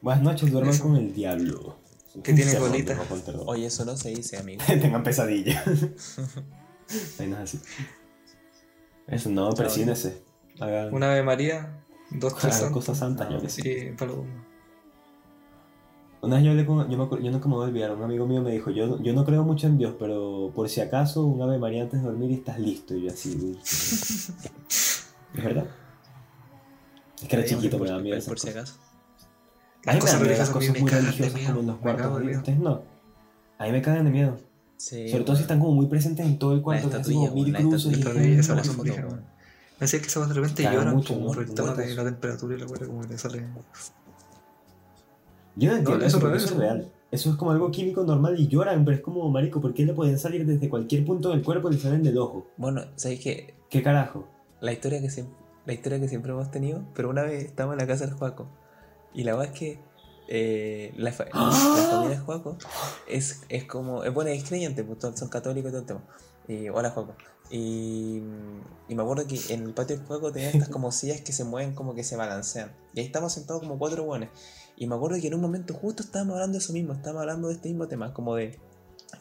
Buenas 0.00 0.22
noches, 0.22 0.50
duerman 0.50 0.78
con 0.78 0.96
el 0.96 1.12
diablo. 1.14 1.76
Que 2.22 2.32
tiene 2.32 2.54
colita. 2.56 2.98
terror. 3.24 3.44
Oye, 3.46 3.66
eso 3.66 3.84
no 3.84 3.96
se 3.96 4.10
dice, 4.10 4.38
amigo. 4.38 4.62
Tengan 4.66 5.02
pesadillas. 5.02 5.62
Ay, 7.18 7.26
no 7.26 7.36
es 7.36 7.42
así. 7.54 7.60
Eso, 9.06 9.30
no, 9.30 9.50
persínese. 9.52 10.22
Hagan, 10.60 10.92
Una 10.94 11.10
Ave 11.12 11.22
María, 11.22 11.84
dos 12.10 12.32
santos 12.40 12.70
cosas 12.70 12.98
santas, 12.98 13.28
yo 13.30 13.40
que 13.40 13.48
sé. 13.48 13.88
y 13.92 13.96
paloma. 13.96 14.44
Una 16.22 16.36
vez 16.36 16.44
yo 16.44 16.50
hablé 16.52 16.64
con. 16.66 16.90
Yo, 16.90 16.96
me, 16.98 17.04
acuerdo- 17.04 17.24
yo 17.24 17.30
nunca 17.30 17.48
me 17.48 17.54
voy 17.54 17.64
a 17.66 17.68
olvidar. 17.68 17.92
Un 17.92 18.02
amigo 18.02 18.26
mío 18.26 18.40
me 18.40 18.50
dijo: 18.52 18.70
yo, 18.70 19.00
yo 19.02 19.12
no 19.12 19.24
creo 19.24 19.44
mucho 19.44 19.66
en 19.66 19.78
Dios, 19.78 19.94
pero 19.98 20.50
por 20.54 20.68
si 20.68 20.80
acaso, 20.80 21.24
un 21.24 21.40
Ave 21.42 21.58
María 21.58 21.82
antes 21.82 22.00
de 22.00 22.06
dormir 22.06 22.30
y 22.30 22.34
estás 22.34 22.58
listo. 22.58 22.96
Y 22.96 23.02
yo 23.04 23.10
así. 23.12 23.58
¿Es 23.62 25.04
verdad? 25.44 25.66
Es 27.22 27.28
que 27.28 27.36
era 27.36 27.44
chiquito, 27.44 27.78
miedo. 27.78 27.98
Por 27.98 28.06
esas 28.16 28.40
si 28.40 28.46
cosas. 28.48 28.78
A 29.86 29.92
mí 29.92 29.94
me 29.94 30.00
cosas 30.00 30.14
las 30.14 30.20
religiosas 30.20 30.50
cosas 30.50 30.72
me 30.72 30.80
muy 30.80 30.90
religiosas 30.90 31.34
miedo, 31.34 31.48
como 31.48 31.60
en 31.60 31.66
los 31.66 31.76
me 31.76 31.82
cuartos. 31.82 32.36
Ustedes 32.38 32.58
no. 32.58 32.82
A 33.58 33.64
mí 33.64 33.72
me 33.72 33.82
cagan 33.82 34.04
de 34.04 34.10
miedo. 34.10 34.36
Sí, 34.76 35.08
Sobre 35.08 35.24
todo 35.24 35.36
si 35.36 35.42
están 35.42 35.60
como 35.60 35.72
muy 35.72 35.86
presentes 35.86 36.26
en 36.26 36.38
todo 36.38 36.52
el 36.52 36.60
cuarto, 36.60 36.88
hacen 36.88 37.14
como 37.14 37.30
mil 37.32 37.54
cruces 37.54 37.96
y 37.96 38.00
esa 38.00 38.60
esa 38.60 38.76
cosa. 38.76 38.82
Me 38.82 39.84
decía 39.84 40.00
que 40.00 40.06
esas 40.06 40.28
de 40.28 40.34
repente 40.34 40.62
lloran 40.62 41.00
por 41.02 41.38
el 41.38 41.54
tema 41.54 41.74
de 41.74 41.94
la 41.94 42.04
temperatura 42.04 42.56
y 42.56 42.58
la 42.58 42.66
weá, 42.66 42.86
como 42.86 43.02
que 43.02 43.08
le 43.08 43.18
sale. 43.18 43.46
Yo 45.54 45.70
no 45.70 45.76
entiendo 45.78 46.04
eso, 46.04 46.34
es. 46.34 46.56
real. 46.56 46.92
Eso 47.10 47.30
es 47.30 47.36
como 47.36 47.52
algo 47.52 47.70
químico 47.70 48.02
normal 48.02 48.38
y 48.38 48.48
lloran, 48.48 48.84
pero 48.84 48.96
es 48.96 49.02
como, 49.02 49.30
marico, 49.30 49.60
¿por 49.60 49.72
qué 49.72 49.86
le 49.86 49.94
pueden 49.94 50.18
salir 50.18 50.44
desde 50.44 50.68
cualquier 50.68 51.04
punto 51.04 51.30
del 51.30 51.42
cuerpo 51.42 51.70
y 51.70 51.74
le 51.74 51.80
salen 51.80 52.02
del 52.02 52.18
ojo? 52.18 52.46
Bueno, 52.56 52.82
¿sabéis 52.96 53.20
que 53.20 53.54
¿Qué 53.70 53.82
carajo? 53.82 54.28
la 54.60 54.72
historia 54.72 55.00
que 55.00 55.10
siempre, 55.10 55.36
la 55.64 55.72
historia 55.72 56.00
que 56.00 56.08
siempre 56.08 56.32
hemos 56.32 56.50
tenido, 56.50 56.82
pero 56.94 57.10
una 57.10 57.22
vez 57.22 57.44
estábamos 57.44 57.74
en 57.74 57.80
la 57.80 57.86
casa 57.86 58.06
del 58.06 58.14
Juaco 58.14 58.48
y 59.16 59.24
la 59.24 59.32
verdad 59.34 59.52
es 59.52 59.58
que 59.58 59.80
eh, 60.28 60.92
la, 60.96 61.10
fa- 61.12 61.24
la 61.32 61.50
familia 61.90 62.18
de 62.18 62.24
Juaco 62.24 62.56
es, 63.08 63.42
es 63.48 63.64
como, 63.64 64.04
es 64.04 64.12
buena, 64.14 64.30
es 64.32 64.44
creyente, 64.44 64.84
pues 64.84 64.98
son 65.18 65.28
católicos 65.28 65.70
y 65.70 65.72
todo 65.72 65.80
el 65.80 65.86
tema. 65.86 66.04
Y, 66.48 66.68
hola 66.68 66.90
Juaco. 66.90 67.14
Y, 67.50 68.22
y 68.88 68.94
me 68.96 69.02
acuerdo 69.02 69.24
que 69.26 69.38
en 69.54 69.62
el 69.64 69.72
patio 69.74 69.96
del 69.96 70.06
Juaco 70.06 70.32
tenía 70.32 70.50
estas 70.50 70.68
como 70.76 70.90
sillas 70.92 71.20
que 71.20 71.32
se 71.32 71.44
mueven 71.44 71.74
como 71.74 71.94
que 71.94 72.04
se 72.04 72.16
balancean. 72.16 72.72
Y 72.92 73.00
ahí 73.00 73.06
estamos 73.06 73.32
sentados 73.32 73.62
como 73.62 73.78
cuatro 73.78 74.04
buenos. 74.04 74.28
Y 74.76 74.86
me 74.86 74.94
acuerdo 74.96 75.18
que 75.20 75.28
en 75.28 75.34
un 75.34 75.40
momento 75.40 75.74
justo 75.74 76.02
estábamos 76.02 76.34
hablando 76.34 76.58
de 76.58 76.64
eso 76.64 76.72
mismo, 76.72 76.92
estábamos 76.92 77.22
hablando 77.22 77.48
de 77.48 77.54
este 77.54 77.68
mismo 77.68 77.86
tema, 77.88 78.12
como 78.12 78.34
de 78.34 78.58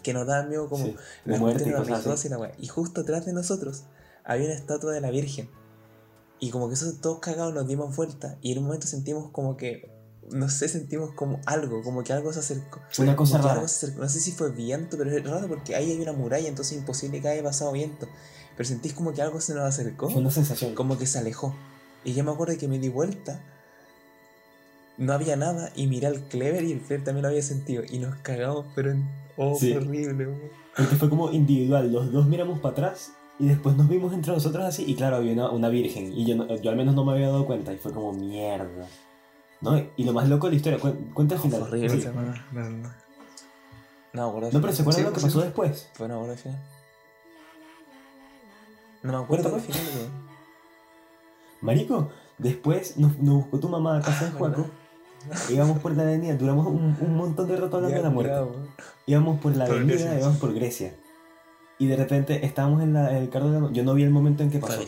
que 0.03 0.13
nos 0.13 0.25
da 0.27 0.43
miedo 0.43 0.67
como 0.69 0.85
Sí, 0.85 0.91
de 1.25 1.31
las 1.31 1.39
muerte 1.39 1.63
y 1.69 1.73
así. 2.13 2.27
y 2.27 2.29
la. 2.31 2.51
Y 2.57 2.67
justo 2.67 3.01
atrás 3.01 3.25
de 3.25 3.33
nosotros 3.33 3.83
había 4.23 4.45
una 4.47 4.55
estatua 4.55 4.91
de 4.91 5.01
la 5.01 5.11
Virgen. 5.11 5.49
Y 6.39 6.49
como 6.51 6.67
que 6.67 6.73
eso 6.75 6.91
todos 7.01 7.19
cagados 7.19 7.53
nos 7.53 7.67
dimos 7.67 7.95
vuelta. 7.95 8.37
Y 8.41 8.51
en 8.51 8.59
un 8.59 8.65
momento 8.65 8.87
sentimos 8.87 9.31
como 9.31 9.55
que, 9.57 9.89
no 10.31 10.49
sé, 10.49 10.67
sentimos 10.67 11.11
como 11.13 11.39
algo, 11.45 11.81
como 11.81 12.03
que 12.03 12.11
algo 12.13 12.33
se 12.33 12.39
acercó. 12.39 12.81
Una 12.99 13.15
cosa 13.15 13.37
rara. 13.37 13.53
algo 13.53 13.67
se 13.67 13.77
acercó. 13.85 14.01
No 14.01 14.09
sé 14.09 14.19
si 14.19 14.31
fue 14.31 14.51
viento, 14.51 14.97
pero 14.97 15.09
es 15.11 15.23
raro 15.23 15.47
porque 15.47 15.75
ahí 15.75 15.91
hay 15.91 16.01
una 16.01 16.11
muralla, 16.13 16.47
entonces 16.47 16.73
es 16.73 16.79
imposible 16.79 17.21
que 17.21 17.29
haya 17.29 17.43
pasado 17.43 17.71
viento. 17.71 18.07
Pero 18.57 18.67
sentís 18.67 18.93
como 18.93 19.13
que 19.13 19.21
algo 19.21 19.39
se 19.41 19.53
nos 19.53 19.63
acercó, 19.63 20.09
Fue 20.09 20.21
una 20.21 20.31
sensación. 20.31 20.75
como 20.75 20.97
que 20.97 21.05
se 21.05 21.19
alejó. 21.19 21.55
Y 22.03 22.13
yo 22.13 22.23
me 22.23 22.31
acuerdo 22.31 22.57
que 22.57 22.67
me 22.67 22.79
di 22.79 22.89
vuelta. 22.89 23.41
No 24.97 25.11
había 25.13 25.35
nada 25.35 25.71
y 25.75 25.87
miré 25.87 26.07
al 26.07 26.21
Clever 26.29 26.63
y 26.63 26.71
el 26.71 26.79
Clever 26.81 27.03
también 27.03 27.23
lo 27.23 27.29
había 27.29 27.41
sentido. 27.41 27.83
Y 27.89 27.99
nos 27.99 28.15
cagamos, 28.17 28.65
pero 28.75 28.91
en... 28.91 29.09
Oh, 29.37 29.57
Sí. 29.59 29.73
horrible. 29.73 30.29
Porque 30.77 30.95
fue 30.95 31.09
como 31.09 31.31
individual, 31.31 31.91
los 31.91 32.11
dos 32.11 32.27
miramos 32.27 32.59
para 32.59 32.71
atrás 32.73 33.11
y 33.39 33.47
después 33.47 33.75
nos 33.75 33.87
vimos 33.89 34.13
entre 34.13 34.31
nosotros 34.33 34.63
así 34.63 34.83
y 34.87 34.95
claro, 34.95 35.17
había 35.17 35.33
una, 35.33 35.49
una 35.49 35.69
virgen 35.69 36.13
y 36.13 36.25
yo, 36.25 36.35
no- 36.35 36.47
yo 36.55 36.69
al 36.69 36.75
menos 36.77 36.95
no 36.95 37.03
me 37.03 37.11
había 37.13 37.27
dado 37.27 37.45
cuenta 37.45 37.73
y 37.73 37.77
fue 37.77 37.91
como 37.91 38.13
mierda. 38.13 38.87
¿No? 39.61 39.81
Y 39.97 40.03
lo 40.03 40.13
más 40.13 40.27
loco 40.29 40.47
de 40.47 40.51
la 40.51 40.57
historia, 40.57 40.79
cu- 40.79 40.95
cuenta 41.13 41.35
el 41.35 41.41
final. 41.41 41.59
Fue 41.61 41.69
horrible, 41.69 42.01
Sí. 42.01 42.07
No, 44.13 44.31
no, 44.31 44.33
pero 44.61 44.71
¿se 44.73 44.81
acuerdan 44.81 44.93
Sí, 44.93 45.03
lo 45.03 45.13
que 45.13 45.21
pasó 45.21 45.39
sí. 45.39 45.45
después? 45.45 45.89
Fue 45.93 46.05
una 46.05 46.17
buena 46.17 46.35
final. 46.35 46.59
No 49.03 49.11
me 49.19 49.23
acuerdo 49.23 49.49
Cuéntame. 49.51 49.73
final. 49.73 50.09
Marico, 51.61 52.09
después 52.37 52.97
nos, 52.97 53.17
nos 53.19 53.35
buscó 53.35 53.59
tu 53.59 53.69
mamá 53.69 53.97
a 53.97 54.01
casa 54.01 54.25
de 54.25 54.31
Ah, 54.31 54.35
Juaco. 54.37 54.67
Íbamos 55.49 55.79
por 55.79 55.95
la 55.95 56.03
avenida, 56.03 56.35
duramos 56.35 56.67
un, 56.67 56.95
un 57.01 57.15
montón 57.17 57.47
de 57.47 57.55
rato 57.55 57.77
hablando 57.77 57.89
Ya, 57.89 57.97
de 57.97 58.03
la 58.03 58.09
muerte. 58.11 58.35
Íbamos 59.07 59.39
por 59.39 59.55
la 59.55 59.65
avenida, 59.65 60.17
íbamos 60.19 60.37
por 60.37 60.53
Grecia. 60.53 60.93
Y 61.77 61.87
de 61.87 61.95
repente 61.97 62.45
estábamos 62.45 62.81
en, 62.83 62.93
la- 62.93 63.11
en 63.11 63.17
el 63.17 63.29
carro 63.29 63.47
de 63.47 63.53
la 63.53 63.59
mamá. 63.59 63.73
Yo 63.73 63.83
no 63.83 63.93
vi 63.93 64.03
el 64.03 64.09
momento 64.11 64.43
en 64.43 64.49
que 64.51 64.59
pasó. 64.59 64.79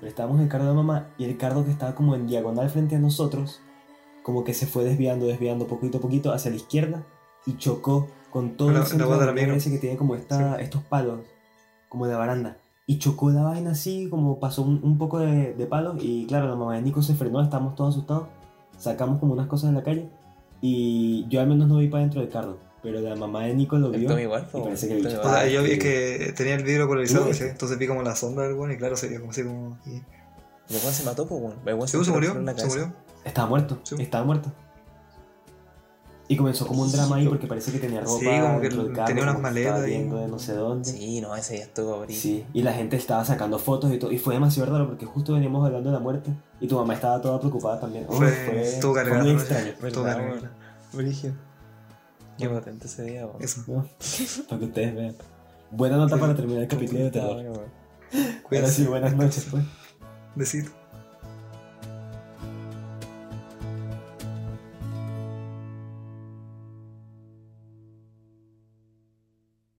Pero 0.00 0.08
estábamos 0.08 0.38
en 0.38 0.44
el 0.44 0.48
carro 0.48 0.66
de 0.66 0.72
mamá 0.74 1.08
y 1.18 1.24
el 1.24 1.36
carro 1.36 1.64
que 1.64 1.70
estaba 1.70 1.94
como 1.94 2.14
en 2.16 2.26
diagonal 2.26 2.68
frente 2.70 2.96
a 2.96 2.98
nosotros, 2.98 3.60
como 4.24 4.42
que 4.42 4.52
se 4.54 4.66
fue 4.66 4.84
desviando, 4.84 5.26
desviando 5.26 5.66
poquito 5.66 5.98
a 5.98 6.00
poquito 6.00 6.32
hacia 6.32 6.50
la 6.50 6.56
izquierda 6.56 7.04
y 7.46 7.56
chocó 7.56 8.08
con 8.30 8.56
todo 8.56 8.68
La- 8.70 8.74
el 8.78 8.80
la 8.80 8.86
centro 8.86 9.06
guata 9.06 9.20
de 9.22 9.26
de 9.30 9.32
la 9.34 9.40
la 9.42 9.48
iglesia 9.48 9.70
que 9.70 9.78
tiene 9.78 9.96
como 9.96 10.16
esta, 10.16 10.60
estos 10.60 10.82
palos, 10.82 11.20
como 11.88 12.06
de 12.08 12.14
baranda. 12.16 12.56
Y 12.86 12.98
chocó 12.98 13.30
la 13.30 13.42
vaina 13.42 13.70
así, 13.70 14.08
como 14.10 14.40
pasó 14.40 14.62
un, 14.62 14.80
un 14.82 14.98
poco 14.98 15.18
de, 15.20 15.54
de 15.54 15.66
palos 15.66 15.96
y 16.02 16.26
claro, 16.26 16.48
la 16.48 16.56
mamá 16.56 16.74
de 16.74 16.82
Nico 16.82 17.00
se 17.00 17.14
frenó, 17.14 17.40
estábamos 17.42 17.76
todos 17.76 17.94
asustados. 17.94 18.26
Sacamos 18.76 19.20
como 19.20 19.32
unas 19.34 19.46
cosas 19.46 19.68
en 19.70 19.76
la 19.76 19.82
calle 19.84 20.10
y 20.60 21.26
yo 21.28 21.40
al 21.40 21.46
menos 21.46 21.68
no 21.68 21.76
vi 21.78 21.88
para 21.88 22.02
dentro 22.02 22.20
del 22.20 22.28
carro, 22.30 22.58
pero 22.84 23.00
la 23.00 23.16
mamá 23.16 23.44
de 23.46 23.54
Nico 23.54 23.76
lo 23.78 23.90
vio. 23.90 24.08
Tommy 24.08 24.22
igual, 24.22 24.46
y 24.54 24.60
parece 24.60 24.86
que 24.86 24.94
el 24.98 25.02
Tommy 25.02 25.14
igual. 25.18 25.50
yo 25.50 25.62
vi 25.64 25.78
que 25.78 26.32
tenía 26.36 26.54
el 26.54 26.62
vidrio 26.62 26.86
polarizado. 26.86 27.32
¿sí? 27.34 27.42
entonces 27.42 27.76
vi 27.78 27.88
como 27.88 28.02
la 28.02 28.14
sombra 28.14 28.44
del 28.46 28.54
weón 28.54 28.70
y 28.70 28.76
claro, 28.76 28.96
sería 28.96 29.18
como 29.18 29.32
así 29.32 29.42
como. 29.42 29.76
y- 29.86 29.96
El 30.72 30.80
weón 30.80 30.92
se 30.94 31.02
mató, 31.04 31.26
pues, 31.26 31.40
weón. 31.42 31.56
El 31.66 31.74
weón 31.74 31.88
Sí, 31.88 32.04
se 32.04 32.10
murió, 32.12 32.32
se 32.56 32.66
murió. 32.66 32.92
Estaba 33.24 33.48
muerto, 33.48 33.78
Sí. 33.82 33.96
estaba 33.98 34.24
muerto. 34.24 34.52
Y 36.26 36.36
comenzó 36.38 36.66
como 36.66 36.82
un 36.82 36.90
drama 36.90 37.16
ahí 37.16 37.28
porque 37.28 37.46
parece 37.46 37.70
que 37.70 37.78
tenía 37.78 38.00
ropa 38.00 38.18
Sí, 38.18 38.24
como 38.24 38.56
que 38.60 38.68
dentro 38.68 38.84
del 38.84 38.92
carro, 38.94 39.06
tenía 39.08 39.22
unas 39.24 39.34
estaba 39.34 39.50
maletas 39.50 39.82
de 39.82 39.98
no 40.28 40.38
sé 40.38 40.52
dónde. 40.54 40.90
Sí. 40.90 40.96
Sí, 40.98 41.20
no, 41.20 41.36
ese 41.36 41.58
ya 41.58 41.64
estuvo 41.64 42.00
brígido. 42.00 42.46
y 42.54 42.62
la 42.62 42.72
gente 42.72 42.96
estaba 42.96 43.22
sacando 43.26 43.58
fotos 43.58 43.92
y 43.92 43.98
todo. 43.98 44.10
Y 44.10 44.18
fue 44.18 44.32
demasiado 44.32 44.72
raro 44.72 44.86
porque 44.86 45.04
justo 45.04 45.34
veníamos 45.34 45.66
hablando 45.66 45.90
de 45.90 45.94
la 45.94 46.00
muerte 46.00 46.30
y 46.60 46.66
tu 46.66 46.76
mamá 46.76 46.94
estaba 46.94 47.20
toda 47.20 47.38
preocupada 47.40 47.78
también. 47.78 48.06
Fue- 48.08 48.30
fue, 48.30 48.62
estuvo 48.62 48.94
fue 48.94 49.02
cargada, 49.02 49.22
muy 49.22 49.32
extraño. 49.32 49.72
Estuvo 49.82 50.04
Qué 52.38 52.48
potente 52.48 52.86
ese 52.86 53.04
día, 53.04 53.26
weón. 53.26 53.42
Eso. 53.42 53.64
¿no? 53.66 53.88
Para 54.48 54.58
que 54.58 54.64
ustedes 54.66 54.94
vean. 54.94 55.16
Buena 55.70 55.96
nota 55.96 56.16
para 56.16 56.36
terminar 56.36 56.62
el 56.62 56.68
capítulo 56.68 57.00
de 57.04 57.10
terror. 57.10 57.68
Ahora 58.44 58.68
sí, 58.68 58.84
buenas 58.84 59.16
noches, 59.16 59.48
pues. 59.50 59.64
Besito. 60.36 60.70